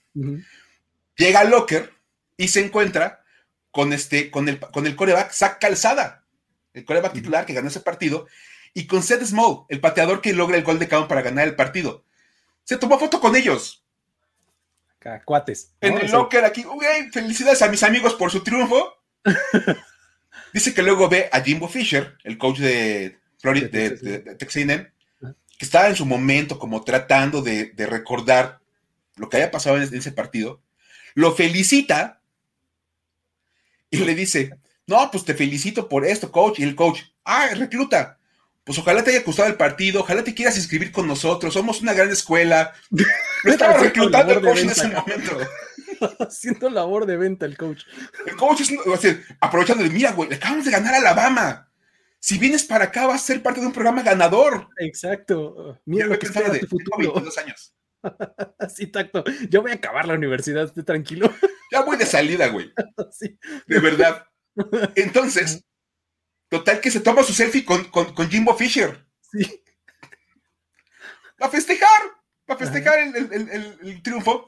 llega 1.16 1.40
al 1.40 1.50
locker 1.50 1.94
y 2.38 2.50
se 2.50 2.64
encuentra 2.64 3.24
con, 3.72 3.94
este, 3.94 4.30
con, 4.30 4.50
el, 4.50 4.60
con 4.60 4.86
el 4.86 4.96
coreback 4.96 5.32
Zach 5.32 5.60
Calzada, 5.60 6.25
el 6.76 6.86
coreback 6.86 7.14
titular 7.14 7.46
que 7.46 7.54
ganó 7.54 7.70
ese 7.70 7.80
partido, 7.80 8.28
y 8.74 8.88
con 8.88 9.02
Seth 9.02 9.24
Small, 9.24 9.66
el 9.70 9.80
pateador 9.80 10.22
que 10.22 10.34
logra 10.34 10.58
el 10.58 10.64
gol 10.64 10.78
de 10.78 10.88
campo 10.88 11.08
para 11.08 11.22
ganar 11.22 11.48
el 11.48 11.56
partido. 11.56 12.04
Se 12.66 12.78
tomó 12.78 13.00
foto 13.00 13.20
con 13.20 13.36
ellos. 13.36 13.84
cuates. 15.24 15.72
En 15.82 15.98
el 15.98 16.12
locker 16.12 16.44
aquí, 16.44 16.66
felicidades 17.12 17.62
a 17.62 17.70
mis 17.70 17.84
amigos 17.84 18.16
por 18.16 18.32
su 18.32 18.44
triunfo. 18.44 18.94
Dice 20.54 20.74
que 20.74 20.84
luego 20.84 21.08
ve 21.08 21.30
a 21.32 21.42
Jimbo 21.42 21.68
Fisher, 21.68 22.18
el 22.24 22.38
coach 22.38 22.60
de, 22.60 23.18
Florida, 23.40 23.68
de, 23.68 24.36
Texas 24.36 24.66
que 25.58 25.66
estaba 25.66 25.88
en 25.88 25.96
su 25.96 26.06
momento 26.06 26.60
como 26.60 26.84
tratando 26.84 27.42
de, 27.42 27.74
recordar 27.78 28.60
lo 29.16 29.30
que 29.30 29.38
haya 29.38 29.52
pasado 29.52 29.82
en 29.82 29.94
ese 29.94 30.12
partido. 30.12 30.62
Lo 31.14 31.34
felicita 31.34 32.22
y 33.90 34.00
le 34.00 34.16
dice, 34.16 34.58
no, 34.88 35.10
pues 35.12 35.26
te 35.26 35.34
felicito 35.34 35.90
por 35.90 36.06
esto, 36.06 36.32
coach. 36.32 36.60
Y 36.60 36.64
el 36.64 36.76
coach, 36.76 37.02
ah, 37.24 37.50
recluta, 37.56 38.20
pues 38.64 38.78
ojalá 38.80 39.04
te 39.04 39.12
haya 39.12 39.24
gustado 39.24 39.48
el 39.48 39.56
partido, 39.56 40.02
ojalá 40.02 40.24
te 40.24 40.34
quieras 40.34 40.58
inscribir 40.58 40.92
con 40.92 41.08
nosotros, 41.08 41.54
somos 41.54 41.82
una 41.82 41.94
gran 41.94 42.10
escuela. 42.10 42.74
Me 43.44 43.52
estaba 43.52 43.78
reclutando 43.78 44.34
el 44.34 44.42
coach 44.42 44.60
en 44.60 44.70
ese 44.70 44.88
momento. 44.88 45.38
Haciendo 46.20 46.70
labor 46.70 47.06
de 47.06 47.18
venta 47.18 47.46
el 47.46 47.58
coach. 47.58 47.84
El 48.26 48.36
coach 48.36 48.62
es, 48.62 48.74
o 48.86 48.98
sea, 48.98 49.18
aprovechando 49.40 49.84
de, 49.84 49.90
mira, 49.90 50.12
güey, 50.12 50.30
le 50.30 50.36
acabamos 50.36 50.66
de 50.66 50.72
ganar 50.72 50.96
a 50.96 50.98
Alabama. 50.98 51.72
Si 52.20 52.40
vienes 52.40 52.64
para 52.64 52.86
acá, 52.86 53.06
vas 53.06 53.22
a 53.22 53.26
ser 53.26 53.44
parte 53.44 53.62
de 53.62 53.68
un 53.68 53.72
programa 53.72 54.02
ganador. 54.02 54.68
Exacto. 54.80 55.80
Mira 55.86 56.08
lo 56.08 56.18
que 56.18 56.26
está 56.26 56.50
de 56.50 56.60
tu 56.60 56.68
futuro. 56.68 56.98
22 56.98 57.38
años. 57.38 57.76
sí, 58.76 58.88
tacto. 58.88 59.24
Yo 59.48 59.62
voy 59.62 59.72
a 59.72 59.76
acabar 59.76 60.08
la 60.08 60.16
universidad, 60.16 60.64
estoy 60.64 60.84
tranquilo. 60.84 61.32
Ya 61.72 61.82
voy 61.82 61.98
de 61.98 62.06
salida, 62.06 62.48
güey. 62.48 62.72
sí. 63.12 63.38
De 63.68 63.80
verdad. 63.80 64.26
Entonces, 64.96 65.64
Total 66.50 66.80
que 66.80 66.92
se 66.92 67.00
toma 67.00 67.24
su 67.24 67.34
selfie 67.34 67.66
con, 67.66 68.30
Jimbo 68.30 68.56
Fisher. 68.56 69.06
Sí. 69.32 69.62
a 71.40 71.50
festejar, 71.50 72.02
a 72.48 72.56
festejar 72.56 73.00
el, 73.00 74.02
triunfo. 74.02 74.46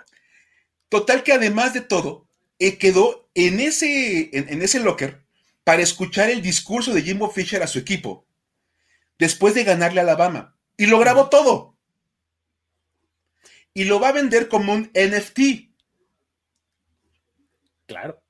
Total 0.89 1.23
que 1.23 1.33
además 1.33 1.73
de 1.73 1.81
todo, 1.81 2.29
eh, 2.59 2.77
quedó 2.77 3.29
en 3.33 3.59
ese, 3.59 4.29
en, 4.31 4.61
ese 4.61 4.79
locker 4.79 5.25
para 5.63 5.81
escuchar 5.81 6.29
el 6.29 6.41
discurso 6.41 6.93
de 6.93 7.01
Jimbo 7.01 7.29
Fisher 7.29 7.61
a 7.61 7.67
su 7.67 7.79
equipo 7.79 8.25
después 9.19 9.53
de 9.53 9.63
ganarle 9.63 9.99
a 9.99 10.03
Alabama. 10.03 10.55
Y 10.77 10.85
lo 10.85 10.99
grabó 10.99 11.29
todo. 11.29 11.75
Y 13.73 13.83
lo 13.85 13.99
va 13.99 14.09
a 14.09 14.13
vender 14.13 14.47
como 14.47 14.71
un 14.71 14.91
NFT. 14.93 15.71
Claro. 17.87 18.21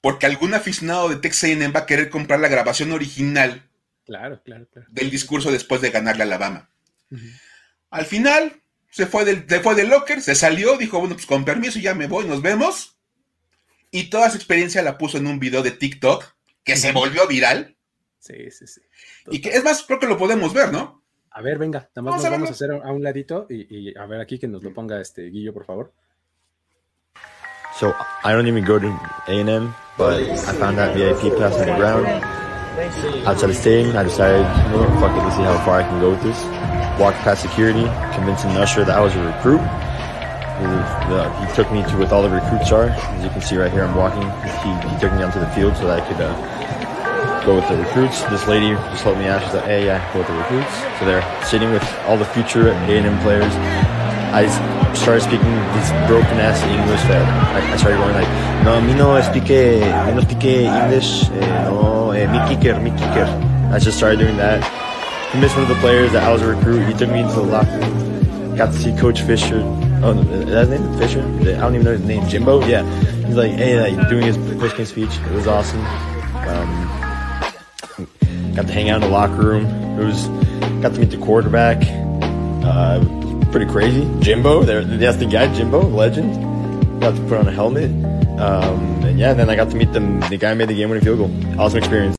Porque 0.00 0.26
algún 0.26 0.54
aficionado 0.54 1.08
de 1.08 1.16
Texas 1.16 1.44
A&M 1.44 1.68
va 1.68 1.80
a 1.80 1.86
querer 1.86 2.10
comprar 2.10 2.40
la 2.40 2.48
grabación 2.48 2.92
original 2.92 3.68
claro, 4.04 4.42
claro, 4.42 4.66
del 4.88 5.10
discurso 5.10 5.52
después 5.52 5.80
de 5.80 5.90
ganarle 5.90 6.22
a 6.22 6.26
Alabama. 6.26 6.70
Al 7.90 8.06
final, 8.06 8.62
se 8.90 9.06
fue, 9.06 9.24
del, 9.24 9.48
se 9.48 9.60
fue 9.60 9.74
del 9.74 9.90
locker, 9.90 10.20
se 10.20 10.34
salió, 10.34 10.76
dijo, 10.76 10.98
bueno, 10.98 11.14
pues 11.14 11.26
con 11.26 11.44
permiso 11.44 11.78
ya 11.78 11.94
me 11.94 12.06
voy, 12.06 12.26
nos 12.26 12.42
vemos. 12.42 12.96
Y 13.90 14.10
toda 14.10 14.30
su 14.30 14.36
experiencia 14.36 14.82
la 14.82 14.98
puso 14.98 15.18
en 15.18 15.26
un 15.26 15.38
video 15.38 15.62
de 15.62 15.70
TikTok 15.70 16.24
que 16.64 16.76
se 16.76 16.92
volvió 16.92 17.26
viral. 17.26 17.76
Sí, 18.18 18.50
sí, 18.50 18.66
sí. 18.66 18.80
Y 19.30 19.40
que 19.40 19.50
es 19.50 19.64
más, 19.64 19.82
creo 19.82 19.98
que 19.98 20.06
lo 20.06 20.18
podemos 20.18 20.52
ver, 20.52 20.72
¿no? 20.72 21.02
A 21.30 21.40
ver, 21.40 21.58
venga, 21.58 21.88
nada 21.94 22.10
más 22.10 22.22
nos 22.22 22.30
vamos 22.30 22.48
a 22.50 22.52
hacer 22.52 22.72
a 22.72 22.92
un 22.92 23.02
ladito 23.02 23.46
y, 23.48 23.90
y, 23.90 23.96
a 23.96 24.06
ver 24.06 24.20
aquí 24.20 24.38
que 24.38 24.48
nos 24.48 24.62
lo 24.62 24.74
ponga 24.74 25.00
este 25.00 25.26
Guillo, 25.26 25.54
por 25.54 25.64
favor. 25.64 25.94
So 27.78 27.94
I 28.24 28.32
don't 28.32 28.48
even 28.48 28.64
go 28.64 28.76
to 28.80 28.88
A&M, 29.28 29.72
but 29.96 30.20
I 30.20 30.52
found 30.58 30.78
that 30.78 30.96
VIP 30.96 31.38
pass 31.38 31.54
on 31.54 31.66
the 31.66 31.76
ground. 31.76 32.06
Outside 33.24 33.50
the 33.50 33.54
stadium, 33.54 33.96
I 33.96 34.02
decided, 34.02 34.42
you 34.74 34.82
know 34.82 34.90
fuck 34.98 35.14
it, 35.14 35.22
let's 35.22 35.36
see 35.36 35.46
how 35.46 35.64
far 35.64 35.78
I 35.78 35.82
can 35.86 36.00
go 36.00 36.10
with 36.10 36.22
this. 36.24 36.34
Walked 36.98 37.18
past 37.18 37.42
security, 37.42 37.86
convincing 38.18 38.52
the 38.54 38.62
usher 38.62 38.84
that 38.84 38.98
I 38.98 39.00
was 39.00 39.14
a 39.14 39.22
recruit. 39.22 39.62
He, 40.58 40.66
he 41.46 41.54
took 41.54 41.70
me 41.70 41.86
to 41.86 41.94
where 42.02 42.12
all 42.12 42.26
the 42.26 42.34
recruits 42.34 42.72
are. 42.72 42.90
As 42.90 43.22
you 43.22 43.30
can 43.30 43.42
see 43.42 43.56
right 43.56 43.70
here, 43.70 43.84
I'm 43.84 43.94
walking. 43.94 44.26
He, 44.26 44.74
he 44.90 44.98
took 44.98 45.14
me 45.14 45.22
onto 45.22 45.38
the 45.38 45.50
field 45.54 45.76
so 45.76 45.86
that 45.86 46.02
I 46.02 46.08
could 46.10 46.18
uh, 46.18 46.34
go 47.46 47.54
with 47.54 47.68
the 47.68 47.78
recruits. 47.78 48.22
This 48.26 48.42
lady 48.48 48.74
just 48.90 49.04
told 49.04 49.18
me 49.18 49.28
out. 49.28 49.40
She's 49.44 49.54
like, 49.54 49.70
hey, 49.70 49.86
yeah, 49.86 50.02
go 50.12 50.18
with 50.18 50.26
the 50.26 50.34
recruits. 50.34 50.74
So 50.98 51.06
they're 51.06 51.22
sitting 51.46 51.70
with 51.70 51.86
all 52.10 52.18
the 52.18 52.26
future 52.34 52.70
A&M 52.74 53.22
players. 53.22 53.54
I 54.32 54.46
started 54.94 55.22
speaking 55.22 55.54
this 55.74 55.90
broken 56.06 56.38
ass 56.38 56.62
English 56.62 57.02
that 57.08 57.22
I, 57.54 57.72
I 57.72 57.76
started 57.76 57.96
going 57.98 58.14
like, 58.14 58.28
no, 58.64 58.80
me 58.80 58.94
no 58.94 59.20
speak, 59.22 59.44
me 59.44 60.14
no 60.14 60.20
speak 60.20 60.44
English, 60.44 61.30
eh, 61.30 61.64
no, 61.64 62.10
eh, 62.10 62.26
mi 62.26 62.38
kicker, 62.54 62.78
mi 62.80 62.90
kicker. 62.90 63.26
I 63.72 63.78
just 63.78 63.96
started 63.96 64.18
doing 64.18 64.36
that. 64.36 64.62
Convinced 65.30 65.56
one 65.56 65.64
of 65.64 65.68
the 65.68 65.80
players 65.80 66.12
that 66.12 66.22
I 66.22 66.32
was 66.32 66.42
a 66.42 66.54
recruit. 66.54 66.86
He 66.86 66.94
took 66.94 67.10
me 67.10 67.20
into 67.20 67.34
the 67.34 67.42
locker 67.42 67.78
room. 67.78 68.56
Got 68.56 68.72
to 68.72 68.78
see 68.78 68.96
Coach 68.96 69.20
Fisher. 69.22 69.60
Oh, 70.02 70.18
is 70.18 70.46
that 70.46 70.68
his 70.68 70.80
name? 70.80 70.98
Fisher? 70.98 71.20
I 71.20 71.60
don't 71.60 71.74
even 71.74 71.84
know 71.84 71.92
his 71.92 72.04
name. 72.04 72.26
Jimbo? 72.28 72.64
Yeah. 72.66 72.82
He's 73.26 73.36
like, 73.36 73.52
hey, 73.52 73.94
like, 73.94 74.08
doing 74.08 74.24
his 74.24 74.36
game 74.36 74.86
speech. 74.86 75.18
It 75.18 75.32
was 75.32 75.46
awesome. 75.46 75.80
Um, 76.48 76.88
got 78.54 78.66
to 78.66 78.72
hang 78.72 78.88
out 78.88 79.02
in 79.02 79.08
the 79.08 79.08
locker 79.08 79.34
room. 79.34 79.66
It 80.00 80.04
was 80.04 80.28
got 80.80 80.94
to 80.94 81.00
meet 81.00 81.10
the 81.10 81.18
quarterback. 81.18 81.82
Uh, 82.64 83.00
pretty 83.50 83.66
crazy. 83.66 84.04
Jimbo, 84.20 84.62
there, 84.62 84.84
that's 84.84 85.16
the 85.16 85.26
guy, 85.26 85.52
Jimbo, 85.54 85.80
legend. 85.80 86.34
Got 87.00 87.16
to 87.16 87.22
put 87.22 87.38
on 87.38 87.48
a 87.48 87.52
helmet. 87.52 87.90
Um, 88.38 89.02
and 89.04 89.18
yeah, 89.18 89.32
then 89.32 89.50
I 89.50 89.56
got 89.56 89.70
to 89.70 89.76
meet 89.76 89.92
them. 89.92 90.20
The 90.28 90.36
guy 90.36 90.54
made 90.54 90.68
the 90.68 90.74
game 90.74 90.90
winning 90.90 91.04
field 91.04 91.18
goal. 91.18 91.60
Awesome 91.60 91.78
experience. 91.78 92.16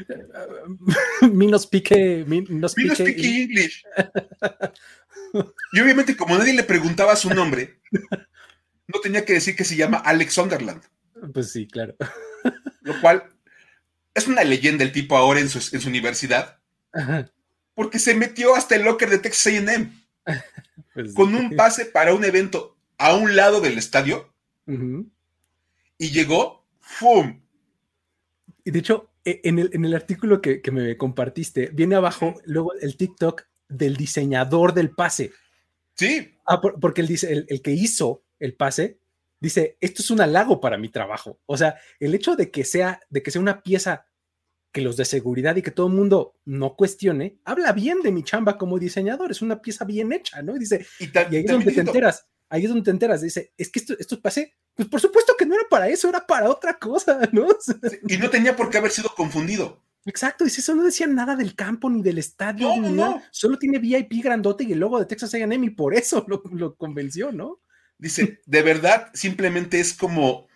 me 1.22 1.46
no 1.46 1.58
speak, 1.58 1.90
me 1.90 2.40
no 2.48 2.68
speak, 2.68 2.84
me 2.84 2.88
no 2.88 2.94
speak 2.94 3.18
English. 3.18 3.84
y 5.72 5.80
obviamente, 5.80 6.16
como 6.16 6.38
nadie 6.38 6.54
le 6.54 6.62
preguntaba 6.62 7.16
su 7.16 7.28
nombre, 7.30 7.80
no 8.86 9.00
tenía 9.02 9.24
que 9.24 9.34
decir 9.34 9.56
que 9.56 9.64
se 9.64 9.76
llama 9.76 9.98
Alex 9.98 10.34
Sunderland. 10.34 10.82
Pues 11.34 11.52
sí, 11.52 11.66
claro. 11.66 11.96
Lo 12.82 12.98
cual 13.00 13.24
es 14.14 14.26
una 14.26 14.44
leyenda 14.44 14.84
el 14.84 14.92
tipo 14.92 15.16
ahora 15.16 15.40
en 15.40 15.48
su, 15.48 15.58
en 15.74 15.80
su 15.80 15.88
universidad. 15.88 16.58
Ajá 16.92 17.30
porque 17.74 17.98
se 17.98 18.14
metió 18.14 18.54
hasta 18.54 18.76
el 18.76 18.82
locker 18.82 19.10
de 19.10 19.18
Texas 19.18 19.54
AM 19.54 19.92
pues 20.94 21.14
con 21.14 21.34
un 21.34 21.56
pase 21.56 21.86
para 21.86 22.14
un 22.14 22.24
evento 22.24 22.76
a 22.98 23.14
un 23.14 23.36
lado 23.36 23.60
del 23.60 23.78
estadio 23.78 24.32
y 25.98 26.10
llegó, 26.10 26.64
¡fum! 26.80 27.42
Y 28.64 28.70
de 28.70 28.78
hecho, 28.78 29.10
e, 29.24 29.40
en 29.44 29.58
el, 29.58 29.70
en 29.72 29.84
el 29.84 29.94
artículo 29.94 30.40
que, 30.40 30.62
me 30.70 30.96
compartiste, 30.96 31.70
viene 31.72 31.96
abajo 31.96 32.40
luego 32.44 32.74
el 32.74 32.96
TikTok 32.96 33.42
del 33.68 33.96
diseñador 33.96 34.74
del 34.74 34.90
pase. 34.90 35.32
Sí. 35.94 36.38
Ah, 36.46 36.60
porque 36.60 37.00
el, 37.00 37.46
el 37.48 37.62
que 37.62 37.72
hizo 37.72 38.22
el 38.38 38.54
pase 38.54 39.00
dice, 39.40 39.76
esto 39.80 40.02
es 40.02 40.10
un 40.10 40.20
halago 40.20 40.60
para 40.60 40.78
mi 40.78 40.88
trabajo. 40.88 41.40
O 41.46 41.56
sea, 41.56 41.76
el 41.98 42.14
hecho 42.14 42.36
de 42.36 42.50
que 42.50 42.64
sea, 42.64 43.00
de 43.08 43.22
que 43.22 43.30
sea 43.30 43.40
una 43.40 43.62
pieza 43.62 44.06
que 44.72 44.80
los 44.80 44.96
de 44.96 45.04
seguridad 45.04 45.56
y 45.56 45.62
que 45.62 45.70
todo 45.70 45.88
el 45.88 45.94
mundo 45.94 46.34
no 46.44 46.76
cuestione, 46.76 47.38
habla 47.44 47.72
bien 47.72 48.00
de 48.02 48.12
mi 48.12 48.22
chamba 48.22 48.56
como 48.56 48.78
diseñador, 48.78 49.30
es 49.30 49.42
una 49.42 49.60
pieza 49.60 49.84
bien 49.84 50.12
hecha, 50.12 50.42
¿no? 50.42 50.56
Y 50.56 50.60
dice, 50.60 50.86
y, 50.98 51.16
ahí 51.16 51.36
es 51.38 51.46
donde 51.46 51.72
te 51.72 51.80
enteras, 51.80 52.26
ahí 52.48 52.62
es 52.64 52.68
donde 52.68 52.84
te 52.84 52.90
enteras, 52.90 53.20
dice, 53.20 53.52
es 53.56 53.70
que 53.70 53.80
esto, 53.80 53.94
esto 53.98 54.20
pase, 54.20 54.54
pues 54.74 54.88
por 54.88 55.00
supuesto 55.00 55.34
que 55.36 55.46
no 55.46 55.54
era 55.54 55.64
para 55.68 55.88
eso, 55.88 56.08
era 56.08 56.26
para 56.26 56.48
otra 56.48 56.78
cosa, 56.78 57.18
¿no? 57.32 57.48
y 58.06 58.16
no 58.18 58.30
tenía 58.30 58.54
por 58.54 58.70
qué 58.70 58.78
haber 58.78 58.92
sido 58.92 59.10
confundido. 59.16 59.82
Exacto, 60.06 60.44
dice, 60.44 60.60
eso 60.60 60.74
no 60.74 60.84
decía 60.84 61.06
nada 61.06 61.36
del 61.36 61.54
campo 61.54 61.90
ni 61.90 62.02
del 62.02 62.18
estadio, 62.18 62.70
ni 62.80 62.92
nada, 62.92 63.22
solo 63.32 63.58
tiene 63.58 63.78
VIP 63.78 64.22
grandote 64.22 64.64
y 64.64 64.72
el 64.72 64.78
logo 64.78 64.98
de 64.98 65.04
Texas 65.04 65.34
A&M 65.34 65.66
y 65.66 65.70
por 65.70 65.94
eso 65.94 66.24
lo, 66.26 66.42
lo 66.52 66.74
convenció, 66.76 67.32
¿no? 67.32 67.60
Dice, 67.98 68.40
de 68.46 68.62
verdad, 68.62 69.10
simplemente 69.12 69.78
es 69.78 69.92
como 69.92 70.46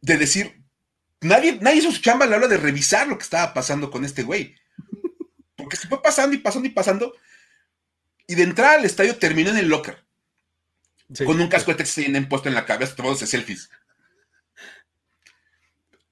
de 0.00 0.16
decir, 0.16 0.61
Nadie, 1.22 1.58
nadie 1.60 1.78
hizo 1.78 1.92
su 1.92 2.00
chamba 2.00 2.26
a 2.26 2.28
la 2.28 2.36
hora 2.36 2.48
de 2.48 2.56
revisar 2.56 3.06
lo 3.06 3.16
que 3.16 3.24
estaba 3.24 3.54
pasando 3.54 3.90
con 3.90 4.04
este 4.04 4.24
güey. 4.24 4.56
Porque 5.56 5.76
se 5.76 5.88
fue 5.88 6.02
pasando 6.02 6.34
y 6.34 6.38
pasando 6.38 6.68
y 6.68 6.72
pasando. 6.72 7.14
Y 8.26 8.34
de 8.34 8.42
entrada 8.42 8.74
al 8.74 8.84
estadio 8.84 9.16
terminó 9.16 9.50
en 9.50 9.58
el 9.58 9.68
locker. 9.68 10.04
con 11.24 11.40
un 11.40 11.48
casco 11.48 11.70
de 11.70 11.78
Texas 11.78 12.04
puesto 12.28 12.48
en 12.48 12.54
la 12.54 12.66
cabeza, 12.66 12.96
tomándose 12.96 13.26
selfies. 13.26 13.70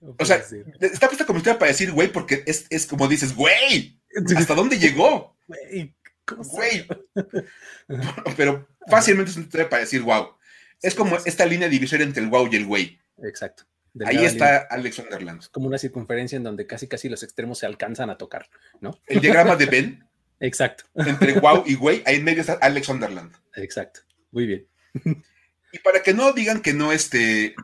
o 0.01 0.25
sea, 0.25 0.43
está 0.81 1.09
puesta 1.09 1.27
como 1.27 1.39
historia 1.39 1.59
para 1.59 1.73
decir, 1.73 1.91
güey, 1.93 2.13
porque 2.13 2.45
es, 2.47 2.87
como 2.87 3.09
dices, 3.09 3.35
güey, 3.35 4.01
¿hasta 4.37 4.55
dónde 4.55 4.79
llegó? 4.79 5.37
Güey, 5.49 5.95
Pero 8.37 8.69
fácilmente 8.89 9.31
es 9.31 9.37
una 9.37 9.47
historia 9.47 9.69
para 9.69 9.81
decir, 9.81 10.03
wow. 10.03 10.37
Es 10.83 10.95
como 10.95 11.17
esta 11.17 11.45
línea 11.45 11.69
divisoria 11.69 12.07
entre 12.07 12.23
el 12.23 12.31
wow 12.31 12.49
y 12.51 12.57
el 12.57 12.67
güey. 12.67 13.01
Exacto. 13.23 13.65
Ahí 14.05 14.24
está 14.24 14.59
Alex 14.70 14.97
Sunderland. 14.97 15.41
Es 15.41 15.49
como 15.49 15.66
una 15.66 15.78
circunferencia 15.78 16.36
en 16.36 16.45
donde 16.45 16.66
casi 16.66 16.86
casi 16.86 17.09
los 17.09 17.22
extremos 17.22 17.59
se 17.59 17.66
alcanzan 17.66 18.11
a 18.11 18.18
tocar, 18.18 18.49
¿no? 18.80 18.99
El 19.07 19.20
diagrama 19.20 19.57
de 19.57 19.66
Ben 19.66 20.05
Exacto. 20.41 20.84
Entre 20.95 21.38
wow 21.38 21.64
y 21.66 21.74
güey, 21.74 22.03
ahí 22.07 22.16
en 22.16 22.24
medio 22.24 22.41
está 22.41 22.55
Alex 22.55 22.86
Sunderland. 22.86 23.36
Exacto. 23.57 24.01
Muy 24.32 24.47
bien. 24.47 24.66
Y 25.72 25.78
para 25.80 26.03
que 26.03 26.14
no 26.14 26.32
digan 26.32 26.62
que 26.62 26.72
no, 26.72 26.93
este, 26.93 27.55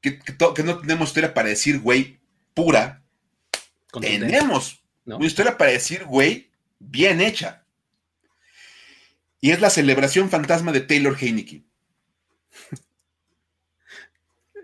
que, 0.00 0.18
no 0.64 0.78
tenemos 0.80 1.10
historia 1.10 1.34
para 1.34 1.50
decir 1.50 1.78
güey 1.78 2.18
pura, 2.54 3.02
tenemos 4.00 4.82
una 5.04 5.26
historia 5.26 5.58
para 5.58 5.72
decir 5.72 6.04
güey 6.04 6.50
bien 6.78 7.20
hecha. 7.20 7.64
Y 9.40 9.50
es 9.50 9.60
la 9.60 9.70
celebración 9.70 10.30
fantasma 10.30 10.72
de 10.72 10.80
Taylor 10.80 11.16
Heineke. 11.20 11.64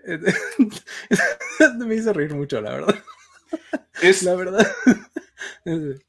Me 1.87 1.95
hizo 1.95 2.13
reír 2.13 2.35
mucho, 2.35 2.61
la 2.61 2.71
verdad. 2.73 3.05
Es, 4.01 4.23
la 4.23 4.35
verdad. 4.35 4.67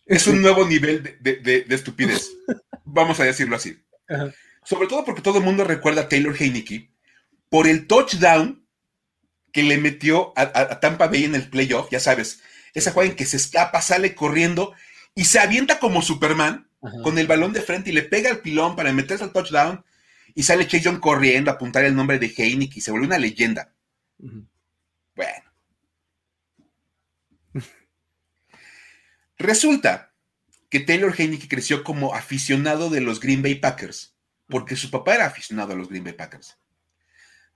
Es 0.06 0.26
un 0.28 0.41
nuevo 0.41 0.66
nivel 0.66 1.18
de, 1.20 1.66
estupidez. 1.70 2.32
Vamos 2.84 3.20
a 3.20 3.26
decirlo 3.26 3.56
así. 3.56 3.78
Sobre 4.64 4.88
todo 4.88 5.06
porque 5.06 5.22
todo 5.22 5.38
el 5.38 5.43
mundo 5.43 5.64
recuerda 5.64 6.04
a 6.04 6.10
Taylor 6.10 6.36
Heineke 6.36 6.91
por 7.50 7.68
el 7.68 7.88
touchdown 7.88 8.66
que 9.52 9.64
le 9.64 9.78
metió 9.78 10.34
a, 10.36 10.80
Tampa 10.80 11.08
Bay 11.08 11.26
en 11.26 11.36
el 11.36 11.50
playoff, 11.50 11.89
ya 11.91 12.00
sabes, 12.00 12.41
esa 12.74 12.91
jugada 12.91 13.12
en 13.12 13.16
que 13.16 13.26
se 13.26 13.38
escapa, 13.38 13.82
sale 13.82 14.16
corriendo 14.16 14.74
y 15.16 15.26
se 15.26 15.39
avienta 15.39 15.80
como 15.80 16.02
Superman 16.02 16.70
con 17.04 17.18
el 17.18 17.28
balón 17.28 17.52
de 17.52 17.62
frente 17.62 17.89
y 17.89 17.93
le 17.93 18.04
pega 18.04 18.30
al 18.30 18.39
pilón 18.39 18.76
para 18.76 18.93
meterse 18.93 19.24
al 19.24 19.34
touchdown 19.34 19.84
y 20.36 20.43
sale 20.43 20.68
Chase 20.68 20.86
Young 20.86 21.00
corriendo 21.00 21.52
a 21.52 21.56
apuntar 21.56 21.84
el 21.84 21.95
nombre 21.95 22.20
de 22.20 22.28
Heineke 22.36 22.80
y 22.80 22.82
se 22.82 22.91
vuelve 22.91 23.08
una 23.08 23.18
leyenda. 23.18 23.74
Bueno. 24.20 25.53
Resulta 29.38 30.13
que 30.70 30.82
Taylor 30.82 31.13
Heineke 31.17 31.47
creció 31.47 31.84
como 31.84 32.13
aficionado 32.13 32.89
de 32.89 33.01
los 33.01 33.20
Green 33.20 33.41
Bay 33.41 33.55
Packers, 33.55 34.15
porque 34.47 34.76
su 34.76 34.91
papá 34.91 35.15
era 35.15 35.26
aficionado 35.26 35.74
a 35.74 35.76
los 35.76 35.89
Green 35.89 36.03
Bay 36.03 36.13
Packers. 36.13 36.57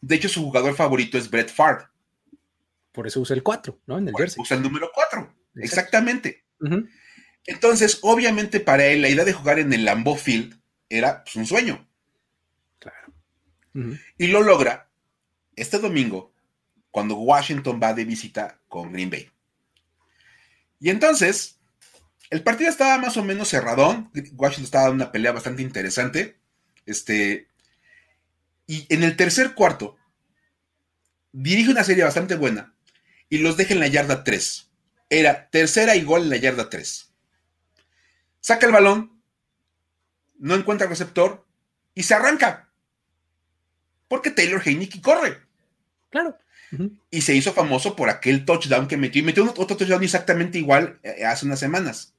De 0.01 0.16
hecho, 0.16 0.30
su 0.30 0.41
jugador 0.41 0.76
favorito 0.76 1.18
es 1.18 1.30
Brett 1.30 1.51
Favre. 1.51 1.88
Por 2.91 3.07
eso 3.07 3.22
usa 3.22 3.36
el 3.36 3.43
4, 3.43 3.82
¿no? 3.88 3.97
En 3.97 4.07
el 4.07 4.16
jersey. 4.16 4.41
Usa 4.41 4.57
el 4.57 4.64
número 4.64 4.89
4, 4.93 5.36
exactamente. 5.55 6.45
Entonces, 7.45 7.99
obviamente 8.01 8.59
para 8.59 8.86
él 8.86 9.01
la 9.01 9.09
idea 9.09 9.26
de 9.26 9.34
jugar 9.34 9.59
en 9.59 9.74
el 9.74 9.86
Lambeau 9.86 10.16
Field 10.16 10.59
era 10.89 11.24
pues, 11.24 11.36
un 11.36 11.45
sueño. 11.45 11.88
Claro. 12.80 13.14
Y 14.18 14.28
lo 14.28 14.41
logra 14.41 14.89
este 15.55 15.80
domingo 15.80 16.33
cuando 16.94 17.16
Washington 17.16 17.80
va 17.82 17.96
de 17.96 18.06
visita 18.06 18.60
con 18.68 18.94
Green 18.94 19.10
Bay. 19.10 19.28
Y 20.80 20.91
entonces, 20.91 21.58
el 22.30 22.44
partido 22.44 22.70
estaba 22.70 23.00
más 23.00 23.18
o 23.18 23.24
menos 23.24 23.50
cerradón. 23.50 24.12
Washington 24.34 24.64
estaba 24.64 24.88
en 24.89 24.94
una 24.94 25.12
pelea 25.12 25.32
bastante 25.32 25.64
interesante. 25.64 26.38
Este, 26.86 27.48
y 28.68 28.86
en 28.94 29.02
el 29.02 29.18
tercer 29.18 29.56
cuarto, 29.56 29.98
dirige 31.32 31.72
una 31.72 31.84
serie 31.84 32.04
bastante 32.04 32.36
buena 32.36 32.76
y 33.28 33.39
los 33.39 33.58
deja 33.58 33.74
en 33.74 33.80
la 33.80 33.88
yarda 33.88 34.24
3. 34.24 34.70
Era 35.10 35.50
tercera 35.50 35.96
y 35.96 36.04
gol 36.04 36.22
en 36.22 36.30
la 36.30 36.38
yarda 36.38 36.70
3. 36.70 37.12
Saca 38.39 38.68
el 38.68 38.72
balón, 38.72 39.20
no 40.38 40.54
encuentra 40.54 40.86
receptor 40.86 41.44
y 41.96 42.04
se 42.04 42.14
arranca. 42.14 42.70
Porque 44.08 44.30
Taylor 44.30 44.62
Heineke 44.64 45.02
corre. 45.02 45.41
Claro. 46.12 46.38
Y 47.11 47.21
se 47.21 47.36
hizo 47.36 47.53
famoso 47.53 47.95
por 47.95 48.09
aquel 48.09 48.45
touchdown 48.45 48.88
que 48.88 48.97
metió. 48.97 49.21
Y 49.21 49.26
metió 49.26 49.43
otro 49.43 49.78
touchdown 49.78 50.03
exactamente 50.03 50.57
igual 50.57 50.99
eh, 51.03 51.26
hace 51.26 51.45
unas 51.45 51.59
semanas. 51.59 52.13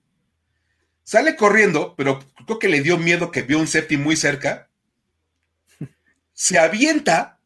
Sale 1.03 1.37
corriendo, 1.37 1.95
pero 1.97 2.21
creo 2.47 2.59
que 2.59 2.69
le 2.69 2.81
dio 2.81 2.97
miedo 2.97 3.31
que 3.31 3.43
vio 3.43 3.59
un 3.59 3.67
safety 3.67 3.99
muy 3.99 4.17
cerca. 4.17 4.71
Se 6.33 6.59
avienta, 6.59 7.41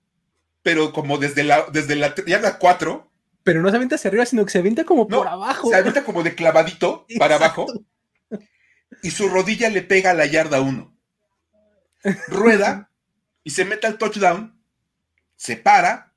pero 0.62 0.92
como 0.92 1.18
desde 1.18 1.44
la, 1.44 1.66
desde 1.72 1.96
la 1.96 2.14
yarda 2.14 2.58
4. 2.58 3.10
Pero 3.42 3.62
no 3.62 3.70
se 3.70 3.76
avienta 3.76 3.96
hacia 3.96 4.08
arriba, 4.08 4.26
sino 4.26 4.44
que 4.44 4.52
se 4.52 4.58
avienta 4.58 4.84
como 4.84 5.08
por 5.08 5.26
abajo. 5.26 5.70
Se 5.70 5.76
avienta 5.76 6.04
como 6.04 6.22
de 6.22 6.34
clavadito 6.34 7.06
para 7.18 7.36
abajo. 7.36 7.66
Y 9.02 9.10
su 9.10 9.28
rodilla 9.28 9.70
le 9.70 9.82
pega 9.82 10.12
a 10.12 10.14
la 10.14 10.26
yarda 10.26 10.60
1. 10.60 10.96
Rueda 12.28 12.90
y 13.44 13.50
se 13.50 13.64
mete 13.64 13.86
al 13.86 13.98
touchdown. 13.98 14.60
Se 15.36 15.56
para, 15.56 16.07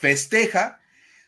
festeja, 0.00 0.80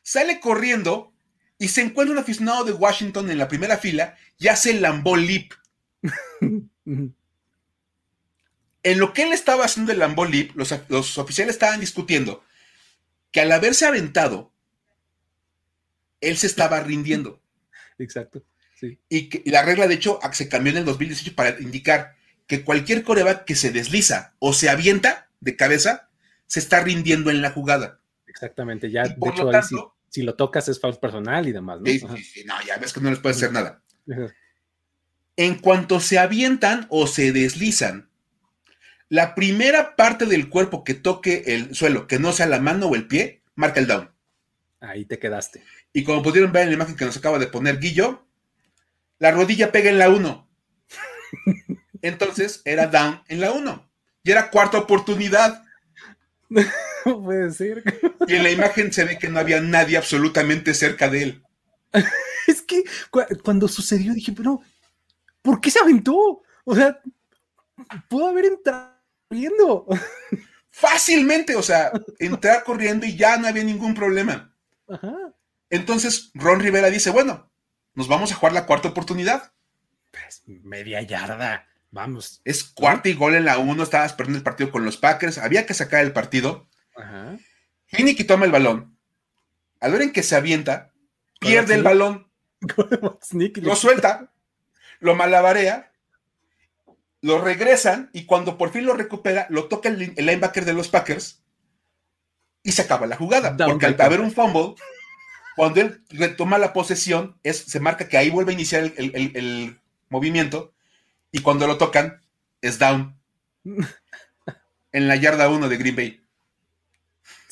sale 0.02 0.40
corriendo 0.40 1.12
y 1.58 1.68
se 1.68 1.82
encuentra 1.82 2.12
un 2.12 2.18
aficionado 2.18 2.64
de 2.64 2.72
Washington 2.72 3.30
en 3.30 3.38
la 3.38 3.48
primera 3.48 3.76
fila 3.76 4.16
y 4.38 4.48
hace 4.48 4.70
el 4.70 4.82
Lambo 4.82 5.16
Leap. 5.16 5.52
en 8.82 8.98
lo 8.98 9.12
que 9.12 9.22
él 9.22 9.32
estaba 9.32 9.64
haciendo 9.64 9.92
el 9.92 10.00
Lambo 10.00 10.24
Leap, 10.24 10.56
los, 10.56 11.18
oficiales 11.18 11.54
estaban 11.54 11.80
discutiendo 11.80 12.42
que 13.30 13.40
al 13.40 13.52
haberse 13.52 13.86
aventado, 13.86 14.52
él 16.20 16.36
se 16.36 16.46
estaba 16.46 16.80
rindiendo. 16.80 17.40
Exacto. 17.98 18.42
Y, 19.08 19.28
que, 19.28 19.42
la 19.46 19.62
regla, 19.62 19.86
de 19.86 19.94
hecho, 19.94 20.18
se 20.32 20.48
cambió 20.48 20.72
en 20.72 20.78
el 20.78 20.84
2018 20.84 21.36
para 21.36 21.60
indicar 21.60 22.16
que 22.48 22.64
cualquier 22.64 23.04
coreback 23.04 23.44
que 23.44 23.54
se 23.54 23.70
desliza 23.70 24.34
o 24.40 24.52
se 24.52 24.68
avienta 24.68 25.30
de 25.40 25.54
cabeza, 25.56 26.10
se 26.46 26.58
está 26.58 26.80
rindiendo 26.80 27.30
en 27.30 27.40
la 27.40 27.52
jugada. 27.52 28.01
Exactamente, 28.32 28.90
ya, 28.90 29.02
de 29.04 29.28
hecho, 29.28 29.94
si, 30.08 30.22
lo 30.22 30.34
tocas 30.34 30.66
es 30.68 30.80
falso 30.80 30.98
personal 30.98 31.46
y 31.46 31.52
demás, 31.52 31.80
¿no? 31.80 32.08
no, 32.46 32.54
ya 32.66 32.78
ves 32.78 32.94
que 32.94 33.00
no 33.00 33.10
les 33.10 33.18
puede 33.18 33.34
hacer 33.34 33.52
nada. 33.52 33.82
En 35.36 35.56
cuanto 35.58 36.00
se 36.00 36.18
avientan 36.18 36.86
o 36.88 37.06
se 37.06 37.32
deslizan, 37.32 38.08
la 39.10 39.34
primera 39.34 39.96
parte 39.96 40.24
del 40.24 40.48
cuerpo 40.48 40.82
que 40.82 40.94
toque 40.94 41.44
el 41.48 41.74
suelo, 41.74 42.06
que 42.06 42.18
no 42.18 42.32
sea 42.32 42.46
la 42.46 42.58
mano 42.58 42.86
o 42.86 42.94
el 42.94 43.06
pie, 43.06 43.42
marca 43.54 43.80
el 43.80 43.86
down. 43.86 44.10
Ahí 44.80 45.04
te 45.04 45.18
quedaste. 45.18 45.62
Y 45.92 46.04
como 46.04 46.22
pudieron 46.22 46.52
ver 46.52 46.62
en 46.62 46.70
la 46.70 46.74
imagen 46.76 46.96
que 46.96 47.04
nos 47.04 47.18
acaba 47.18 47.38
de 47.38 47.46
poner 47.46 47.78
Guillo, 47.78 48.26
la 49.18 49.30
rodilla 49.30 49.70
pega 49.70 49.90
en 49.90 49.98
la 49.98 50.08
1. 50.08 50.48
Entonces 52.02 52.62
era 52.64 52.86
down 52.86 53.22
en 53.28 53.40
la 53.40 53.52
1. 53.52 53.90
Y 54.24 54.30
era 54.30 54.50
cuarta 54.50 54.78
oportunidad. 54.78 55.62
No 57.04 57.22
puede 57.22 57.50
ser. 57.52 57.82
Y 58.26 58.34
en 58.34 58.42
la 58.42 58.50
imagen 58.50 58.92
se 58.92 59.04
ve 59.04 59.18
que 59.18 59.28
no 59.28 59.38
había 59.40 59.60
nadie 59.60 59.96
absolutamente 59.96 60.74
cerca 60.74 61.08
de 61.08 61.22
él. 61.22 61.42
es 62.46 62.62
que 62.62 62.84
cuando 63.42 63.68
sucedió 63.68 64.14
dije, 64.14 64.32
pero 64.32 64.60
¿por 65.42 65.60
qué 65.60 65.70
se 65.70 65.80
aventó? 65.80 66.42
O 66.64 66.74
sea, 66.74 67.00
pudo 68.08 68.28
haber 68.28 68.46
entrado 68.46 68.92
corriendo. 69.28 69.86
Fácilmente, 70.70 71.54
o 71.56 71.62
sea, 71.62 71.92
entrar 72.18 72.64
corriendo 72.64 73.04
y 73.04 73.16
ya 73.16 73.36
no 73.36 73.46
había 73.46 73.64
ningún 73.64 73.94
problema. 73.94 74.54
Entonces 75.70 76.30
Ron 76.34 76.60
Rivera 76.60 76.88
dice, 76.90 77.10
bueno, 77.10 77.50
nos 77.94 78.08
vamos 78.08 78.32
a 78.32 78.34
jugar 78.34 78.52
la 78.52 78.66
cuarta 78.66 78.88
oportunidad. 78.88 79.52
Pues 80.10 80.42
media 80.46 81.02
yarda. 81.02 81.66
Vamos. 81.90 82.40
Es 82.44 82.64
cuarta 82.64 83.10
y 83.10 83.14
gol 83.14 83.34
en 83.34 83.44
la 83.44 83.58
uno, 83.58 83.82
estabas 83.82 84.14
perdiendo 84.14 84.38
el 84.38 84.44
partido 84.44 84.70
con 84.70 84.84
los 84.84 84.96
Packers, 84.96 85.38
había 85.38 85.66
que 85.66 85.74
sacar 85.74 86.02
el 86.02 86.12
partido. 86.12 86.68
Ajá. 86.96 87.38
toma 88.26 88.44
el 88.44 88.52
balón. 88.52 88.96
Al 89.80 89.92
ver 89.92 90.02
en 90.02 90.12
que 90.12 90.22
se 90.22 90.36
avienta, 90.36 90.92
pierde 91.40 91.74
el 91.74 91.82
balón. 91.82 92.30
lo 93.56 93.76
suelta, 93.76 94.32
lo 95.00 95.14
malabarea, 95.14 95.92
lo 97.20 97.40
regresan 97.40 98.10
y 98.12 98.24
cuando 98.24 98.56
por 98.56 98.70
fin 98.70 98.86
lo 98.86 98.94
recupera, 98.94 99.46
lo 99.50 99.66
toca 99.68 99.88
el, 99.88 100.14
linebacker 100.16 100.64
de 100.64 100.74
los 100.74 100.88
Packers 100.88 101.42
y 102.62 102.72
se 102.72 102.82
acaba 102.82 103.06
la 103.06 103.16
jugada. 103.16 103.56
porque 103.56 103.86
al 103.86 104.00
haber 104.00 104.20
un 104.20 104.30
fumble, 104.30 104.74
cuando 105.56 105.80
él 105.80 106.04
retoma 106.10 106.58
la 106.58 106.72
posesión, 106.72 107.38
es, 107.42 107.58
se 107.58 107.80
marca 107.80 108.08
que 108.08 108.16
ahí 108.16 108.30
vuelve 108.30 108.52
a 108.52 108.54
iniciar 108.54 108.92
el 108.96 109.80
movimiento 110.08 110.72
y 111.32 111.40
cuando 111.40 111.66
lo 111.66 111.78
tocan, 111.78 112.20
es 112.60 112.78
down. 112.78 113.18
en 114.92 115.08
la 115.08 115.16
yarda 115.16 115.48
1 115.48 115.68
de 115.68 115.76
Green 115.76 115.96
Bay. 115.96 116.21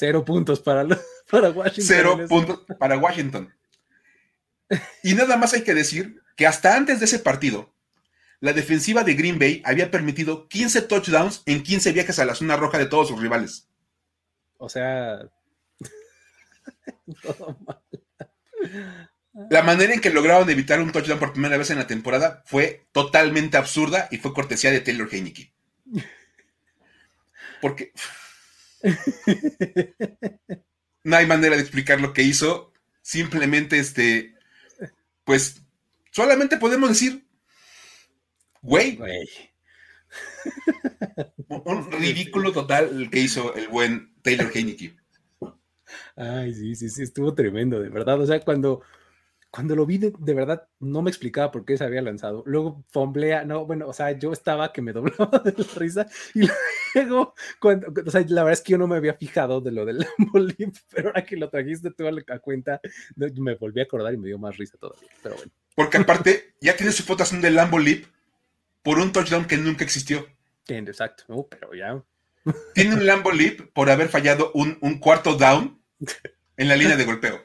Cero 0.01 0.25
puntos 0.25 0.61
para, 0.61 0.87
para 1.31 1.51
Washington. 1.51 1.85
Cero 1.87 2.19
puntos 2.27 2.65
para 2.79 2.97
Washington. 2.97 3.55
Y 5.03 5.13
nada 5.13 5.37
más 5.37 5.53
hay 5.53 5.63
que 5.63 5.75
decir 5.75 6.23
que 6.37 6.47
hasta 6.47 6.75
antes 6.75 7.01
de 7.01 7.05
ese 7.05 7.19
partido, 7.19 7.75
la 8.41 8.55
defensiva 8.55 9.05
de 9.05 9.13
Green 9.13 9.39
Bay 9.39 9.61
había 9.63 9.91
permitido 9.91 10.49
15 10.49 10.83
touchdowns 10.83 11.43
en 11.45 11.63
15 11.63 11.93
viajes 11.93 12.19
a 12.19 12.25
la 12.25 12.35
zona 12.35 12.57
roja 12.57 12.79
de 12.79 12.87
todos 12.87 13.09
sus 13.09 13.21
rivales. 13.21 13.69
O 14.57 14.71
sea, 14.71 15.29
todo 17.23 17.59
mal. 17.67 17.83
La 19.51 19.63
manera 19.63 19.93
en 19.93 20.01
que 20.01 20.09
lograron 20.09 20.49
evitar 20.49 20.81
un 20.81 20.93
touchdown 20.93 21.19
por 21.19 21.33
primera 21.35 21.59
vez 21.59 21.69
en 21.69 21.79
la 21.79 21.87
temporada 21.87 22.43
fue 22.47 22.87
totalmente 22.93 23.59
absurda 23.59 24.09
y 24.11 24.17
fue 24.17 24.33
cortesía 24.33 24.71
de 24.71 24.81
Taylor 24.81 25.11
Heineke. 25.13 25.53
Porque 27.61 27.93
no 31.05 31.17
hay 31.17 31.27
manera 31.27 31.57
de 31.57 31.63
explicar 31.63 32.01
lo 32.01 32.13
que 32.13 32.23
hizo. 32.23 32.73
Simplemente, 33.03 33.79
este, 33.79 34.35
pues, 35.25 35.63
solamente 36.11 36.59
podemos 36.59 36.91
decir, 36.91 37.25
Güey. 38.63 38.99
Un 41.49 41.93
ridículo 41.93 42.53
total 42.53 42.91
el 42.91 43.11
que 43.11 43.21
hizo 43.21 43.55
el 43.55 43.69
buen 43.69 44.15
Taylor 44.23 44.51
Heineke. 44.55 44.97
Ay, 46.17 46.55
sí, 46.55 46.75
sí, 46.75 46.91
sí, 46.91 47.03
estuvo 47.03 47.35
tremendo, 47.35 47.81
de 47.81 47.89
verdad. 47.89 48.21
O 48.21 48.27
sea, 48.27 48.41
cuando, 48.41 48.83
cuando 49.51 49.75
lo 49.75 49.85
vi, 49.85 49.99
de, 49.99 50.35
verdad, 50.35 50.69
no 50.79 51.03
me 51.03 51.11
explicaba 51.11 51.51
por 51.51 51.65
qué 51.65 51.77
se 51.77 51.83
había 51.83 52.03
lanzado. 52.03 52.45
Luego 52.47 52.85
fomblea, 52.91 53.45
no, 53.45 53.67
bueno, 53.67 53.89
o 53.89 53.93
sea, 53.93 54.13
yo 54.13 54.33
estaba 54.33 54.73
que 54.73 54.81
me 54.81 54.93
doblaba 54.93 55.41
de 55.41 55.55
la 55.57 55.65
risa 55.75 56.07
y 56.35 56.49
luego, 56.95 57.35
cuando, 57.61 57.93
o 58.07 58.11
sea, 58.11 58.21
la 58.29 58.45
verdad 58.45 58.53
es 58.53 58.63
que 58.63 58.73
yo 58.73 58.79
no 58.79 58.87
me 58.87 58.97
había 58.97 59.15
fijado 59.15 59.61
de 59.61 59.73
lo 59.73 59.85
del 59.85 59.99
Lambo 60.19 60.47
pero 60.91 61.09
ahora 61.09 61.25
que 61.25 61.37
lo 61.37 61.51
trajiste 61.51 61.91
tú 61.91 62.07
a 62.07 62.13
la 62.13 62.39
cuenta, 62.39 62.81
me 63.17 63.57
volví 63.57 63.81
a 63.81 63.85
acordar 63.85 64.15
y 64.15 64.19
me 64.19 64.29
dio 64.29 64.39
más 64.39 64.57
risa 64.57 64.79
todavía, 64.79 65.09
pero 65.23 65.37
bueno. 65.37 65.51
Porque 65.75 65.99
aparte, 65.99 66.55
ya 66.61 66.77
tiene 66.77 66.93
su 66.93 67.03
foto 67.03 67.25
haciendo 67.25 67.49
el 67.49 67.55
Lambo 67.55 67.79
Leap 67.79 68.05
por 68.83 68.99
un 68.99 69.13
touchdown 69.13 69.47
que 69.47 69.57
nunca 69.57 69.85
existió. 69.85 70.27
Exacto, 70.69 71.25
uh, 71.29 71.49
pero 71.49 71.75
ya. 71.75 72.03
Tiene 72.75 72.95
un 72.95 73.05
Lambo 73.05 73.33
Leap 73.33 73.73
por 73.73 73.91
haber 73.91 74.09
fallado 74.09 74.53
un, 74.55 74.79
un 74.81 74.99
cuarto 74.99 75.35
down 75.35 75.83
en 76.57 76.69
la 76.69 76.77
línea 76.77 76.97
de 76.97 77.05
golpeo. 77.05 77.41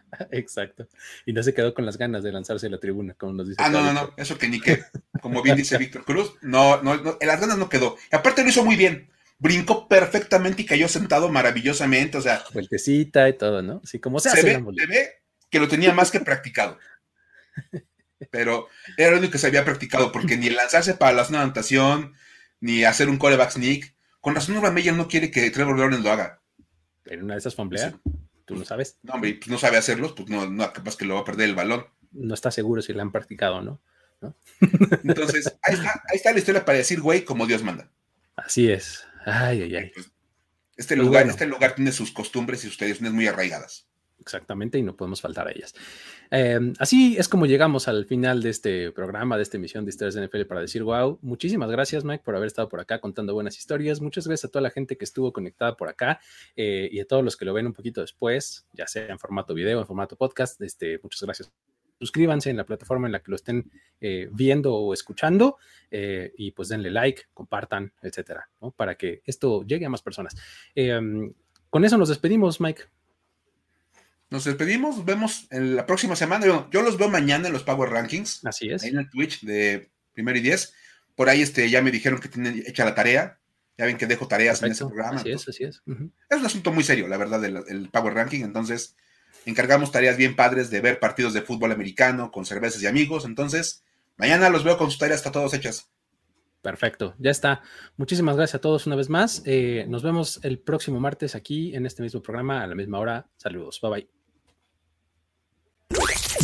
Exacto. 0.30 0.88
Y 1.26 1.32
no 1.32 1.42
se 1.42 1.54
quedó 1.54 1.74
con 1.74 1.86
las 1.86 1.98
ganas 1.98 2.22
de 2.22 2.32
lanzarse 2.32 2.66
a 2.66 2.70
la 2.70 2.78
tribuna, 2.78 3.14
como 3.14 3.32
nos 3.32 3.48
dice. 3.48 3.62
Ah, 3.62 3.68
no, 3.68 3.82
no, 3.82 3.92
no, 3.92 4.14
eso 4.16 4.38
que 4.38 4.48
ni. 4.48 4.60
Como 5.20 5.42
bien 5.42 5.56
dice 5.56 5.78
Víctor 5.78 6.04
Cruz, 6.04 6.34
no, 6.42 6.82
no, 6.82 6.96
no, 6.96 7.18
en 7.20 7.26
las 7.26 7.40
ganas 7.40 7.58
no 7.58 7.68
quedó. 7.68 7.96
Y 8.10 8.16
aparte 8.16 8.42
lo 8.42 8.48
hizo 8.48 8.64
muy 8.64 8.76
bien. 8.76 9.10
Brincó 9.38 9.88
perfectamente 9.88 10.62
y 10.62 10.66
cayó 10.66 10.88
sentado 10.88 11.28
maravillosamente, 11.28 12.18
o 12.18 12.22
sea. 12.22 12.44
Vueltecita 12.52 13.28
y 13.28 13.36
todo, 13.36 13.62
¿no? 13.62 13.80
Así 13.82 13.98
como 13.98 14.20
se, 14.20 14.30
se 14.30 14.42
ve, 14.42 14.52
se 14.52 14.86
ve 14.86 15.22
que 15.50 15.58
lo 15.58 15.68
tenía 15.68 15.92
más 15.92 16.10
que 16.10 16.20
practicado. 16.20 16.78
Pero 18.30 18.68
era 18.96 19.10
lo 19.10 19.18
único 19.18 19.32
que 19.32 19.38
se 19.38 19.48
había 19.48 19.64
practicado, 19.64 20.12
porque 20.12 20.36
ni 20.36 20.48
lanzarse 20.48 20.94
para 20.94 21.12
la 21.12 21.24
zona 21.24 21.44
de 21.44 22.10
ni 22.60 22.84
hacer 22.84 23.08
un 23.08 23.18
coreback 23.18 23.50
sneak. 23.50 23.94
Con 24.20 24.34
razón, 24.34 24.56
Urban 24.56 24.72
Meyer 24.72 24.94
no 24.94 25.08
quiere 25.08 25.30
que 25.30 25.50
Trevor 25.50 25.78
Lawrence 25.78 26.04
lo 26.04 26.12
haga. 26.12 26.40
En 27.04 27.24
una 27.24 27.34
de 27.34 27.40
esas 27.40 27.56
famblea, 27.56 27.94
tú 28.44 28.56
no 28.56 28.64
sabes. 28.64 28.98
No, 29.02 29.14
hombre, 29.14 29.38
no 29.46 29.58
sabe 29.58 29.76
hacerlos, 29.76 30.12
pues 30.12 30.28
no, 30.28 30.48
no, 30.48 30.72
capaz 30.72 30.96
que 30.96 31.04
lo 31.04 31.14
va 31.14 31.20
a 31.20 31.24
perder 31.24 31.48
el 31.48 31.54
balón. 31.54 31.86
No 32.12 32.34
está 32.34 32.50
seguro 32.50 32.82
si 32.82 32.92
lo 32.92 33.02
han 33.02 33.12
practicado 33.12 33.56
o 33.56 33.62
no. 33.62 33.80
Entonces, 35.04 35.56
ahí 35.62 35.76
está, 36.12 36.32
la 36.32 36.38
historia 36.38 36.64
para 36.64 36.78
decir, 36.78 37.00
güey, 37.00 37.24
como 37.24 37.46
Dios 37.46 37.62
manda. 37.62 37.90
Así 38.36 38.70
es. 38.70 39.04
Ay, 39.24 39.62
ay, 39.62 39.76
ay. 39.76 39.90
Pues, 39.94 40.10
este, 40.76 40.96
pues 40.96 41.06
lugar, 41.06 41.26
este 41.26 41.46
lugar 41.46 41.74
tiene 41.74 41.92
sus 41.92 42.12
costumbres 42.12 42.64
y 42.64 42.68
sus 42.68 42.78
tradiciones 42.78 43.12
muy 43.12 43.26
arraigadas. 43.26 43.88
Exactamente, 44.22 44.78
y 44.78 44.82
no 44.82 44.96
podemos 44.96 45.20
faltar 45.20 45.48
a 45.48 45.50
ellas. 45.50 45.74
Em, 46.30 46.72
así 46.78 47.16
es 47.18 47.28
como 47.28 47.44
llegamos 47.46 47.88
al 47.88 48.06
final 48.06 48.40
de 48.40 48.50
este 48.50 48.92
programa, 48.92 49.36
de 49.36 49.42
esta 49.42 49.56
emisión 49.56 49.84
de 49.84 49.90
Historias 49.90 50.14
de 50.14 50.26
NFL 50.26 50.44
para 50.44 50.60
decir 50.60 50.84
wow. 50.84 51.18
Muchísimas 51.22 51.68
gracias, 51.70 52.04
Mike, 52.04 52.22
por 52.24 52.36
haber 52.36 52.46
estado 52.46 52.68
por 52.68 52.78
acá 52.78 53.00
contando 53.00 53.34
buenas 53.34 53.58
historias. 53.58 54.00
Muchas 54.00 54.28
gracias 54.28 54.48
a 54.48 54.52
toda 54.52 54.62
la 54.62 54.70
gente 54.70 54.96
que 54.96 55.04
estuvo 55.04 55.32
conectada 55.32 55.76
por 55.76 55.88
acá 55.88 56.20
eh, 56.54 56.88
y 56.92 57.00
a 57.00 57.04
todos 57.04 57.24
los 57.24 57.36
que 57.36 57.44
lo 57.44 57.52
ven 57.52 57.66
un 57.66 57.72
poquito 57.72 58.00
después, 58.00 58.66
ya 58.72 58.86
sea 58.86 59.08
en 59.08 59.18
formato 59.18 59.54
video, 59.54 59.80
en 59.80 59.86
formato 59.86 60.16
podcast. 60.16 60.60
Este, 60.62 61.00
muchas 61.02 61.22
gracias. 61.22 61.52
Suscríbanse 61.98 62.50
en 62.50 62.56
la 62.56 62.64
plataforma 62.64 63.06
en 63.08 63.12
la 63.12 63.20
que 63.20 63.30
lo 63.30 63.36
estén 63.36 63.70
eh, 64.00 64.28
viendo 64.32 64.74
o 64.74 64.94
escuchando 64.94 65.56
eh, 65.90 66.32
y 66.36 66.52
pues 66.52 66.68
denle 66.68 66.90
like, 66.90 67.22
compartan, 67.34 67.92
etcétera, 68.02 68.48
para 68.76 68.96
que 68.96 69.22
esto 69.24 69.64
llegue 69.64 69.86
a 69.86 69.90
más 69.90 70.02
personas. 70.02 70.36
Em, 70.74 71.32
con 71.70 71.84
eso 71.84 71.96
nos 71.96 72.08
despedimos, 72.08 72.60
Mike. 72.60 72.82
Nos 74.32 74.44
despedimos, 74.44 74.96
nos 74.96 75.04
vemos 75.04 75.46
en 75.50 75.76
la 75.76 75.84
próxima 75.84 76.16
semana. 76.16 76.46
Yo, 76.46 76.82
los 76.82 76.96
veo 76.96 77.10
mañana 77.10 77.48
en 77.48 77.52
los 77.52 77.64
Power 77.64 77.90
Rankings. 77.90 78.42
Así 78.46 78.70
es. 78.70 78.82
en 78.82 78.96
el 78.96 79.10
Twitch 79.10 79.42
de 79.42 79.90
primero 80.14 80.38
y 80.38 80.40
diez. 80.40 80.72
Por 81.14 81.28
ahí 81.28 81.42
este, 81.42 81.68
ya 81.68 81.82
me 81.82 81.90
dijeron 81.90 82.18
que 82.18 82.30
tienen 82.30 82.64
hecha 82.66 82.86
la 82.86 82.94
tarea. 82.94 83.38
Ya 83.76 83.84
ven 83.84 83.98
que 83.98 84.06
dejo 84.06 84.26
tareas 84.26 84.62
en 84.62 84.72
ese 84.72 84.86
programa. 84.86 85.20
Así 85.20 85.30
es, 85.30 85.46
así 85.46 85.64
es. 85.64 85.82
Es 86.30 86.38
un 86.38 86.46
asunto 86.46 86.72
muy 86.72 86.82
serio, 86.82 87.08
la 87.08 87.18
verdad, 87.18 87.44
el, 87.44 87.90
Power 87.90 88.14
Ranking. 88.14 88.40
Entonces, 88.42 88.96
encargamos 89.44 89.92
tareas 89.92 90.16
bien 90.16 90.34
padres 90.34 90.70
de 90.70 90.80
ver 90.80 90.98
partidos 90.98 91.34
de 91.34 91.42
fútbol 91.42 91.70
americano 91.70 92.30
con 92.30 92.46
cervezas 92.46 92.82
y 92.82 92.86
amigos. 92.86 93.26
Entonces, 93.26 93.84
mañana 94.16 94.48
los 94.48 94.64
veo 94.64 94.78
con 94.78 94.90
sus 94.90 94.98
tareas, 94.98 95.20
está 95.20 95.30
todos 95.30 95.52
hechas. 95.52 95.90
Perfecto, 96.62 97.14
ya 97.18 97.30
está. 97.30 97.60
Muchísimas 97.98 98.36
gracias 98.36 98.54
a 98.54 98.60
todos 98.62 98.86
una 98.86 98.96
vez 98.96 99.10
más. 99.10 99.42
Eh, 99.44 99.84
nos 99.88 100.02
vemos 100.02 100.40
el 100.42 100.58
próximo 100.58 101.00
martes 101.00 101.34
aquí 101.34 101.74
en 101.74 101.84
este 101.84 102.02
mismo 102.02 102.22
programa 102.22 102.62
a 102.62 102.66
la 102.66 102.74
misma 102.74 102.98
hora. 102.98 103.26
Saludos, 103.36 103.78
bye 103.82 103.90
bye. 103.90 104.21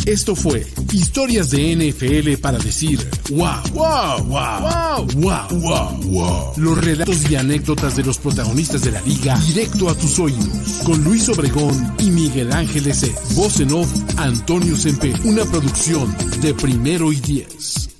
Esto 0.05 0.35
fue 0.35 0.65
Historias 0.91 1.49
de 1.49 1.75
NFL 1.75 2.41
para 2.41 2.57
decir 2.57 2.99
wow, 3.29 3.61
wow, 3.73 4.23
wow, 4.23 5.07
wow, 5.15 5.59
wow, 5.59 6.03
wow, 6.03 6.53
Los 6.57 6.77
relatos 6.77 7.29
y 7.29 7.35
anécdotas 7.35 7.95
de 7.95 8.03
los 8.03 8.17
protagonistas 8.17 8.81
de 8.81 8.91
la 8.91 9.01
liga 9.01 9.37
directo 9.39 9.89
a 9.89 9.95
tus 9.95 10.19
oídos. 10.19 10.81
Con 10.83 11.03
Luis 11.03 11.29
Obregón 11.29 11.95
y 11.99 12.11
Miguel 12.11 12.51
Ángel 12.51 12.87
S. 12.87 13.13
Voz 13.35 13.59
en 13.59 13.71
off, 13.73 13.89
Antonio 14.17 14.75
Sempe. 14.75 15.13
Una 15.23 15.45
producción 15.45 16.15
de 16.41 16.53
primero 16.53 17.11
y 17.11 17.19
diez. 17.19 17.98